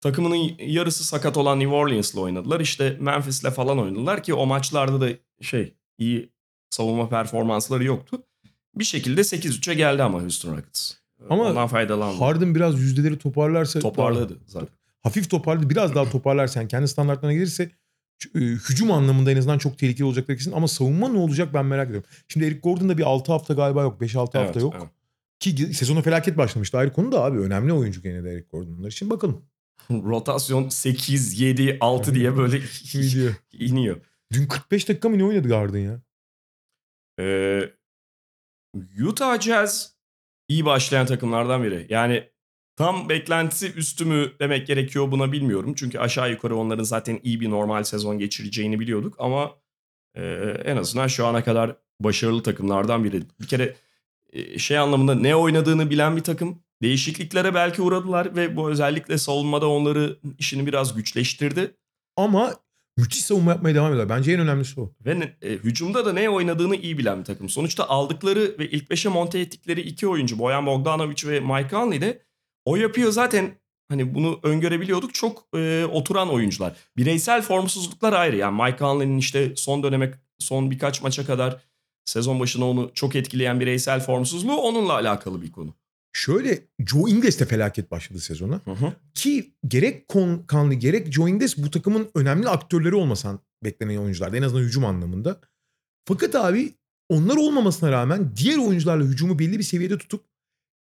takımının 0.00 0.52
yarısı 0.58 1.04
sakat 1.04 1.36
olan 1.36 1.60
New 1.60 1.74
Orleans'la 1.74 2.20
oynadılar. 2.20 2.60
İşte 2.60 2.96
Memphis'le 3.00 3.50
falan 3.50 3.78
oynadılar 3.78 4.22
ki 4.22 4.34
o 4.34 4.46
maçlarda 4.46 5.00
da 5.00 5.08
şey 5.40 5.74
iyi 5.98 6.32
savunma 6.70 7.08
performansları 7.08 7.84
yoktu. 7.84 8.22
Bir 8.74 8.84
şekilde 8.84 9.20
8-3'e 9.20 9.74
geldi 9.74 10.02
ama 10.02 10.22
Houston 10.22 10.56
Rockets. 10.56 10.92
Ama 11.30 11.44
Ondan 11.44 11.66
faydalandı. 11.68 12.18
Harden 12.18 12.54
biraz 12.54 12.80
yüzdeleri 12.80 13.18
toparlarsa 13.18 13.80
Toparladı 13.80 14.38
zaten. 14.46 14.68
hafif 15.02 15.30
toparladı. 15.30 15.70
Biraz 15.70 15.94
daha 15.94 16.10
toparlarsa 16.10 16.60
yani 16.60 16.68
kendi 16.68 16.88
standartlarına 16.88 17.34
gelirse 17.34 17.70
hücum 18.34 18.92
anlamında 18.92 19.30
en 19.30 19.36
azından 19.36 19.58
çok 19.58 19.78
tehlikeli 19.78 20.04
olacaklar 20.04 20.36
kesin. 20.36 20.52
Ama 20.52 20.68
savunma 20.68 21.08
ne 21.08 21.18
olacak 21.18 21.54
ben 21.54 21.66
merak 21.66 21.86
ediyorum. 21.88 22.08
Şimdi 22.28 22.46
Eric 22.46 22.58
Gordon'da 22.60 22.98
bir 22.98 23.02
6 23.02 23.32
hafta 23.32 23.54
galiba 23.54 23.82
yok. 23.82 24.00
5-6 24.02 24.18
hafta 24.18 24.40
Evet, 24.40 24.56
yok. 24.56 24.74
evet. 24.78 24.88
Ki 25.38 25.74
sezona 25.74 26.02
felaket 26.02 26.36
başlamıştı. 26.38 26.78
Ayrı 26.78 26.92
konu 26.92 27.12
da 27.12 27.24
abi. 27.24 27.38
Önemli 27.38 27.72
oyuncu 27.72 28.02
gene 28.02 28.24
de 28.24 28.30
Eric 28.30 28.46
Gordon. 28.52 28.76
Onlar 28.78 28.88
için 28.88 29.10
bakalım. 29.10 29.44
Rotasyon 29.90 30.68
8, 30.68 31.40
7, 31.40 31.76
6 31.80 32.14
diye 32.14 32.36
böyle 32.36 32.60
iniyor. 33.52 33.96
Dün 34.32 34.46
45 34.46 34.88
dakika 34.88 35.08
mı 35.08 35.18
ne 35.18 35.24
oynadı 35.24 35.48
Garden 35.48 35.78
ya? 35.78 36.00
Ee, 37.20 37.60
Utah 39.08 39.40
Jazz 39.40 39.96
iyi 40.48 40.64
başlayan 40.64 41.06
takımlardan 41.06 41.62
biri. 41.62 41.86
Yani 41.88 42.30
tam 42.76 43.08
beklentisi 43.08 43.72
üstü 43.72 44.04
mü 44.04 44.32
demek 44.40 44.66
gerekiyor 44.66 45.10
buna 45.10 45.32
bilmiyorum. 45.32 45.74
Çünkü 45.76 45.98
aşağı 45.98 46.30
yukarı 46.30 46.56
onların 46.56 46.84
zaten 46.84 47.20
iyi 47.22 47.40
bir 47.40 47.50
normal 47.50 47.82
sezon 47.84 48.18
geçireceğini 48.18 48.80
biliyorduk. 48.80 49.14
Ama 49.18 49.54
e, 50.14 50.22
en 50.64 50.76
azından 50.76 51.06
şu 51.06 51.26
ana 51.26 51.44
kadar 51.44 51.76
başarılı 52.00 52.42
takımlardan 52.42 53.04
biri. 53.04 53.22
Bir 53.40 53.46
kere 53.46 53.76
e, 54.32 54.58
şey 54.58 54.78
anlamında 54.78 55.14
ne 55.14 55.36
oynadığını 55.36 55.90
bilen 55.90 56.16
bir 56.16 56.22
takım. 56.22 56.62
Değişikliklere 56.82 57.54
belki 57.54 57.82
uğradılar 57.82 58.36
ve 58.36 58.56
bu 58.56 58.70
özellikle 58.70 59.18
savunmada 59.18 59.68
onları 59.68 60.18
işini 60.38 60.66
biraz 60.66 60.94
güçleştirdi. 60.94 61.74
Ama 62.16 62.54
müthiş 62.96 63.24
savunma 63.24 63.50
yapmaya 63.50 63.74
devam 63.74 63.92
ediyorlar. 63.92 64.18
Bence 64.18 64.32
en 64.32 64.40
önemlisi 64.40 64.80
o. 64.80 64.92
Ve 65.06 65.20
ne- 65.20 65.36
e, 65.42 65.50
hücumda 65.52 66.06
da 66.06 66.12
ne 66.12 66.30
oynadığını 66.30 66.76
iyi 66.76 66.98
bilen 66.98 67.20
bir 67.20 67.24
takım. 67.24 67.48
Sonuçta 67.48 67.88
aldıkları 67.88 68.56
ve 68.58 68.70
ilk 68.70 68.90
beşe 68.90 69.08
monte 69.08 69.38
ettikleri 69.38 69.80
iki 69.80 70.08
oyuncu 70.08 70.38
Boyan 70.38 70.66
Bogdanovic 70.66 71.28
ve 71.28 71.40
Mike 71.40 71.68
Conley 71.70 72.00
de 72.00 72.25
o 72.66 72.76
yapıyor 72.76 73.10
zaten 73.10 73.54
hani 73.88 74.14
bunu 74.14 74.40
öngörebiliyorduk 74.42 75.14
çok 75.14 75.46
e, 75.56 75.84
oturan 75.84 76.30
oyuncular. 76.30 76.76
Bireysel 76.96 77.42
formsuzluklar 77.42 78.12
ayrı. 78.12 78.36
Yani 78.36 78.62
Mike 78.62 78.78
Conley'nin 78.78 79.18
işte 79.18 79.52
son 79.56 79.82
döneme 79.82 80.12
son 80.38 80.70
birkaç 80.70 81.02
maça 81.02 81.26
kadar 81.26 81.62
sezon 82.04 82.40
başına 82.40 82.70
onu 82.70 82.90
çok 82.94 83.16
etkileyen 83.16 83.60
bireysel 83.60 84.00
formsuzluğu 84.00 84.56
onunla 84.56 84.92
alakalı 84.92 85.42
bir 85.42 85.52
konu. 85.52 85.74
Şöyle 86.12 86.58
Joe 86.86 87.08
Ingles 87.08 87.40
de 87.40 87.46
felaket 87.46 87.90
başladı 87.90 88.20
sezona. 88.20 88.60
Hı 88.64 88.70
hı. 88.70 88.92
Ki 89.14 89.54
gerek 89.68 90.08
Con 90.08 90.44
Conley 90.48 90.78
gerek 90.78 91.12
Joe 91.12 91.28
Ingles 91.28 91.58
bu 91.58 91.70
takımın 91.70 92.08
önemli 92.14 92.48
aktörleri 92.48 92.94
olmasan 92.94 93.40
beklenen 93.64 93.96
oyunculardı. 93.96 94.36
En 94.36 94.42
azından 94.42 94.62
hücum 94.62 94.84
anlamında. 94.84 95.40
Fakat 96.08 96.34
abi 96.34 96.74
onlar 97.08 97.36
olmamasına 97.36 97.92
rağmen 97.92 98.36
diğer 98.36 98.58
oyuncularla 98.58 99.04
hücumu 99.04 99.38
belli 99.38 99.58
bir 99.58 99.64
seviyede 99.64 99.98
tutup 99.98 100.24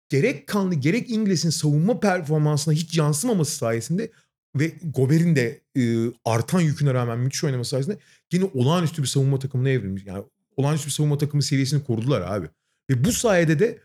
gerek 0.09 0.47
Conley 0.47 0.79
gerek 0.79 1.09
Ingles'in 1.09 1.49
savunma 1.49 1.99
performansına 1.99 2.73
hiç 2.73 2.97
yansımaması 2.97 3.55
sayesinde 3.55 4.11
ve 4.55 4.71
Gober'in 4.83 5.35
de 5.35 5.61
e, 5.77 6.11
artan 6.25 6.59
yüküne 6.59 6.93
rağmen 6.93 7.19
müthiş 7.19 7.43
oynaması 7.43 7.69
sayesinde 7.69 7.97
yine 8.33 8.45
olağanüstü 8.53 9.01
bir 9.01 9.07
savunma 9.07 9.39
takımına 9.39 9.69
evrilmiş. 9.69 10.05
Yani 10.05 10.23
olağanüstü 10.57 10.87
bir 10.87 10.91
savunma 10.91 11.17
takımı 11.17 11.43
seviyesini 11.43 11.83
korudular 11.83 12.21
abi. 12.21 12.47
Ve 12.89 13.03
bu 13.03 13.11
sayede 13.11 13.59
de 13.59 13.77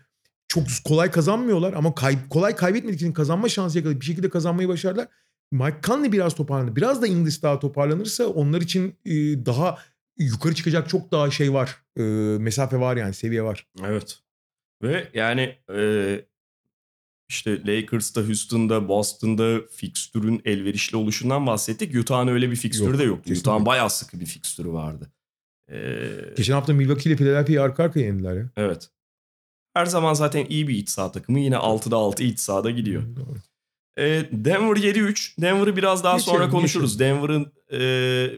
çok 0.48 0.64
kolay 0.84 1.10
kazanmıyorlar 1.10 1.72
ama 1.72 1.94
kay- 1.94 2.28
kolay 2.28 2.56
kaybetmediklerinin 2.56 3.14
kazanma 3.14 3.48
şansı 3.48 3.78
yakalayıp 3.78 4.00
bir 4.00 4.06
şekilde 4.06 4.28
kazanmayı 4.28 4.68
başardılar. 4.68 5.08
Mike 5.52 5.76
Conley 5.82 6.12
biraz 6.12 6.34
toparlandı. 6.34 6.76
Biraz 6.76 7.02
da 7.02 7.06
Ingles 7.06 7.42
daha 7.42 7.58
toparlanırsa 7.58 8.26
onlar 8.26 8.60
için 8.60 8.94
e, 9.04 9.12
daha 9.46 9.78
yukarı 10.18 10.54
çıkacak 10.54 10.88
çok 10.88 11.12
daha 11.12 11.30
şey 11.30 11.52
var. 11.52 11.76
E, 11.98 12.02
mesafe 12.38 12.80
var 12.80 12.96
yani 12.96 13.14
seviye 13.14 13.42
var. 13.42 13.66
Evet. 13.84 14.18
Ve 14.82 15.08
yani 15.14 15.56
e, 15.74 15.80
işte 17.28 17.66
Lakers'ta, 17.66 18.20
Houston'da, 18.20 18.88
Boston'da 18.88 19.60
fikstürün 19.70 20.42
elverişli 20.44 20.96
oluşundan 20.96 21.46
bahsettik. 21.46 21.94
Utah'ın 21.96 22.28
öyle 22.28 22.50
bir 22.50 22.56
fikstürü 22.56 22.90
Yok, 22.90 22.98
de 22.98 23.04
yoktu. 23.04 23.22
kesinlikle. 23.22 23.50
Utah'ın 23.50 23.66
bayağı 23.66 23.90
sıkı 23.90 24.20
bir 24.20 24.26
fikstürü 24.26 24.72
vardı. 24.72 25.12
E, 25.72 25.76
Geçen 26.36 26.54
hafta 26.54 26.72
Milwaukee 26.72 27.10
ile 27.10 27.16
Philadelphia'yı 27.16 27.62
arka 27.62 27.84
arkaya 27.84 28.06
yendiler 28.06 28.36
ya. 28.36 28.50
evet. 28.56 28.90
Her 29.74 29.86
zaman 29.86 30.14
zaten 30.14 30.46
iyi 30.48 30.68
bir 30.68 30.74
iç 30.74 30.88
saha 30.88 31.12
takımı. 31.12 31.40
Yine 31.40 31.54
6'da 31.56 31.96
6 31.96 32.22
iç 32.22 32.38
sahada 32.38 32.70
gidiyor. 32.70 33.02
Doğru. 33.16 33.36
E, 33.98 34.04
Denver 34.32 34.76
7-3. 34.76 35.40
Denver'ı 35.42 35.76
biraz 35.76 36.04
daha 36.04 36.16
Geçelim, 36.16 36.38
sonra 36.38 36.50
konuşuruz. 36.50 36.98
Denver'ın 36.98 37.52
e, 37.72 37.78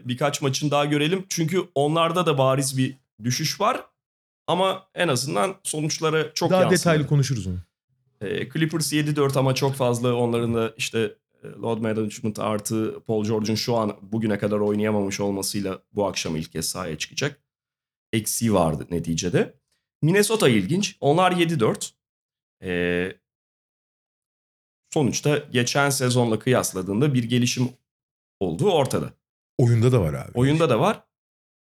birkaç 0.07 0.41
maçını 0.41 0.71
daha 0.71 0.85
görelim. 0.85 1.25
Çünkü 1.29 1.63
onlarda 1.75 2.25
da 2.25 2.37
bariz 2.37 2.77
bir 2.77 2.95
düşüş 3.23 3.61
var. 3.61 3.81
Ama 4.47 4.87
en 4.95 5.07
azından 5.07 5.55
sonuçlara 5.63 6.33
çok 6.33 6.49
Daha 6.49 6.61
yansımadı. 6.61 6.79
detaylı 6.79 7.07
konuşuruz 7.07 7.47
onu. 7.47 7.57
E, 8.21 8.49
Clippers 8.49 8.93
7-4 8.93 9.39
ama 9.39 9.55
çok 9.55 9.75
fazla 9.75 10.15
onların 10.15 10.55
da 10.55 10.73
işte 10.77 11.15
e, 11.43 11.47
load 11.47 11.81
management 11.81 12.39
artı 12.39 12.99
Paul 13.07 13.25
George'un 13.25 13.55
şu 13.55 13.75
an 13.75 13.97
bugüne 14.01 14.37
kadar 14.37 14.59
oynayamamış 14.59 15.19
olmasıyla 15.19 15.79
bu 15.93 16.07
akşam 16.07 16.35
ilk 16.35 16.51
kez 16.51 16.65
sahaya 16.69 16.97
çıkacak. 16.97 17.39
Eksiği 18.13 18.53
vardı 18.53 18.87
neticede. 18.91 19.59
Minnesota 20.01 20.49
ilginç. 20.49 20.97
Onlar 20.99 21.31
7-4. 21.31 21.91
Ee, 22.63 23.15
sonuçta 24.93 25.37
geçen 25.37 25.89
sezonla 25.89 26.39
kıyasladığında 26.39 27.13
bir 27.13 27.23
gelişim 27.23 27.69
olduğu 28.39 28.71
ortada. 28.71 29.13
Oyunda 29.57 29.91
da 29.91 30.01
var 30.01 30.13
abi. 30.13 30.31
Oyunda 30.33 30.69
da 30.69 30.79
var. 30.79 31.03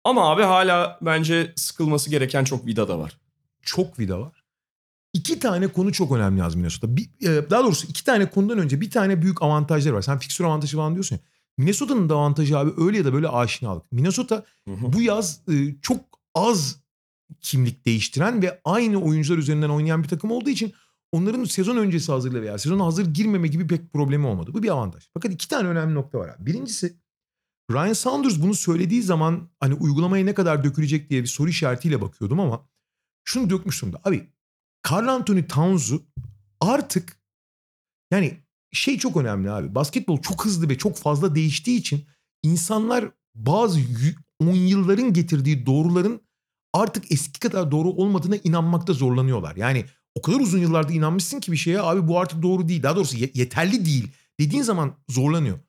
Ama 0.04 0.30
abi 0.32 0.42
hala 0.44 1.00
bence 1.02 1.54
sıkılması 1.56 2.10
gereken 2.10 2.44
çok 2.44 2.66
vida 2.66 2.88
da 2.88 3.00
var. 3.00 3.18
çok 3.62 4.00
vida 4.00 4.20
var. 4.22 4.44
İki 5.14 5.40
tane 5.40 5.68
konu 5.68 5.92
çok 5.94 6.12
önemli 6.12 6.40
yaz 6.40 6.56
Minnesota. 6.56 6.98
Bir, 6.98 7.10
e, 7.28 7.50
daha 7.50 7.64
doğrusu 7.64 7.88
iki 7.88 8.04
tane 8.04 8.30
konudan 8.30 8.58
önce 8.58 8.82
bir 8.82 8.92
tane 8.92 9.22
büyük 9.22 9.42
avantajları 9.42 9.96
var. 9.96 10.02
Sen 10.02 10.20
fikstür 10.20 10.46
avantajı 10.46 10.78
falan 10.78 10.94
diyorsun 10.94 11.16
ya. 11.16 11.22
Minnesota'nın 11.58 12.10
da 12.10 12.16
avantajı 12.16 12.58
abi 12.58 12.72
öyle 12.78 12.98
ya 12.98 13.06
da 13.06 13.14
böyle 13.14 13.28
aşinalık. 13.28 13.92
Minnesota 13.92 14.46
bu 14.68 15.02
yaz 15.02 15.42
e, 15.52 15.76
çok 15.82 16.00
az 16.36 16.82
kimlik 17.42 17.86
değiştiren 17.86 18.42
ve 18.42 18.62
aynı 18.66 19.02
oyuncular 19.02 19.38
üzerinden 19.38 19.70
oynayan 19.70 20.04
bir 20.04 20.08
takım 20.08 20.32
olduğu 20.32 20.50
için 20.50 20.74
onların 21.12 21.44
sezon 21.44 21.78
öncesi 21.78 22.12
hazırlığı 22.12 22.42
veya 22.42 22.58
sezona 22.58 22.86
hazır 22.86 23.06
girmeme 23.06 23.48
gibi 23.48 23.68
pek 23.68 23.94
problemi 23.94 24.28
olmadı. 24.28 24.52
Bu 24.54 24.64
bir 24.64 24.70
avantaj. 24.70 25.04
Fakat 25.14 25.34
iki 25.34 25.48
tane 25.48 25.68
önemli 25.68 25.96
nokta 25.96 26.20
var 26.20 26.30
abi. 26.30 26.46
Birincisi 26.46 27.01
Ryan 27.74 27.94
Saunders 27.94 28.42
bunu 28.42 28.54
söylediği 28.56 29.02
zaman 29.04 29.50
hani 29.60 29.74
uygulamaya 29.74 30.26
ne 30.26 30.34
kadar 30.34 30.64
dökülecek 30.64 31.10
diye 31.10 31.22
bir 31.22 31.28
soru 31.28 31.50
işaretiyle 31.50 32.02
bakıyordum 32.02 32.40
ama 32.40 32.70
şunu 33.24 33.50
dökmüş 33.50 33.82
durumda. 33.82 34.02
Abi 34.04 34.30
Carl 34.92 35.08
Anthony 35.08 35.48
Towns'u 35.48 36.04
artık 36.62 37.18
yani 38.12 38.38
şey 38.72 38.98
çok 38.98 39.18
önemli 39.18 39.52
abi. 39.52 39.76
Basketbol 39.76 40.22
çok 40.22 40.46
hızlı 40.46 40.70
ve 40.70 40.78
çok 40.78 40.98
fazla 40.98 41.36
değiştiği 41.36 41.80
için 41.80 42.06
insanlar 42.44 43.12
bazı 43.36 43.80
yü- 43.80 44.16
on 44.40 44.54
yılların 44.54 45.14
getirdiği 45.14 45.66
doğruların 45.66 46.22
artık 46.74 47.12
eski 47.12 47.40
kadar 47.40 47.72
doğru 47.72 47.90
olmadığına 47.90 48.36
inanmakta 48.36 48.94
zorlanıyorlar. 48.94 49.56
Yani 49.56 49.86
o 50.16 50.22
kadar 50.22 50.40
uzun 50.40 50.60
yıllarda 50.60 50.94
inanmışsın 50.94 51.40
ki 51.40 51.52
bir 51.52 51.58
şeye 51.58 51.82
abi 51.82 52.08
bu 52.08 52.20
artık 52.20 52.42
doğru 52.42 52.68
değil. 52.68 52.84
Daha 52.84 52.96
doğrusu 52.96 53.18
ye- 53.18 53.32
yeterli 53.34 53.86
değil 53.86 54.08
dediğin 54.40 54.64
zaman 54.64 54.94
zorlanıyor. 55.10 55.60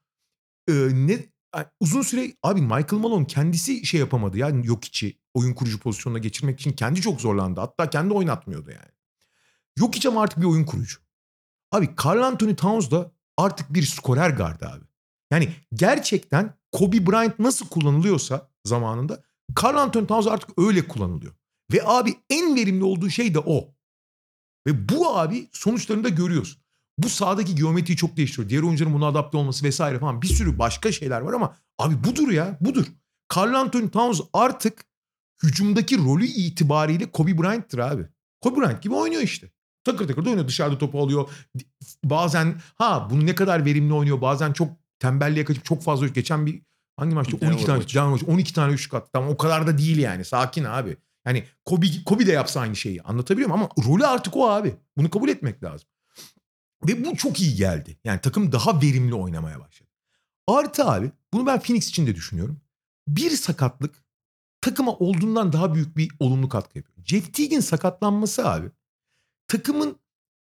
Ee, 0.68 0.72
ne 0.92 1.31
yani 1.56 1.66
uzun 1.80 2.02
süre 2.02 2.32
abi 2.42 2.60
Michael 2.60 3.00
Malone 3.00 3.26
kendisi 3.26 3.86
şey 3.86 4.00
yapamadı 4.00 4.38
yani 4.38 4.66
yok 4.66 4.84
içi 4.84 5.18
oyun 5.34 5.54
kurucu 5.54 5.78
pozisyonuna 5.78 6.18
geçirmek 6.18 6.60
için 6.60 6.72
kendi 6.72 7.00
çok 7.00 7.20
zorlandı. 7.20 7.60
Hatta 7.60 7.90
kendi 7.90 8.14
oynatmıyordu 8.14 8.70
yani. 8.70 8.92
Yok 9.78 9.94
hiç 9.94 10.06
ama 10.06 10.22
artık 10.22 10.40
bir 10.40 10.46
oyun 10.46 10.64
kurucu. 10.64 10.98
Abi 11.72 11.90
Carl 12.04 12.22
Anthony 12.22 12.54
Towns 12.54 12.90
da 12.90 13.12
artık 13.36 13.74
bir 13.74 13.82
skorer 13.82 14.30
gardı 14.30 14.66
abi. 14.66 14.84
Yani 15.30 15.54
gerçekten 15.74 16.54
Kobe 16.72 17.06
Bryant 17.06 17.38
nasıl 17.38 17.68
kullanılıyorsa 17.68 18.50
zamanında 18.64 19.22
Carl 19.62 19.76
Anthony 19.76 20.06
Towns 20.06 20.26
artık 20.26 20.50
öyle 20.58 20.88
kullanılıyor. 20.88 21.32
Ve 21.72 21.80
abi 21.84 22.14
en 22.30 22.56
verimli 22.56 22.84
olduğu 22.84 23.10
şey 23.10 23.34
de 23.34 23.38
o. 23.38 23.74
Ve 24.66 24.88
bu 24.88 25.18
abi 25.18 25.48
sonuçlarını 25.52 26.04
da 26.04 26.08
görüyorsun. 26.08 26.61
Bu 26.98 27.08
sahadaki 27.08 27.54
geometriyi 27.54 27.96
çok 27.96 28.16
değiştiriyor. 28.16 28.48
Diğer 28.48 28.62
oyuncuların 28.62 28.94
buna 28.94 29.06
adapte 29.06 29.36
olması 29.36 29.64
vesaire 29.64 29.98
falan 29.98 30.22
bir 30.22 30.26
sürü 30.26 30.58
başka 30.58 30.92
şeyler 30.92 31.20
var 31.20 31.32
ama 31.32 31.56
abi 31.78 32.04
budur 32.04 32.28
ya 32.30 32.58
budur. 32.60 32.86
Carl 33.36 33.54
Anthony 33.54 33.88
Towns 33.90 34.20
artık 34.32 34.84
hücumdaki 35.42 35.98
rolü 35.98 36.24
itibariyle 36.24 37.10
Kobe 37.10 37.38
Bryant'tır 37.38 37.78
abi. 37.78 38.06
Kobe 38.40 38.60
Bryant 38.60 38.82
gibi 38.82 38.94
oynuyor 38.94 39.22
işte. 39.22 39.50
Takır 39.84 40.08
takır 40.08 40.24
da 40.24 40.30
oynuyor. 40.30 40.48
Dışarıda 40.48 40.78
topu 40.78 41.02
alıyor. 41.02 41.30
Bazen 42.04 42.54
ha 42.74 43.08
bunu 43.10 43.26
ne 43.26 43.34
kadar 43.34 43.64
verimli 43.64 43.94
oynuyor. 43.94 44.20
Bazen 44.20 44.52
çok 44.52 44.68
tembelliğe 44.98 45.44
kaçıp 45.44 45.64
çok 45.64 45.82
fazla 45.82 46.06
geçen 46.06 46.46
bir 46.46 46.62
hangi 46.96 47.14
maçta 47.14 47.40
Denver 47.40 47.54
12 47.54 47.66
tane. 47.66 47.80
Denver 47.94 48.10
maçı, 48.10 48.26
12 48.26 48.54
tane 48.54 48.72
üçlük 48.72 48.94
attı. 48.94 49.10
Tamam 49.12 49.30
o 49.30 49.36
kadar 49.36 49.66
da 49.66 49.78
değil 49.78 49.98
yani. 49.98 50.24
Sakin 50.24 50.64
abi. 50.64 50.96
Yani 51.26 51.44
Kobe, 51.64 51.86
Kobe 52.06 52.26
de 52.26 52.32
yapsa 52.32 52.60
aynı 52.60 52.76
şeyi 52.76 53.02
anlatabiliyor 53.02 53.48
muyum? 53.50 53.62
Ama 53.62 53.88
rolü 53.88 54.06
artık 54.06 54.36
o 54.36 54.50
abi. 54.50 54.74
Bunu 54.96 55.10
kabul 55.10 55.28
etmek 55.28 55.62
lazım. 55.62 55.88
Ve 56.88 57.04
bu 57.04 57.16
çok 57.16 57.40
iyi 57.40 57.54
geldi. 57.54 57.98
Yani 58.04 58.20
takım 58.20 58.52
daha 58.52 58.82
verimli 58.82 59.14
oynamaya 59.14 59.60
başladı. 59.60 59.90
Artı 60.46 60.84
abi 60.84 61.10
bunu 61.32 61.46
ben 61.46 61.60
Phoenix 61.60 61.88
için 61.88 62.06
de 62.06 62.14
düşünüyorum. 62.14 62.60
Bir 63.08 63.30
sakatlık 63.30 64.04
takıma 64.60 64.92
olduğundan 64.92 65.52
daha 65.52 65.74
büyük 65.74 65.96
bir 65.96 66.10
olumlu 66.18 66.48
katkı 66.48 66.78
yapıyor. 66.78 67.06
Jeff 67.06 67.34
Teague'in 67.34 67.60
sakatlanması 67.60 68.48
abi 68.48 68.70
takımın 69.48 69.96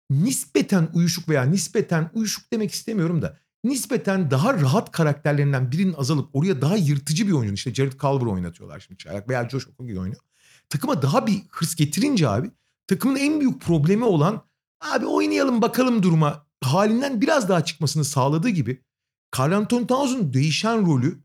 nispeten 0.09 0.89
uyuşuk 0.93 1.29
veya 1.29 1.43
nispeten 1.43 2.11
uyuşuk 2.13 2.53
demek 2.53 2.71
istemiyorum 2.71 3.21
da 3.21 3.37
nispeten 3.63 4.31
daha 4.31 4.53
rahat 4.53 4.91
karakterlerinden 4.91 5.71
birinin 5.71 5.93
azalıp 5.93 6.35
oraya 6.35 6.61
daha 6.61 6.77
yırtıcı 6.77 7.27
bir 7.27 7.31
oyuncu 7.31 7.53
işte 7.53 7.73
Jared 7.73 7.93
Culver 7.93 8.25
oynatıyorlar 8.25 8.79
şimdi 8.79 8.97
çaylak 8.97 9.29
veya 9.29 9.49
Josh 9.49 9.67
Okogie 9.67 9.99
oynuyor. 9.99 10.21
Takıma 10.69 11.01
daha 11.01 11.27
bir 11.27 11.41
hırs 11.49 11.75
getirince 11.75 12.29
abi 12.29 12.51
takımın 12.87 13.15
en 13.15 13.39
büyük 13.39 13.61
problemi 13.61 14.03
olan 14.03 14.46
abi 14.81 15.05
oynayalım 15.05 15.61
bakalım 15.61 16.03
duruma 16.03 16.47
halinden 16.63 17.21
biraz 17.21 17.49
daha 17.49 17.65
çıkmasını 17.65 18.05
sağladığı 18.05 18.49
gibi 18.49 18.81
Carl 19.37 19.51
Anthony 19.51 19.87
Towns'un 19.87 20.33
değişen 20.33 20.85
rolü 20.85 21.19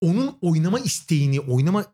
onun 0.00 0.38
oynama 0.40 0.78
isteğini, 0.78 1.40
oynama 1.40 1.84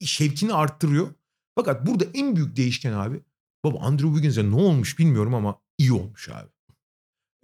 şevkini 0.00 0.52
arttırıyor. 0.52 1.08
Fakat 1.54 1.86
burada 1.86 2.04
en 2.14 2.36
büyük 2.36 2.56
değişken 2.56 2.92
abi 2.92 3.20
baba 3.64 3.78
Andrew 3.78 4.08
Wiggins'e 4.08 4.50
ne 4.50 4.54
olmuş 4.54 4.98
bilmiyorum 4.98 5.34
ama 5.34 5.60
iyi 5.78 5.92
olmuş 5.92 6.28
abi. 6.28 6.48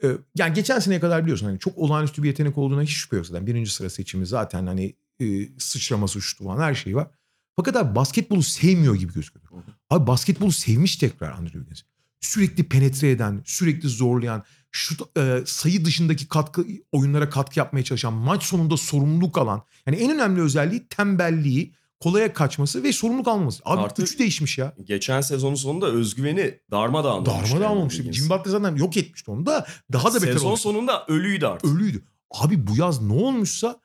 Ee, 0.03 0.16
yani 0.34 0.55
geçen 0.55 0.78
seneye 0.78 1.01
kadar 1.01 1.22
biliyorsun 1.22 1.47
hani 1.47 1.59
çok 1.59 1.78
olağanüstü 1.78 2.22
bir 2.22 2.28
yetenek 2.28 2.59
olduğuna 2.59 2.82
hiç 2.82 2.90
şüphe 2.90 3.16
yok 3.16 3.26
zaten. 3.26 3.47
Birinci 3.47 3.70
sıra 3.70 3.90
seçimi 3.90 4.26
zaten 4.26 4.66
hani 4.66 4.97
e, 5.20 5.49
sıçraması 5.59 6.18
uçtu 6.18 6.45
falan 6.45 6.62
her 6.62 6.74
şeyi 6.74 6.97
var. 6.97 7.11
Fakat 7.57 7.76
abi 7.76 7.95
basketbolu 7.95 8.43
sevmiyor 8.43 8.95
gibi 8.95 9.12
gözüküyor. 9.12 9.47
Abi 9.90 10.07
basketbolu 10.07 10.53
sevmiş 10.53 10.97
tekrar 10.97 11.32
Andrew 11.32 11.59
Wiggins. 11.59 11.82
Sürekli 12.27 12.68
penetre 12.68 13.11
eden, 13.11 13.43
sürekli 13.45 13.89
zorlayan, 13.89 14.45
şu 14.70 14.95
e, 15.18 15.43
sayı 15.47 15.85
dışındaki 15.85 16.29
katkı 16.29 16.66
oyunlara 16.93 17.31
katkı 17.31 17.59
yapmaya 17.59 17.85
çalışan, 17.85 18.12
maç 18.12 18.43
sonunda 18.43 18.77
sorumluluk 18.77 19.39
alan. 19.39 19.62
Yani 19.87 19.97
en 19.97 20.11
önemli 20.11 20.41
özelliği 20.41 20.87
tembelliği, 20.89 21.75
kolaya 22.01 22.33
kaçması 22.33 22.83
ve 22.83 22.93
sorumluluk 22.93 23.29
almaması. 23.29 23.62
Abi 23.64 23.81
Artık- 23.81 24.07
üçü 24.09 24.18
değişmiş 24.18 24.59
ya. 24.59 24.75
Geçen 24.85 25.20
sezonun 25.20 25.55
sonunda 25.55 25.87
özgüveni 25.87 26.59
darmadağın 26.70 27.14
olmuş. 27.14 27.29
yani 27.29 27.49
Darmadağın 27.51 27.77
olmuştu. 27.77 28.03
Wiggins. 28.03 28.16
Jim 28.29 28.31
Butler 28.39 28.51
zaten 28.51 28.77
yok 28.77 28.97
etmişti 28.97 29.31
onu 29.31 29.47
da. 29.47 29.66
Daha 29.93 30.14
da 30.14 30.23
beter 30.23 30.33
Sezon 30.33 30.47
olmuştu. 30.47 30.62
sonunda 30.68 31.07
ölüydü 31.07 31.47
artık. 31.47 31.70
Ölüydü. 31.70 32.03
Abi 32.31 32.66
bu 32.66 32.77
yaz 32.77 33.03
ne 33.03 33.12
olmuşsa 33.12 33.81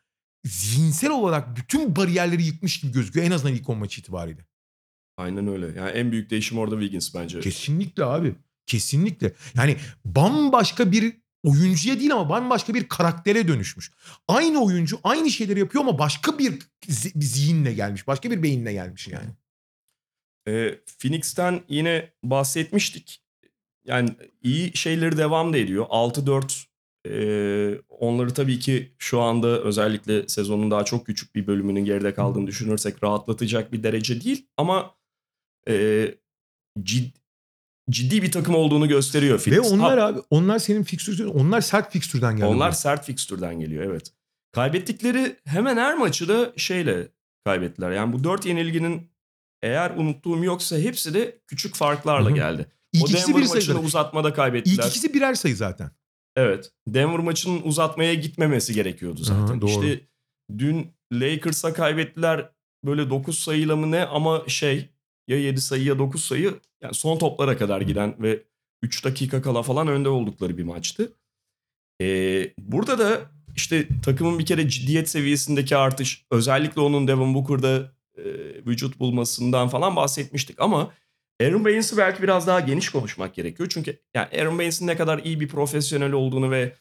zihinsel 0.45 1.09
olarak 1.11 1.57
bütün 1.57 1.95
bariyerleri 1.95 2.43
yıkmış 2.43 2.79
gibi 2.79 2.91
gözüküyor. 2.91 3.25
En 3.25 3.31
azından 3.31 3.53
ilk 3.53 3.69
10 3.69 3.77
maç 3.77 3.97
itibariyle. 3.97 4.45
Aynen 5.17 5.47
öyle. 5.47 5.65
Yani 5.79 5.89
en 5.89 6.11
büyük 6.11 6.29
değişim 6.29 6.57
orada 6.57 6.75
Wiggins 6.75 7.15
bence. 7.15 7.39
Kesinlikle 7.39 8.05
abi. 8.05 8.35
Kesinlikle. 8.65 9.33
Yani 9.55 9.77
bambaşka 10.05 10.91
bir 10.91 11.17
oyuncuya 11.43 11.99
değil 11.99 12.13
ama 12.13 12.29
bambaşka 12.29 12.73
bir 12.73 12.87
karaktere 12.87 13.47
dönüşmüş. 13.47 13.91
Aynı 14.27 14.63
oyuncu 14.63 14.99
aynı 15.03 15.29
şeyleri 15.29 15.59
yapıyor 15.59 15.83
ama 15.83 15.99
başka 15.99 16.39
bir 16.39 16.59
zi- 16.87 17.15
bir 17.15 17.25
zihinle 17.25 17.73
gelmiş. 17.73 18.07
Başka 18.07 18.31
bir 18.31 18.43
beyinle 18.43 18.73
gelmiş 18.73 19.07
yani. 19.07 19.29
Ee, 20.47 20.79
Phoenix'ten 20.99 21.61
yine 21.69 22.11
bahsetmiştik. 22.23 23.23
Yani 23.85 24.09
iyi 24.43 24.77
şeyleri 24.77 25.17
devam 25.17 25.53
da 25.53 25.57
ediyor. 25.57 25.85
6-4 25.89 26.67
ee, 27.09 27.81
onları 27.89 28.33
tabii 28.33 28.59
ki 28.59 28.91
şu 28.97 29.21
anda 29.21 29.61
özellikle 29.61 30.27
sezonun 30.27 30.71
daha 30.71 30.85
çok 30.85 31.05
küçük 31.05 31.35
bir 31.35 31.47
bölümünün 31.47 31.85
geride 31.85 32.13
kaldığını 32.13 32.47
düşünürsek 32.47 33.03
rahatlatacak 33.03 33.71
bir 33.71 33.83
derece 33.83 34.21
değil. 34.23 34.47
Ama 34.57 34.97
ee, 35.69 36.15
cid- 36.79 37.11
ciddi 37.89 38.21
bir 38.21 38.31
takım 38.31 38.55
olduğunu 38.55 38.87
gösteriyor 38.87 39.39
Ve 39.39 39.43
Phoenix. 39.43 39.71
onlar 39.71 39.99
Ha, 39.99 40.05
abi 40.07 40.19
onlar 40.29 40.59
senin 40.59 40.83
fikstürden 40.83 41.25
onlar 41.27 41.61
sert 41.61 41.91
fikstürden 41.93 42.35
geldi. 42.37 42.45
onlar 42.47 42.71
sert 42.71 43.05
fikstürden 43.05 43.59
geliyor 43.59 43.83
evet. 43.83 44.13
Kaybettikleri 44.51 45.35
hemen 45.45 45.77
her 45.77 45.97
maçı 45.97 46.27
da 46.29 46.53
şeyle 46.57 47.07
kaybettiler. 47.45 47.91
Yani 47.91 48.13
bu 48.13 48.23
4 48.23 48.45
yenilginin 48.45 49.09
eğer 49.61 49.91
unuttuğum 49.97 50.43
yoksa 50.43 50.77
hepsi 50.77 51.13
de 51.13 51.37
küçük 51.47 51.75
farklarla 51.75 52.27
Hı 52.29 52.31
hı. 52.31 52.35
geldi. 52.35 52.65
İlk 52.93 53.03
o 53.03 53.07
ikisi 53.07 53.27
Denver 53.27 53.41
bir 53.41 53.47
maçını 53.47 53.61
sayıda. 53.61 53.79
uzatmada 53.81 54.27
İlk 54.27 54.35
kaybettiler. 54.35 54.83
ikisi 54.87 55.13
birer 55.13 55.33
sayı 55.33 55.55
zaten. 55.55 55.91
Evet. 56.35 56.71
Denver 56.87 57.19
maçının 57.19 57.61
uzatmaya 57.63 58.13
gitmemesi 58.13 58.73
gerekiyordu 58.73 59.23
zaten. 59.23 59.53
Aha, 59.53 59.61
doğru. 59.61 59.69
İşte 59.69 60.01
dün 60.57 60.87
Lakers'a 61.13 61.73
kaybettiler 61.73 62.49
böyle 62.85 63.09
9 63.09 63.39
sayıyla 63.39 63.75
mı 63.75 63.91
ne 63.91 64.05
ama 64.05 64.43
şey 64.47 64.89
ya 65.27 65.37
7 65.37 65.61
sayı 65.61 65.83
ya 65.83 65.99
9 65.99 66.25
sayı 66.25 66.53
yani 66.81 66.93
son 66.93 67.17
toplara 67.17 67.57
kadar 67.57 67.81
giden 67.81 68.15
ve 68.19 68.43
3 68.81 69.05
dakika 69.05 69.41
kala 69.41 69.63
falan 69.63 69.87
önde 69.87 70.09
oldukları 70.09 70.57
bir 70.57 70.63
maçtı. 70.63 71.13
Ee, 72.01 72.53
burada 72.57 72.99
da 72.99 73.21
işte 73.55 73.87
takımın 74.03 74.39
bir 74.39 74.45
kere 74.45 74.69
ciddiyet 74.69 75.09
seviyesindeki 75.09 75.77
artış 75.77 76.25
özellikle 76.31 76.81
onun 76.81 77.07
Devin 77.07 77.33
Booker'da 77.33 77.91
e, 78.17 78.23
vücut 78.65 78.99
bulmasından 78.99 79.67
falan 79.67 79.95
bahsetmiştik 79.95 80.61
ama 80.61 80.93
Aaron 81.41 81.65
Baines'i 81.65 81.97
belki 81.97 82.23
biraz 82.23 82.47
daha 82.47 82.59
geniş 82.59 82.89
konuşmak 82.89 83.35
gerekiyor. 83.35 83.69
Çünkü 83.71 83.99
yani 84.15 84.27
Aaron 84.41 84.57
Baines'in 84.57 84.87
ne 84.87 84.97
kadar 84.97 85.19
iyi 85.19 85.39
bir 85.39 85.47
profesyonel 85.47 86.11
olduğunu 86.11 86.51
ve 86.51 86.73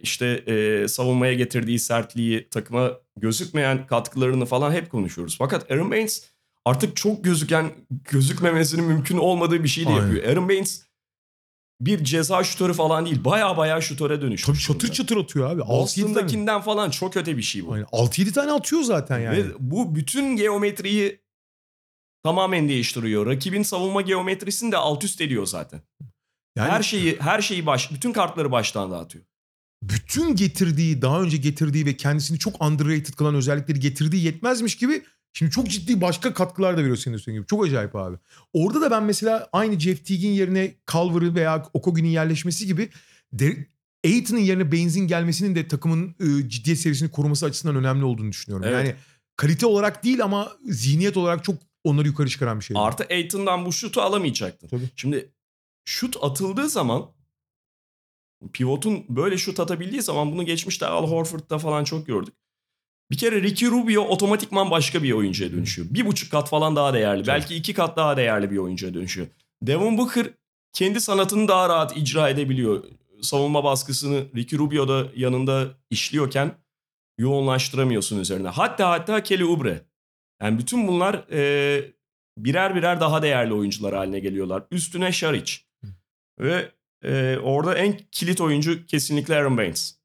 işte 0.00 0.26
e, 0.26 0.88
savunmaya 0.88 1.34
getirdiği 1.34 1.78
sertliği, 1.78 2.48
takıma 2.48 2.92
gözükmeyen 3.16 3.86
katkılarını 3.86 4.46
falan 4.46 4.72
hep 4.72 4.90
konuşuyoruz. 4.90 5.36
Fakat 5.38 5.70
Aaron 5.70 5.90
Baines 5.90 6.31
artık 6.64 6.96
çok 6.96 7.24
gözüken, 7.24 7.72
gözükmemesinin 7.90 8.84
mümkün 8.84 9.18
olmadığı 9.18 9.64
bir 9.64 9.68
şey 9.68 9.86
de 9.86 9.90
yapıyor. 9.90 10.24
Aaron 10.24 10.48
Baines 10.48 10.86
bir 11.80 12.04
ceza 12.04 12.44
şutörü 12.44 12.72
falan 12.72 13.06
değil. 13.06 13.24
Baya 13.24 13.56
baya 13.56 13.80
şutöre 13.80 14.14
Tabii 14.14 14.22
dönüşmüş. 14.26 14.66
çatır 14.66 14.80
durumda. 14.80 14.94
çatır 14.94 15.16
atıyor 15.16 15.50
abi. 15.50 15.60
6-7 15.60 15.66
tane. 15.66 15.78
Boston'dakinden 15.82 16.60
falan 16.60 16.90
çok 16.90 17.16
öte 17.16 17.36
bir 17.36 17.42
şey 17.42 17.66
bu. 17.66 17.72
Aynen. 17.72 17.86
6-7 17.86 18.32
tane 18.32 18.52
atıyor 18.52 18.82
zaten 18.82 19.18
yani. 19.18 19.38
Ve 19.38 19.44
bu 19.58 19.94
bütün 19.94 20.36
geometriyi 20.36 21.22
tamamen 22.24 22.68
değiştiriyor. 22.68 23.26
Rakibin 23.26 23.62
savunma 23.62 24.00
geometrisini 24.02 24.72
de 24.72 24.76
alt 24.76 25.04
üst 25.04 25.20
ediyor 25.20 25.46
zaten. 25.46 25.82
yani 26.56 26.70
her 26.70 26.82
şeyi 26.82 27.20
her 27.20 27.42
şeyi 27.42 27.66
baş 27.66 27.92
bütün 27.92 28.12
kartları 28.12 28.52
baştan 28.52 28.90
dağıtıyor. 28.90 29.24
bütün 29.82 30.36
getirdiği, 30.36 31.02
daha 31.02 31.22
önce 31.22 31.36
getirdiği 31.36 31.86
ve 31.86 31.96
kendisini 31.96 32.38
çok 32.38 32.64
underrated 32.64 33.14
kılan 33.14 33.34
özellikleri 33.34 33.80
getirdiği 33.80 34.24
yetmezmiş 34.24 34.76
gibi 34.76 35.02
şimdi 35.32 35.50
çok 35.50 35.68
ciddi 35.68 36.00
başka 36.00 36.34
katkılar 36.34 36.76
da 36.76 36.80
veriyor 36.80 36.96
senin 36.96 37.16
söylediğin 37.16 37.40
gibi. 37.40 37.46
Çok 37.46 37.64
acayip 37.64 37.96
abi. 37.96 38.16
Orada 38.52 38.80
da 38.80 38.90
ben 38.90 39.02
mesela 39.02 39.48
aynı 39.52 39.80
Jeff 39.80 40.06
Teague'in 40.06 40.32
yerine 40.32 40.74
Culver'ı 40.86 41.34
veya 41.34 41.68
Okogi'nin 41.74 42.08
yerleşmesi 42.08 42.66
gibi 42.66 42.88
Aiton'un 44.04 44.40
yerine 44.40 44.72
Baines'in 44.72 45.06
gelmesinin 45.06 45.54
de 45.54 45.68
takımın 45.68 46.14
e, 46.20 46.48
ciddiyet 46.48 46.78
seviyesini 46.78 47.10
koruması 47.10 47.46
açısından 47.46 47.76
önemli 47.76 48.04
olduğunu 48.04 48.32
düşünüyorum. 48.32 48.66
Evet. 48.68 48.86
Yani 48.86 48.96
kalite 49.36 49.66
olarak 49.66 50.04
değil 50.04 50.24
ama 50.24 50.52
zihniyet 50.64 51.16
olarak 51.16 51.44
çok 51.44 51.56
onları 51.84 52.06
yukarı 52.06 52.28
çıkaran 52.28 52.60
bir 52.60 52.64
şey. 52.64 52.76
Artı 52.80 53.06
Aiton'dan 53.10 53.66
bu 53.66 53.72
şutu 53.72 54.00
alamayacaktın. 54.00 54.68
Tabii. 54.68 54.90
Şimdi 54.96 55.32
şut 55.84 56.16
atıldığı 56.22 56.68
zaman 56.68 57.10
pivotun 58.52 59.04
böyle 59.08 59.38
şut 59.38 59.60
atabildiği 59.60 60.02
zaman 60.02 60.32
bunu 60.32 60.46
geçmişte 60.46 60.86
Al 60.86 61.10
Horford'da 61.10 61.58
falan 61.58 61.84
çok 61.84 62.06
gördük. 62.06 62.34
Bir 63.10 63.16
kere 63.16 63.42
Ricky 63.42 63.70
Rubio 63.70 64.02
otomatikman 64.02 64.70
başka 64.70 65.02
bir 65.02 65.12
oyuncuya 65.12 65.52
dönüşüyor. 65.52 65.88
Bir 65.90 66.06
buçuk 66.06 66.30
kat 66.30 66.48
falan 66.48 66.76
daha 66.76 66.94
değerli. 66.94 67.26
Belki 67.26 67.54
iki 67.54 67.74
kat 67.74 67.96
daha 67.96 68.16
değerli 68.16 68.50
bir 68.50 68.56
oyuncuya 68.56 68.94
dönüşüyor. 68.94 69.26
Devin 69.62 69.98
Booker 69.98 70.26
kendi 70.72 71.00
sanatını 71.00 71.48
daha 71.48 71.68
rahat 71.68 71.96
icra 71.96 72.28
edebiliyor. 72.28 72.84
Savunma 73.22 73.64
baskısını 73.64 74.24
Ricky 74.36 74.58
Rubio 74.58 74.88
da 74.88 75.06
yanında 75.16 75.68
işliyorken 75.90 76.54
yoğunlaştıramıyorsun 77.18 78.20
üzerine. 78.20 78.48
Hatta 78.48 78.90
hatta 78.90 79.22
Kelly 79.22 79.44
Oubre. 79.44 79.84
Yani 80.42 80.58
bütün 80.58 80.88
bunlar 80.88 81.14
e, 81.32 81.92
birer 82.38 82.74
birer 82.74 83.00
daha 83.00 83.22
değerli 83.22 83.54
oyuncular 83.54 83.94
haline 83.94 84.20
geliyorlar. 84.20 84.62
Üstüne 84.70 85.12
Şaric. 85.12 85.52
Ve 86.38 86.72
e, 87.04 87.38
orada 87.42 87.74
en 87.74 87.98
kilit 88.12 88.40
oyuncu 88.40 88.86
kesinlikle 88.86 89.36
Aaron 89.36 89.56
Baines. 89.56 89.98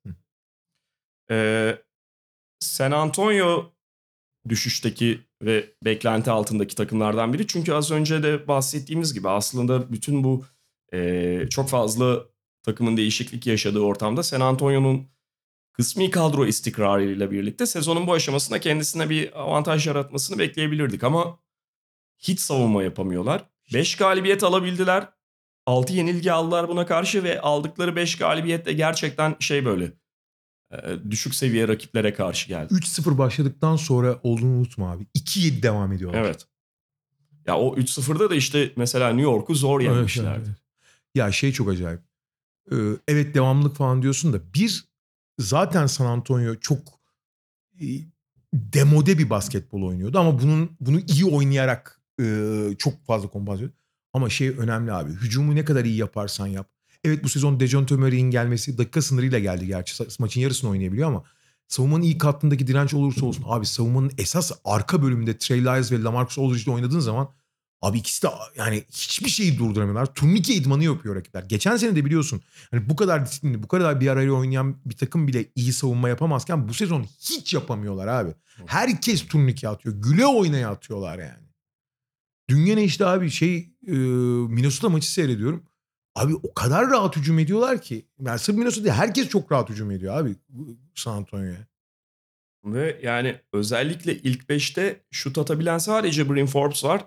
E, 1.32 1.78
San 2.60 2.92
Antonio 2.92 3.72
düşüşteki 4.50 5.20
ve 5.42 5.74
beklenti 5.86 6.32
altındaki 6.32 6.76
takımlardan 6.76 7.34
biri. 7.34 7.48
Çünkü 7.48 7.74
az 7.74 7.92
önce 7.92 8.24
de 8.24 8.48
bahsettiğimiz 8.48 9.14
gibi 9.14 9.30
aslında 9.30 9.92
bütün 9.92 10.24
bu 10.24 10.46
e, 10.94 11.50
çok 11.50 11.70
fazla 11.70 12.24
takımın 12.64 12.98
değişiklik 12.98 13.48
yaşadığı 13.48 13.80
ortamda 13.80 14.24
San 14.24 14.42
Antonio'nun 14.42 15.08
kısmi 15.74 16.12
kadro 16.12 16.46
istikrarıyla 16.46 17.32
birlikte 17.32 17.66
sezonun 17.66 18.08
bu 18.08 18.14
aşamasında 18.14 18.60
kendisine 18.60 19.10
bir 19.10 19.42
avantaj 19.42 19.88
yaratmasını 19.88 20.40
bekleyebilirdik 20.40 21.04
ama 21.04 21.40
hiç 22.18 22.40
savunma 22.40 22.84
yapamıyorlar. 22.84 23.46
5 23.74 23.96
galibiyet 23.96 24.44
alabildiler. 24.44 25.10
6 25.66 25.94
yenilgi 25.94 26.32
aldılar 26.32 26.68
buna 26.68 26.86
karşı 26.86 27.24
ve 27.24 27.42
aldıkları 27.42 27.96
5 27.96 28.18
galibiyet 28.18 28.66
de 28.66 28.74
gerçekten 28.74 29.36
şey 29.40 29.66
böyle 29.66 29.92
düşük 31.10 31.36
seviye 31.36 31.68
rakiplere 31.68 32.14
karşı 32.14 32.48
geldi. 32.48 32.74
3-0 32.74 33.18
başladıktan 33.18 33.76
sonra 33.76 34.20
olduğunu 34.24 34.58
unutma 34.58 34.92
abi. 34.92 35.06
2-7 35.16 35.64
devam 35.64 35.92
ediyorlar. 35.94 36.20
Evet. 36.22 36.48
Ya 37.46 37.58
o 37.58 37.78
3-0'da 37.78 38.30
da 38.30 38.36
işte 38.36 38.72
mesela 38.76 39.08
New 39.10 39.22
York'u 39.24 39.56
zor 39.56 39.82
Evet, 39.82 39.92
yenmişlerdi. 39.96 40.44
evet. 40.48 40.58
Ya 41.16 41.32
şey 41.32 41.52
çok 41.52 41.70
acayip. 41.70 42.02
Ee, 42.72 42.76
evet 43.08 43.36
devamlılık 43.36 43.76
falan 43.76 44.02
diyorsun 44.02 44.34
da 44.34 44.54
bir 44.54 44.86
zaten 45.40 45.86
San 45.88 46.06
Antonio 46.06 46.56
çok 46.56 46.80
e, 47.82 47.86
demode 48.54 49.18
bir 49.18 49.30
basketbol 49.30 49.84
oynuyordu 49.84 50.20
ama 50.20 50.42
bunun 50.42 50.72
bunu 50.80 51.00
iyi 51.00 51.26
oynayarak 51.26 52.02
e, 52.22 52.50
çok 52.78 53.06
fazla 53.06 53.30
kompozisyon. 53.30 53.72
Ama 54.14 54.30
şey 54.30 54.50
önemli 54.50 54.92
abi. 54.92 55.12
Hücumu 55.12 55.56
ne 55.56 55.66
kadar 55.66 55.86
iyi 55.86 55.98
yaparsan 55.98 56.48
yap. 56.48 56.70
Evet 57.04 57.24
bu 57.24 57.30
sezon 57.30 57.60
Dejounte 57.60 57.96
Murray'in 57.96 58.32
gelmesi 58.32 58.78
dakika 58.78 59.02
sınırıyla 59.02 59.40
geldi 59.40 59.68
gerçi. 59.68 60.04
Maçın 60.20 60.42
yarısını 60.42 60.70
oynayabiliyor 60.70 61.08
ama 61.08 61.24
savunmanın 61.68 62.04
ilk 62.04 62.24
hattındaki 62.24 62.68
direnç 62.68 62.94
olursa 62.94 63.26
olsun 63.26 63.44
abi 63.48 63.66
savunmanın 63.66 64.12
esas 64.18 64.52
arka 64.66 65.04
bölümünde 65.04 65.38
Trey 65.38 65.62
Lyles 65.62 65.92
ve 65.92 66.04
LaMarcus 66.04 66.40
Aldridge'le 66.40 66.74
oynadığın 66.74 67.00
zaman 67.00 67.30
Abi 67.82 67.98
ikisi 67.98 68.24
de 68.24 68.28
yani 68.56 68.84
hiçbir 68.92 69.30
şeyi 69.30 69.60
durduramıyorlar. 69.60 70.14
Turnike 70.14 70.54
idmanı 70.54 70.84
yapıyor 70.84 71.16
rakipler. 71.16 71.44
Geçen 71.44 71.78
sene 71.78 71.96
de 71.96 72.06
biliyorsun 72.06 72.42
hani 72.72 72.90
bu 72.90 72.96
kadar 72.96 73.26
disiplinli, 73.26 73.64
bu 73.64 73.68
kadar 73.68 74.02
bir 74.02 74.08
arayla 74.08 74.34
oynayan 74.34 74.76
bir 74.86 74.98
takım 74.98 75.28
bile 75.28 75.46
iyi 75.56 75.74
savunma 75.74 76.10
yapamazken 76.10 76.68
bu 76.68 76.74
sezon 76.74 77.04
hiç 77.20 77.54
yapamıyorlar 77.54 78.08
abi. 78.08 78.34
Herkes 78.66 79.28
turnike 79.28 79.70
atıyor. 79.70 79.96
Güle 79.96 80.26
oynaya 80.26 80.70
atıyorlar 80.70 81.20
yani. 81.20 81.48
Dün 82.50 82.66
gene 82.66 82.84
işte 82.84 83.06
abi 83.06 83.30
şey 83.30 83.74
Minnesota 84.48 84.90
maçı 84.90 85.12
seyrediyorum. 85.12 85.64
Abi 86.18 86.36
o 86.36 86.54
kadar 86.54 86.90
rahat 86.90 87.16
hücum 87.16 87.40
ediyorlar 87.40 87.82
ki. 87.82 88.06
Yani 88.26 88.40
sırf 88.40 88.58
Minnesota 88.58 88.84
değil 88.84 88.96
herkes 88.96 89.28
çok 89.28 89.52
rahat 89.52 89.70
hücum 89.70 89.92
ediyor 89.92 90.18
abi 90.18 90.36
San 90.96 91.18
Antonio'ya. 91.18 91.68
Ve 92.66 93.00
yani 93.04 93.42
özellikle 93.54 94.18
ilk 94.18 94.44
5'te 94.44 95.02
şut 95.12 95.38
atabilen 95.38 95.78
sadece 95.78 96.30
Bryn 96.30 96.46
Forbes 96.46 96.84
var. 96.84 97.06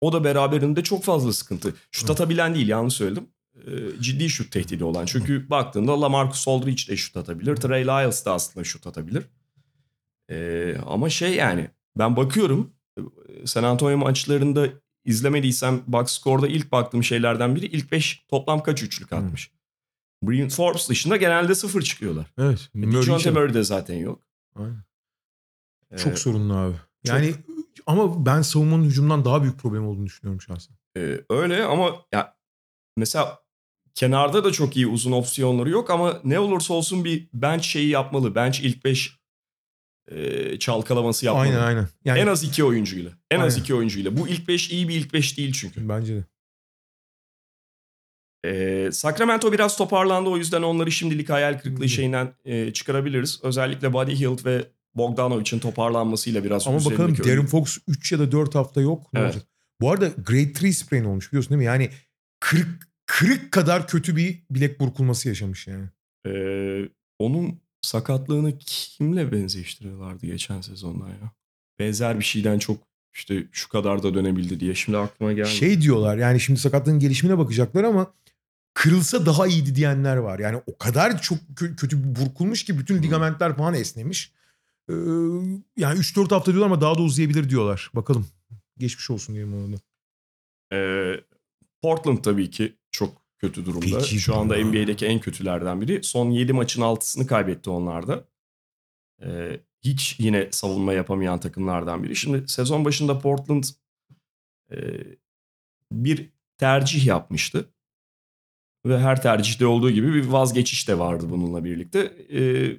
O 0.00 0.12
da 0.12 0.24
beraberinde 0.24 0.82
çok 0.82 1.04
fazla 1.04 1.32
sıkıntı. 1.32 1.74
Şut 1.90 2.10
atabilen 2.10 2.54
değil 2.54 2.68
yanlış 2.68 2.94
söyledim. 2.94 3.28
Ee, 3.66 3.70
ciddi 4.00 4.30
şut 4.30 4.52
tehdidi 4.52 4.84
olan. 4.84 5.06
Çünkü 5.06 5.50
baktığında 5.50 6.00
LaMarcus 6.00 6.48
Aldridge 6.48 6.82
de 6.88 6.96
şut 6.96 7.16
atabilir. 7.16 7.56
Trey 7.56 7.84
Lyles 7.84 8.26
de 8.26 8.30
aslında 8.30 8.64
şut 8.64 8.86
atabilir. 8.86 9.24
Ee, 10.30 10.76
ama 10.86 11.10
şey 11.10 11.34
yani 11.34 11.70
ben 11.98 12.16
bakıyorum 12.16 12.72
e, 12.98 13.00
San 13.46 13.64
Antonio 13.64 13.96
maçlarında 13.96 14.68
izlemediysem 15.04 15.82
box 15.86 16.10
score'da 16.10 16.48
ilk 16.48 16.72
baktığım 16.72 17.04
şeylerden 17.04 17.56
biri 17.56 17.66
ilk 17.66 17.92
5 17.92 18.24
toplam 18.28 18.62
kaç 18.62 18.82
üçlük 18.82 19.12
atmış. 19.12 19.50
Bryn 20.22 20.48
Forbes 20.48 20.88
dışında 20.88 21.16
genelde 21.16 21.54
sıfır 21.54 21.82
çıkıyorlar. 21.82 22.26
Evet. 22.38 22.70
Dejounte 22.74 23.30
Murray 23.30 23.54
de 23.54 23.62
zaten 23.62 23.94
yok. 23.94 24.22
Aynen. 24.56 24.84
Ee, 25.90 25.98
Çok 25.98 26.18
sorunlu 26.18 26.54
abi. 26.56 26.74
Yani 27.04 27.34
ama 27.86 28.26
ben 28.26 28.42
savunmanın 28.42 28.84
hücumdan 28.84 29.24
daha 29.24 29.42
büyük 29.42 29.58
problem 29.58 29.86
olduğunu 29.86 30.06
düşünüyorum 30.06 30.40
şahsen. 30.40 30.76
Ee, 30.96 31.20
öyle 31.30 31.64
ama 31.64 31.96
ya 32.12 32.36
mesela 32.96 33.38
kenarda 33.94 34.44
da 34.44 34.52
çok 34.52 34.76
iyi 34.76 34.86
uzun 34.86 35.12
opsiyonları 35.12 35.70
yok 35.70 35.90
ama 35.90 36.20
ne 36.24 36.38
olursa 36.38 36.74
olsun 36.74 37.04
bir 37.04 37.28
bench 37.34 37.62
şeyi 37.62 37.88
yapmalı. 37.88 38.34
Bench 38.34 38.60
ilk 38.60 38.84
5 38.84 39.21
e, 40.10 40.58
çalkalaması 40.58 41.26
yapmalı. 41.26 41.44
Aynen 41.44 41.58
aynen. 41.58 41.88
Yani 42.04 42.18
En 42.18 42.26
az 42.26 42.42
iki 42.44 42.64
oyuncuyla. 42.64 43.10
En 43.30 43.40
az 43.40 43.52
Aynen. 43.52 43.62
iki 43.62 43.74
oyuncuyla. 43.74 44.16
Bu 44.16 44.28
ilk 44.28 44.48
5 44.48 44.70
iyi 44.70 44.88
bir 44.88 44.94
ilk 44.94 45.12
5 45.14 45.38
değil 45.38 45.52
çünkü. 45.52 45.88
bence 45.88 46.14
de. 46.16 46.24
Ee, 48.44 48.88
Sacramento 48.92 49.52
biraz 49.52 49.76
toparlandı 49.76 50.30
o 50.30 50.36
yüzden 50.36 50.62
onları 50.62 50.92
şimdilik 50.92 51.30
hayal 51.30 51.58
kırıklığı 51.58 51.88
şeyinden 51.88 52.34
e, 52.44 52.72
çıkarabiliriz. 52.72 53.40
Özellikle 53.42 53.92
Buddy 53.92 54.14
Hield 54.14 54.44
ve 54.44 54.64
Bogdanovic'in 54.94 55.58
toparlanmasıyla 55.58 56.44
biraz 56.44 56.66
Ama 56.68 56.84
bakalım 56.84 57.16
Darren 57.18 57.46
Fox 57.46 57.78
3 57.88 58.12
ya 58.12 58.18
da 58.18 58.32
4 58.32 58.54
hafta 58.54 58.80
yok. 58.80 59.12
Ne 59.12 59.20
Evet. 59.20 59.34
olacak? 59.34 59.48
Bu 59.80 59.90
arada 59.90 60.08
grade 60.26 60.68
3 60.68 60.76
sprain 60.76 61.04
olmuş 61.04 61.32
biliyorsun 61.32 61.50
değil 61.50 61.58
mi? 61.58 61.64
Yani 61.64 61.90
kırık, 62.40 62.88
kırık 63.06 63.52
kadar 63.52 63.86
kötü 63.88 64.16
bir 64.16 64.42
bilek 64.50 64.80
burkulması 64.80 65.28
yaşamış 65.28 65.66
yani. 65.66 65.84
Ee, 66.26 66.88
onun 67.18 67.60
sakatlığını 67.82 68.58
kimle 68.58 69.32
benzeştiriyorlardı 69.32 70.26
geçen 70.26 70.60
sezondan 70.60 71.08
ya? 71.08 71.32
Benzer 71.78 72.18
bir 72.18 72.24
şeyden 72.24 72.58
çok 72.58 72.78
işte 73.14 73.46
şu 73.52 73.68
kadar 73.68 74.02
da 74.02 74.14
dönebildi 74.14 74.60
diye. 74.60 74.74
Şimdi 74.74 74.98
aklıma 74.98 75.32
gelmiyor. 75.32 75.56
Şey 75.56 75.82
diyorlar 75.82 76.16
yani 76.16 76.40
şimdi 76.40 76.60
sakatlığın 76.60 76.98
gelişimine 76.98 77.38
bakacaklar 77.38 77.84
ama 77.84 78.14
kırılsa 78.74 79.26
daha 79.26 79.46
iyiydi 79.46 79.74
diyenler 79.74 80.16
var. 80.16 80.38
Yani 80.38 80.62
o 80.66 80.78
kadar 80.78 81.22
çok 81.22 81.38
kö- 81.54 81.76
kötü 81.76 82.04
bir 82.04 82.20
burkulmuş 82.20 82.64
ki 82.64 82.78
bütün 82.78 83.02
ligamentler 83.02 83.56
falan 83.56 83.74
esnemiş. 83.74 84.32
Ee, 84.88 84.94
yani 85.76 85.98
3-4 85.98 86.30
hafta 86.30 86.52
diyorlar 86.52 86.66
ama 86.66 86.80
daha 86.80 86.94
da 86.94 87.02
uzayabilir 87.02 87.50
diyorlar. 87.50 87.90
Bakalım. 87.94 88.26
Geçmiş 88.78 89.10
olsun 89.10 89.34
diyelim 89.34 89.54
ona 89.54 89.76
da. 89.76 89.80
Ee, 90.76 91.20
Portland 91.82 92.18
tabii 92.18 92.50
ki 92.50 92.76
çok 92.90 93.21
kötü 93.42 93.66
durumda. 93.66 93.98
Peki 93.98 94.20
Şu 94.20 94.36
anda 94.36 94.56
ya. 94.56 94.66
NBA'deki 94.66 95.06
en 95.06 95.20
kötülerden 95.20 95.80
biri. 95.80 96.04
Son 96.04 96.30
7 96.30 96.52
maçın 96.52 96.82
6'sını 96.82 97.26
kaybetti 97.26 97.70
onlar 97.70 98.06
da. 98.06 98.24
Ee, 99.22 99.60
hiç 99.82 100.16
yine 100.18 100.48
savunma 100.50 100.92
yapamayan 100.92 101.40
takımlardan 101.40 102.02
biri. 102.02 102.16
Şimdi 102.16 102.48
sezon 102.48 102.84
başında 102.84 103.18
Portland 103.18 103.64
e, 104.72 104.76
bir 105.92 106.30
tercih 106.58 107.06
yapmıştı. 107.06 107.68
Ve 108.86 108.98
her 108.98 109.22
tercihte 109.22 109.66
olduğu 109.66 109.90
gibi 109.90 110.14
bir 110.14 110.26
vazgeçiş 110.26 110.88
de 110.88 110.98
vardı 110.98 111.26
bununla 111.30 111.64
birlikte. 111.64 111.98
Ee, 112.32 112.76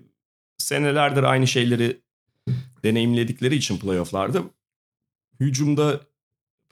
senelerdir 0.58 1.24
aynı 1.24 1.48
şeyleri 1.48 2.02
deneyimledikleri 2.84 3.56
için 3.56 3.78
playofflarda 3.78 4.44
hücumda 5.40 6.02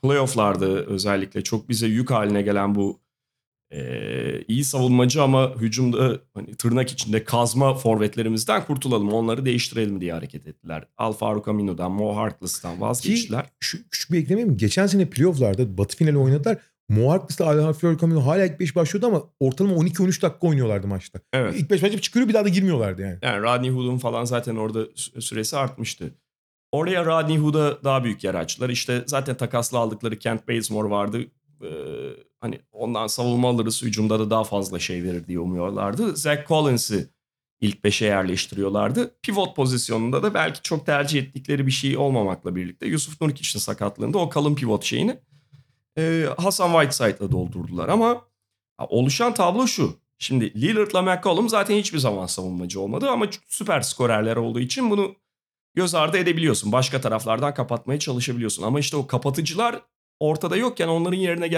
playofflarda 0.02 0.66
özellikle 0.66 1.44
çok 1.44 1.68
bize 1.68 1.86
yük 1.86 2.10
haline 2.10 2.42
gelen 2.42 2.74
bu 2.74 3.01
e, 3.72 4.44
iyi 4.48 4.64
savunmacı 4.64 5.22
ama 5.22 5.54
hücumda 5.54 6.20
hani 6.34 6.54
tırnak 6.54 6.90
içinde 6.90 7.24
kazma 7.24 7.74
forvetlerimizden 7.74 8.64
kurtulalım 8.64 9.12
onları 9.12 9.44
değiştirelim 9.44 10.00
diye 10.00 10.12
hareket 10.12 10.46
ettiler. 10.46 10.84
Al 10.98 11.12
Faruk 11.12 11.48
Amino'dan, 11.48 11.92
Mo 11.92 12.16
Harkless'tan 12.16 12.80
vazgeçtiler. 12.80 13.46
Şu, 13.60 13.88
küçük 13.90 14.12
bir 14.12 14.18
ekleme 14.18 14.44
mi? 14.44 14.56
Geçen 14.56 14.86
sene 14.86 15.10
playofflarda 15.10 15.78
Batı 15.78 15.96
finali 15.96 16.18
oynadılar. 16.18 16.58
Moarklis'le 16.88 17.40
Alejandro 17.40 17.96
Camino 17.98 18.26
hala 18.26 18.44
ilk 18.44 18.60
5 18.60 18.76
başlıyordu 18.76 19.06
ama 19.06 19.22
ortalama 19.40 19.74
12-13 19.74 20.22
dakika 20.22 20.46
oynuyorlardı 20.46 20.86
maçta. 20.86 21.20
Evet. 21.32 21.54
İlk 21.56 21.70
5 21.70 21.82
başlayıp 21.82 22.02
çıkıyor 22.02 22.28
bir 22.28 22.34
daha 22.34 22.44
da 22.44 22.48
girmiyorlardı 22.48 23.02
yani. 23.02 23.18
Yani 23.22 23.42
Rodney 23.42 23.70
Hood'un 23.70 23.98
falan 23.98 24.24
zaten 24.24 24.56
orada 24.56 24.82
sü- 24.82 25.20
süresi 25.20 25.56
artmıştı. 25.56 26.14
Oraya 26.72 27.04
Rodney 27.04 27.38
Hood'a 27.38 27.84
daha 27.84 28.04
büyük 28.04 28.24
yer 28.24 28.34
açtılar. 28.34 28.70
İşte 28.70 29.04
zaten 29.06 29.36
takasla 29.36 29.78
aldıkları 29.78 30.18
Kent 30.18 30.48
Bazemore 30.48 30.90
vardı. 30.90 31.18
Ee, 31.62 31.68
hani 32.42 32.60
ondan 32.72 33.06
savunma 33.06 33.48
alırız 33.48 33.82
hücumda 33.82 34.18
da 34.18 34.30
daha 34.30 34.44
fazla 34.44 34.78
şey 34.78 35.04
verir 35.04 35.26
diye 35.26 35.38
umuyorlardı. 35.38 36.16
Zach 36.16 36.46
Collins'i 36.48 37.10
ilk 37.60 37.84
beşe 37.84 38.06
yerleştiriyorlardı. 38.06 39.14
Pivot 39.22 39.56
pozisyonunda 39.56 40.22
da 40.22 40.34
belki 40.34 40.62
çok 40.62 40.86
tercih 40.86 41.22
ettikleri 41.22 41.66
bir 41.66 41.72
şey 41.72 41.96
olmamakla 41.96 42.56
birlikte 42.56 42.86
Yusuf 42.86 43.20
Nurkic'in 43.20 43.60
sakatlığında 43.60 44.18
o 44.18 44.28
kalın 44.28 44.54
pivot 44.54 44.84
şeyini 44.84 45.20
e, 45.98 46.26
Hasan 46.36 46.72
Whiteside'la 46.72 47.32
doldurdular. 47.32 47.88
Ama 47.88 48.24
ha, 48.76 48.86
oluşan 48.88 49.34
tablo 49.34 49.66
şu. 49.66 50.02
Şimdi 50.18 50.60
Lillard'la 50.60 51.02
McCollum 51.02 51.48
zaten 51.48 51.76
hiçbir 51.76 51.98
zaman 51.98 52.26
savunmacı 52.26 52.80
olmadı 52.80 53.10
ama 53.10 53.26
süper 53.48 53.80
skorerler 53.80 54.36
olduğu 54.36 54.60
için 54.60 54.90
bunu 54.90 55.14
göz 55.74 55.94
ardı 55.94 56.18
edebiliyorsun. 56.18 56.72
Başka 56.72 57.00
taraflardan 57.00 57.54
kapatmaya 57.54 57.98
çalışabiliyorsun. 57.98 58.62
Ama 58.62 58.80
işte 58.80 58.96
o 58.96 59.06
kapatıcılar 59.06 59.82
ortada 60.20 60.56
yokken 60.56 60.88
onların 60.88 61.18
yerine 61.18 61.48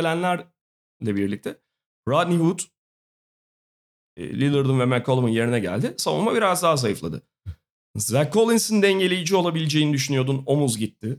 gelenlerle 1.05 1.17
birlikte 1.17 1.61
Rodney 2.09 2.39
Hood 2.39 2.61
e, 4.17 4.41
Lillard'ın 4.41 4.81
ve 4.81 4.85
McCollum'un 4.85 5.29
yerine 5.29 5.61
geldi. 5.61 5.95
Savunma 5.99 6.35
biraz 6.35 6.63
daha 6.63 6.77
zayıfladı. 6.77 7.23
Zach 7.97 8.33
Collins'in 8.33 8.83
dengeleyici 8.83 9.37
olabileceğini 9.37 9.93
düşünüyordun. 9.93 10.43
Omuz 10.47 10.79
gitti. 10.79 11.19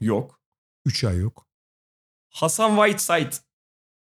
Yok. 0.00 0.40
3 0.86 1.04
ay 1.04 1.18
yok. 1.18 1.46
Hasan 2.30 2.76
Whiteside 2.76 3.36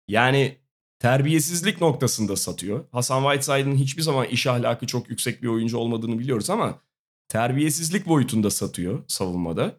yani 0.09 0.59
terbiyesizlik 0.99 1.81
noktasında 1.81 2.37
satıyor. 2.37 2.85
Hasan 2.93 3.23
Whiteside'ın 3.23 3.77
hiçbir 3.77 4.03
zaman 4.03 4.27
iş 4.27 4.47
ahlakı 4.47 4.87
çok 4.87 5.11
yüksek 5.11 5.43
bir 5.43 5.49
oyuncu 5.49 5.79
olmadığını 5.79 6.19
biliyoruz 6.19 6.51
ama 6.51 6.81
terbiyesizlik 7.29 8.07
boyutunda 8.07 8.51
satıyor 8.51 9.05
savunmada. 9.09 9.77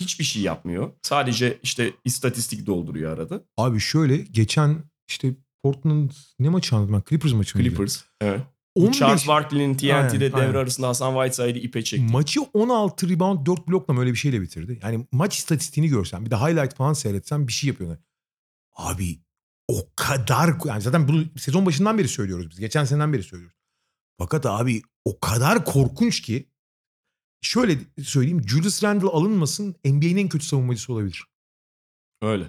Hiçbir 0.00 0.24
şey 0.24 0.42
yapmıyor. 0.42 0.92
Sadece 1.02 1.58
işte 1.62 1.92
istatistik 2.04 2.66
dolduruyor 2.66 3.12
arada. 3.12 3.42
Abi 3.56 3.80
şöyle 3.80 4.16
geçen 4.16 4.84
işte 5.08 5.34
Portland 5.62 6.10
ne 6.38 6.48
maçı 6.48 6.76
anladım? 6.76 7.02
Clippers 7.08 7.32
maçı 7.32 7.58
mıydı? 7.58 7.68
Clippers. 7.68 8.02
Evet. 8.20 8.40
Bu 8.76 8.80
15 8.82 8.98
Charles 8.98 9.28
Barkley'nin 9.28 9.74
TNT'de 9.74 9.94
Aynen, 9.94 10.20
devre 10.20 10.36
aynen. 10.36 10.54
arasında 10.54 10.88
Hasan 10.88 11.12
Whiteside'i 11.14 11.62
ipe 11.62 11.84
çekti. 11.84 12.12
Maçı 12.12 12.42
16 12.42 13.08
rebound 13.08 13.46
4 13.46 13.68
blokla 13.68 14.00
öyle 14.00 14.12
bir 14.12 14.16
şeyle 14.16 14.42
bitirdi. 14.42 14.78
Yani 14.82 15.06
maç 15.12 15.38
istatistiğini 15.38 15.90
görsen 15.90 16.26
bir 16.26 16.30
de 16.30 16.36
highlight 16.36 16.74
falan 16.74 16.92
seyretsen 16.92 17.48
bir 17.48 17.52
şey 17.52 17.68
yapıyorlar. 17.68 17.98
Abi 18.76 19.18
o 19.68 19.88
kadar 19.96 20.54
yani 20.64 20.82
zaten 20.82 21.08
bunu 21.08 21.24
sezon 21.38 21.66
başından 21.66 21.98
beri 21.98 22.08
söylüyoruz 22.08 22.50
biz. 22.50 22.60
Geçen 22.60 22.84
seneden 22.84 23.12
beri 23.12 23.22
söylüyoruz. 23.22 23.56
Fakat 24.18 24.46
abi 24.46 24.82
o 25.04 25.20
kadar 25.20 25.64
korkunç 25.64 26.20
ki 26.20 26.51
şöyle 27.42 27.78
söyleyeyim 28.02 28.48
Julius 28.48 28.84
Randle 28.84 29.06
alınmasın 29.06 29.74
NBA'nin 29.84 30.16
en 30.16 30.28
kötü 30.28 30.46
savunmacısı 30.46 30.92
olabilir. 30.92 31.24
Öyle. 32.22 32.44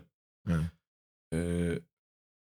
Yani. 0.47 0.65
Ee, 1.33 1.79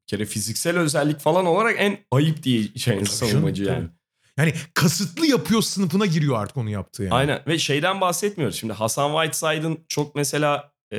kere 0.06 0.24
fiziksel 0.24 0.78
özellik 0.78 1.20
falan 1.20 1.46
olarak 1.46 1.76
en 1.78 1.98
ayıp 2.10 2.42
diye 2.42 2.68
şey 2.76 2.98
Tabii 2.98 3.06
savunmacı 3.06 3.64
canım, 3.64 3.80
yani. 3.80 3.90
Yani 4.36 4.54
kasıtlı 4.74 5.26
yapıyor 5.26 5.62
sınıfına 5.62 6.06
giriyor 6.06 6.38
artık 6.38 6.56
onu 6.56 6.70
yaptığı 6.70 7.02
yani. 7.02 7.14
Aynen 7.14 7.42
ve 7.46 7.58
şeyden 7.58 8.00
bahsetmiyoruz. 8.00 8.56
Şimdi 8.56 8.72
Hasan 8.72 9.12
Whiteside'ın 9.12 9.78
çok 9.88 10.14
mesela 10.14 10.72
e, 10.92 10.98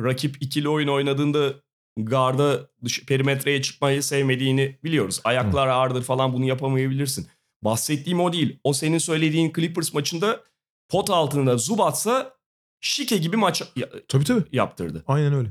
rakip 0.00 0.42
ikili 0.42 0.68
oyun 0.68 0.88
oynadığında 0.88 1.54
garda 1.96 2.70
dış, 2.84 3.06
perimetreye 3.06 3.62
çıkmayı 3.62 4.02
sevmediğini 4.02 4.78
biliyoruz. 4.84 5.20
Ayaklar 5.24 5.66
ağırdır 5.66 6.02
falan 6.02 6.32
bunu 6.32 6.44
yapamayabilirsin. 6.44 7.26
Bahsettiğim 7.62 8.20
o 8.20 8.32
değil. 8.32 8.60
O 8.64 8.72
senin 8.72 8.98
söylediğin 8.98 9.52
Clippers 9.52 9.94
maçında 9.94 10.44
pot 10.88 11.10
altında 11.10 11.56
Zubats'a 11.56 12.34
şike 12.80 13.16
gibi 13.16 13.36
maç 13.36 13.62
ya- 13.76 13.88
Tabii 14.08 14.24
tabii. 14.24 14.44
yaptırdı. 14.52 15.04
Aynen 15.06 15.32
öyle. 15.32 15.48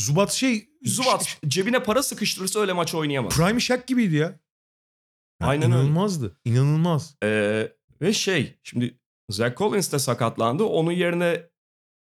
Zubat 0.00 0.32
şey 0.32 0.68
Zubat 0.84 1.38
cebine 1.46 1.82
para 1.82 2.02
sıkıştırırsa 2.02 2.60
öyle 2.60 2.72
maç 2.72 2.94
oynayamaz. 2.94 3.36
Prime 3.36 3.60
Shaq 3.60 3.80
gibiydi 3.86 4.14
ya. 4.16 4.26
Yani 5.40 5.50
Aynen 5.50 5.72
öyle. 5.72 5.74
inanılmazdı. 5.80 6.36
İnanılmaz. 6.44 7.16
Ee, 7.22 7.72
ve 8.02 8.12
şey 8.12 8.58
şimdi 8.62 8.98
Zach 9.30 9.56
Collins 9.56 9.92
de 9.92 9.98
sakatlandı. 9.98 10.64
Onun 10.64 10.92
yerine 10.92 11.46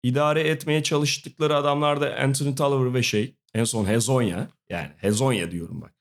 idare 0.04 0.42
etmeye 0.42 0.84
çalıştıkları 0.84 1.56
adamlar 1.56 2.02
da 2.02 2.16
Anthony 2.16 2.56
Tolliver 2.56 2.94
ve 2.94 3.04
şey 3.04 3.36
en 3.54 3.64
son 3.64 3.86
Hezonya. 3.86 4.50
Yani 4.70 4.92
Hezonya 4.98 5.52
diyorum 5.52 5.82
bak. 5.82 5.96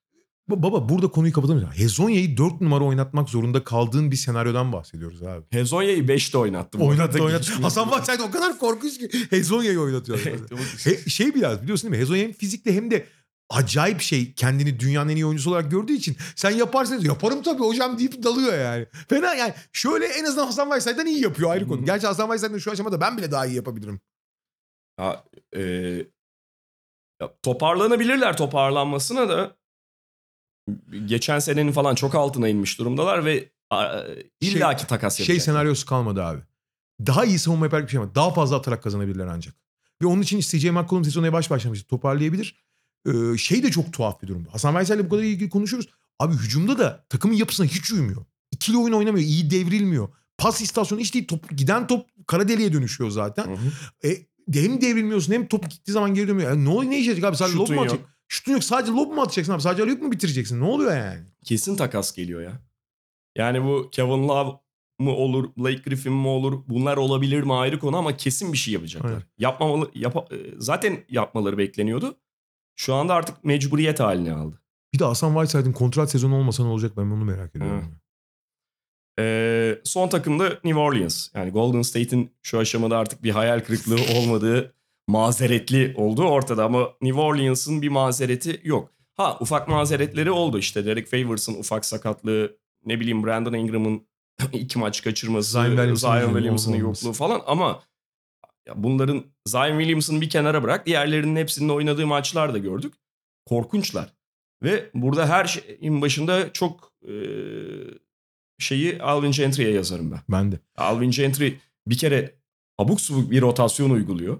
Ba- 0.51 0.63
Baba 0.63 0.89
burada 0.89 1.09
konuyu 1.09 1.33
kapatamıyoruz. 1.33 1.79
Hezonya'yı 1.79 2.37
4 2.37 2.61
numara 2.61 2.85
oynatmak 2.85 3.29
zorunda 3.29 3.65
kaldığın 3.65 4.11
bir 4.11 4.17
senaryodan 4.17 4.73
bahsediyoruz 4.73 5.23
abi. 5.23 5.45
Hezonya'yı 5.51 6.03
5'te 6.03 6.39
oynattı. 6.39 6.81
bu 6.81 6.87
Oynattı 6.87 7.25
oynattı. 7.25 7.53
Hasan 7.63 7.89
Whiteside 7.91 8.23
o 8.23 8.31
kadar 8.31 8.59
korkunç 8.59 8.99
ki 8.99 9.11
Hezonya'yı 9.31 9.81
oynatıyor. 9.81 10.19
He- 10.85 11.11
şey 11.11 11.35
biraz 11.35 11.63
biliyorsun 11.63 11.91
değil 11.91 11.99
mi? 11.99 12.03
Hezonya 12.03 12.23
hem 12.23 12.33
fizikte 12.33 12.75
hem 12.75 12.91
de 12.91 13.07
acayip 13.51 14.01
şey 14.01 14.33
kendini 14.35 14.81
dünyanın 14.81 15.09
en 15.09 15.17
iyi 15.17 15.27
oyuncusu 15.27 15.51
olarak 15.51 15.71
gördüğü 15.71 15.93
için 15.93 16.17
sen 16.37 16.51
yaparsın 16.51 17.01
yaparım 17.01 17.43
tabii 17.43 17.63
hocam 17.63 17.99
deyip 17.99 18.23
dalıyor 18.23 18.59
yani. 18.59 18.87
Fena 19.09 19.35
yani 19.35 19.55
şöyle 19.73 20.07
en 20.07 20.25
azından 20.25 20.47
Hasan 20.47 20.65
Whiteside'den 20.71 21.07
iyi 21.07 21.23
yapıyor 21.23 21.51
ayrı 21.51 21.69
konu. 21.69 21.81
Hı. 21.81 21.85
Gerçi 21.85 22.07
Hasan 22.07 22.25
Whiteside'den 22.27 22.59
şu 22.59 22.71
aşamada 22.71 23.01
ben 23.01 23.17
bile 23.19 23.31
daha 23.31 23.47
iyi 23.47 23.57
yapabilirim. 23.57 24.01
Ha, 24.97 25.25
e, 25.57 25.63
ya 27.23 27.35
toparlanabilirler 27.43 28.37
toparlanmasına 28.37 29.29
da 29.29 29.57
geçen 31.07 31.39
senenin 31.39 31.73
falan 31.73 31.95
çok 31.95 32.15
altına 32.15 32.49
inmiş 32.49 32.79
durumdalar 32.79 33.25
ve 33.25 33.49
a, 33.71 34.01
illaki 34.41 34.87
takas 34.87 35.17
Şey 35.17 35.25
yapacaklar. 35.25 35.45
senaryosu 35.53 35.87
kalmadı 35.87 36.25
abi. 36.25 36.41
Daha 37.07 37.25
iyi 37.25 37.39
savunma 37.39 37.67
yaparak 37.67 37.85
bir 37.85 37.91
şey 37.91 38.01
ama 38.01 38.15
daha 38.15 38.31
fazla 38.31 38.57
atarak 38.57 38.83
kazanabilirler 38.83 39.27
ancak. 39.27 39.55
Ve 40.03 40.07
onun 40.07 40.23
için 40.23 40.41
CJ 40.41 40.65
McCollum 40.65 41.05
sezonu 41.05 41.27
yavaş 41.27 41.51
başlamıştı. 41.51 41.87
Toparlayabilir. 41.89 42.65
Ee, 43.07 43.39
şey 43.39 43.63
de 43.63 43.71
çok 43.71 43.93
tuhaf 43.93 44.23
bir 44.23 44.29
durum. 44.29 44.47
Hasan 44.53 44.77
Veysel'le 44.77 45.05
bu 45.05 45.09
kadar 45.09 45.23
ilgili 45.23 45.51
konuşuyoruz. 45.51 45.89
Abi 46.19 46.35
hücumda 46.35 46.79
da 46.79 47.05
takımın 47.09 47.35
yapısına 47.35 47.67
hiç 47.67 47.93
uymuyor. 47.93 48.25
İkili 48.51 48.77
oyun 48.77 48.95
oynamıyor. 48.95 49.27
iyi 49.27 49.51
devrilmiyor. 49.51 50.09
Pas 50.39 50.61
istasyonu 50.61 51.01
hiç 51.01 51.15
değil. 51.15 51.27
Top, 51.27 51.59
giden 51.59 51.87
top 51.87 52.07
kara 52.27 52.49
deliğe 52.49 52.73
dönüşüyor 52.73 53.11
zaten. 53.11 53.45
Hı 53.45 53.53
hı. 53.53 54.09
E, 54.09 54.17
hem 54.55 54.81
devrilmiyorsun 54.81 55.33
hem 55.33 55.47
top 55.47 55.71
gittiği 55.71 55.93
zaman 55.93 56.15
geri 56.15 56.29
dönmüyor. 56.29 56.51
Yani 56.51 56.65
ne 56.65 56.69
oluyor 56.69 56.91
ne 56.91 56.99
işe 56.99 57.27
abi? 57.27 57.37
Sadece 57.37 57.57
lob 57.57 57.69
mu 57.71 57.81
atacak? 57.81 58.01
Şutun 58.33 58.53
yok. 58.53 58.65
Sadece 58.65 58.93
lob 58.93 59.13
mu 59.13 59.23
atacaksın 59.23 59.53
abi? 59.53 59.63
Sadece 59.63 59.83
alıyıp 59.83 60.03
mı 60.03 60.13
bitireceksin? 60.13 60.61
Ne 60.61 60.65
oluyor 60.65 60.97
yani? 60.97 61.21
kesin 61.45 61.77
takas 61.77 62.13
geliyor 62.15 62.43
ya. 62.43 62.53
Yani 63.37 63.65
bu 63.65 63.89
Kevin 63.93 64.29
Love 64.29 64.51
mı 64.99 65.11
olur, 65.11 65.51
Blake 65.57 65.83
Griffin 65.83 66.13
mi 66.13 66.27
olur 66.29 66.63
bunlar 66.69 66.97
olabilir 66.97 67.43
mi 67.43 67.55
ayrı 67.55 67.79
konu 67.79 67.97
ama 67.97 68.17
kesin 68.17 68.53
bir 68.53 68.59
şey 68.59 68.75
yapacaklar. 68.75 69.09
Aynen. 69.11 69.23
Yapmamalı, 69.39 69.91
yapa- 69.95 70.35
e, 70.37 70.55
zaten 70.59 71.05
yapmaları 71.09 71.59
bekleniyordu. 71.59 72.17
Şu 72.77 72.95
anda 72.95 73.15
artık 73.15 73.45
mecburiyet 73.45 74.01
haline 74.01 74.33
aldı. 74.33 74.61
Bir 74.95 74.99
de 74.99 75.05
Hasan 75.05 75.33
Whiteside'ın 75.35 75.73
kontrat 75.73 76.11
sezonu 76.11 76.37
olmasa 76.37 76.63
ne 76.63 76.69
olacak 76.69 76.93
ben 76.97 77.03
onu 77.03 77.25
merak 77.25 77.57
ediyorum. 77.57 77.97
Ee, 79.19 79.79
son 79.85 80.09
takım 80.09 80.39
da 80.39 80.49
New 80.65 80.81
Orleans. 80.81 81.29
Yani 81.35 81.51
Golden 81.51 81.83
State'in 81.83 82.31
şu 82.43 82.59
aşamada 82.59 82.99
artık 82.99 83.23
bir 83.23 83.31
hayal 83.31 83.61
kırıklığı 83.61 83.99
olmadığı 84.19 84.75
mazeretli 85.11 85.95
olduğu 85.97 86.25
ortada 86.25 86.65
ama 86.65 86.89
New 87.01 87.21
Orleans'ın 87.21 87.83
bir 87.83 87.89
mazereti 87.89 88.61
yok. 88.65 88.93
Ha 89.17 89.39
ufak 89.41 89.69
mazeretleri 89.69 90.31
oldu 90.31 90.59
işte 90.59 90.87
Derek 90.87 91.07
Favors'ın 91.07 91.55
ufak 91.55 91.85
sakatlığı 91.85 92.57
ne 92.85 93.01
bileyim 93.01 93.27
Brandon 93.27 93.53
Ingram'ın 93.53 94.07
iki 94.53 94.79
maç 94.79 95.03
kaçırması, 95.03 95.51
Zion 95.51 95.65
Williamson'ın 95.67 96.35
olmaması. 96.37 96.77
yokluğu 96.77 97.13
falan 97.13 97.43
ama 97.47 97.83
ya 98.69 98.75
bunların 98.77 99.25
Zion 99.47 99.79
Williamson'ı 99.79 100.21
bir 100.21 100.31
kenara 100.31 100.63
bırak 100.63 100.87
diğerlerinin 100.87 101.37
hepsinin 101.37 101.69
oynadığı 101.69 102.07
maçlar 102.07 102.55
da 102.55 102.59
gördük. 102.59 102.95
Korkunçlar. 103.47 104.13
Ve 104.63 104.91
burada 104.95 105.29
her 105.29 105.45
şeyin 105.45 106.03
başında 106.03 106.53
çok 106.53 106.93
e, 107.09 107.15
şeyi 108.59 109.03
Alvin 109.03 109.31
Gentry'e 109.31 109.71
yazarım 109.71 110.11
ben. 110.11 110.21
Ben 110.29 110.53
de. 110.53 110.61
Alvin 110.77 111.11
Gentry 111.11 111.53
bir 111.87 111.99
kere 111.99 112.35
abuk 112.79 113.01
subuk 113.01 113.31
bir 113.31 113.43
rotasyon 113.43 113.91
uyguluyor. 113.91 114.39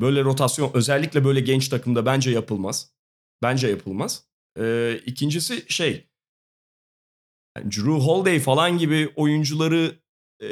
Böyle 0.00 0.24
rotasyon 0.24 0.70
özellikle 0.74 1.24
böyle 1.24 1.40
genç 1.40 1.68
takımda 1.68 2.06
bence 2.06 2.30
yapılmaz. 2.30 2.92
Bence 3.42 3.68
yapılmaz. 3.68 4.24
Ee, 4.58 5.00
ikincisi 5.06 5.64
şey 5.68 6.06
yani 7.56 7.72
Drew 7.72 7.92
Holiday 7.92 8.38
falan 8.40 8.78
gibi 8.78 9.12
oyuncuları 9.16 9.98
e, 10.42 10.48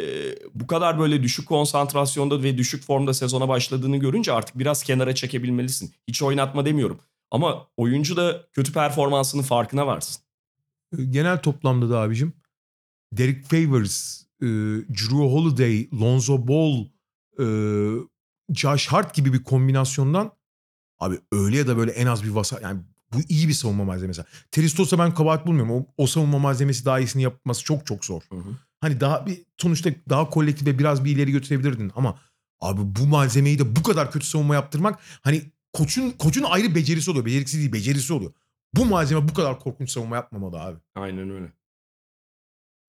bu 0.55 0.67
kadar 0.67 0.99
böyle 0.99 1.23
düşük 1.23 1.49
konsantrasyonda 1.49 2.43
ve 2.43 2.59
düşük 2.59 2.85
formda 2.85 3.15
sezona 3.15 3.49
başladığını 3.49 3.97
görünce 3.97 4.33
artık 4.33 4.59
biraz 4.59 4.83
kenara 4.83 5.15
çekebilmelisin. 5.15 5.95
Hiç 6.09 6.23
oynatma 6.23 6.67
demiyorum. 6.67 7.01
Ama 7.31 7.69
oyuncu 7.77 8.17
da 8.17 8.47
kötü 8.53 8.73
performansının 8.73 9.43
farkına 9.43 9.87
varsın. 9.87 10.23
E, 10.99 11.05
Genel 11.05 11.43
toplamda 11.43 11.91
da 11.91 12.01
abicim 12.01 12.33
Derek 13.13 13.45
Favors, 13.45 14.23
e, 14.43 14.47
Drew 14.89 15.17
Holiday, 15.17 15.89
Lonzo 16.01 16.49
Ball, 16.49 16.85
e, 17.39 17.45
Josh 18.55 18.87
Hart 18.87 19.15
gibi 19.15 19.33
bir 19.33 19.43
kombinasyondan 19.45 20.33
abi 20.99 21.19
öyle 21.33 21.57
ya 21.57 21.67
da 21.67 21.77
böyle 21.77 21.91
en 21.91 22.07
az 22.07 22.25
bir 22.25 22.31
vasa 22.31 22.61
yani 22.63 22.81
bu 23.13 23.19
iyi 23.29 23.49
bir 23.49 23.53
savunma 23.53 23.85
malzemesi. 23.85 24.25
Tristos'a 24.51 24.99
ben 24.99 25.15
kabahat 25.15 25.47
bulmuyorum. 25.47 25.73
O, 25.73 25.87
o 25.97 26.07
savunma 26.07 26.39
malzemesi 26.39 26.85
daha 26.85 26.99
iyisini 27.01 27.23
yapması 27.23 27.65
çok 27.65 27.87
çok 27.87 28.05
zor. 28.05 28.23
Hani 28.81 29.01
daha 29.01 29.27
bir 29.27 29.43
sonuçta 29.59 29.91
daha 30.09 30.31
kolektif 30.31 30.67
ve 30.67 30.79
biraz 30.79 31.05
bir 31.05 31.17
ileri 31.17 31.33
götürebilirdin 31.33 31.93
ama 31.97 32.19
abi 32.61 32.81
bu 32.85 33.07
malzemeyi 33.07 33.59
de 33.59 33.77
bu 33.77 33.83
kadar 33.83 34.11
kötü 34.13 34.27
savunma 34.27 34.55
yaptırmak 34.55 35.01
hani 35.23 35.43
koçun 35.73 36.11
koçun 36.11 36.43
ayrı 36.43 36.75
becerisi 36.75 37.11
oluyor. 37.11 37.25
Becerisi 37.27 37.59
değil, 37.59 37.73
becerisi 37.73 38.13
oluyor. 38.13 38.33
Bu 38.75 38.85
malzeme 38.85 39.29
bu 39.29 39.35
kadar 39.35 39.61
korkunç 39.61 39.91
savunma 39.91 40.17
yapmamalı 40.17 40.61
abi. 40.61 40.79
Aynen 40.95 41.31
öyle. 41.31 41.53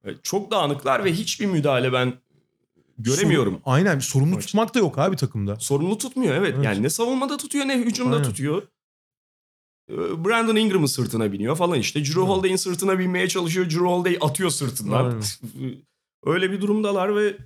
Evet, 0.03 0.23
Çok 0.23 0.51
dağınıklar 0.51 1.05
ve 1.05 1.13
hiçbir 1.13 1.45
müdahale 1.45 1.93
ben 1.93 2.13
göremiyorum. 2.99 3.53
Sorun- 3.53 3.61
aynen 3.65 3.99
sorumlu 3.99 4.35
Maç. 4.35 4.45
tutmak 4.45 4.75
da 4.75 4.79
yok 4.79 4.97
abi 4.99 5.15
takımda. 5.15 5.55
Sorumlu 5.55 5.97
tutmuyor 5.97 6.35
evet. 6.35 6.53
Evet. 6.55 6.65
Yani 6.65 6.83
ne 6.83 6.89
savunmada 6.89 7.37
tutuyor 7.37 7.65
ne 7.65 7.77
hücumda 7.77 8.15
Aynen. 8.15 8.29
tutuyor. 8.29 8.61
Ee, 9.91 10.25
Brandon 10.25 10.55
Ingram'ın 10.55 10.85
sırtına 10.85 11.31
biniyor 11.31 11.55
falan 11.55 11.79
işte. 11.79 11.99
Drew. 12.05 12.21
Holiday'in 12.21 12.55
sırtına 12.55 12.99
binmeye 12.99 13.27
çalışıyor. 13.27 13.65
Drew 13.65 13.85
Holiday 13.85 14.17
atıyor 14.21 14.49
sırtından. 14.49 15.21
Öyle 16.25 16.51
bir 16.51 16.61
durumdalar 16.61 17.15
ve 17.15 17.37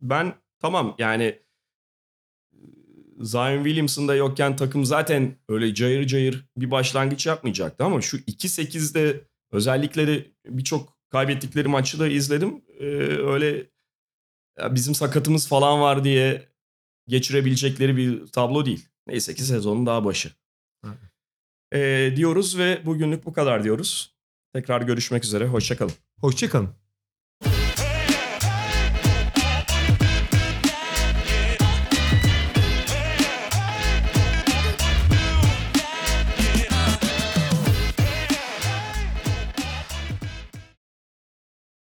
ben 0.00 0.34
tamam 0.60 0.94
yani 0.98 1.38
Zion 3.20 3.64
Williamson 3.64 4.08
da 4.08 4.14
yokken 4.14 4.56
takım 4.56 4.84
zaten 4.84 5.36
öyle 5.48 5.74
cayır 5.74 6.06
cayır 6.06 6.46
bir 6.56 6.70
başlangıç 6.70 7.26
yapmayacaktı 7.26 7.84
ama 7.84 8.00
şu 8.00 8.16
2-8'de 8.16 9.24
özellikle 9.52 10.06
de 10.06 10.26
birçok 10.46 10.98
kaybettikleri 11.10 11.68
maçı 11.68 11.98
da 11.98 12.08
izledim. 12.08 12.60
Ee, 12.80 12.84
öyle 13.06 13.66
ya 14.58 14.74
bizim 14.74 14.94
sakatımız 14.94 15.48
falan 15.48 15.80
var 15.80 16.04
diye 16.04 16.48
geçirebilecekleri 17.08 17.96
bir 17.96 18.26
tablo 18.26 18.66
değil. 18.66 18.88
Neyse 19.06 19.34
ki 19.34 19.42
sezonun 19.42 19.86
daha 19.86 20.04
başı. 20.04 20.30
Ee, 21.74 22.12
diyoruz 22.16 22.58
ve 22.58 22.86
bugünlük 22.86 23.26
bu 23.26 23.32
kadar 23.32 23.64
diyoruz. 23.64 24.14
Tekrar 24.52 24.82
görüşmek 24.82 25.24
üzere. 25.24 25.46
Hoşçakalın. 25.46 25.92
Hoşçakalın. 26.20 26.70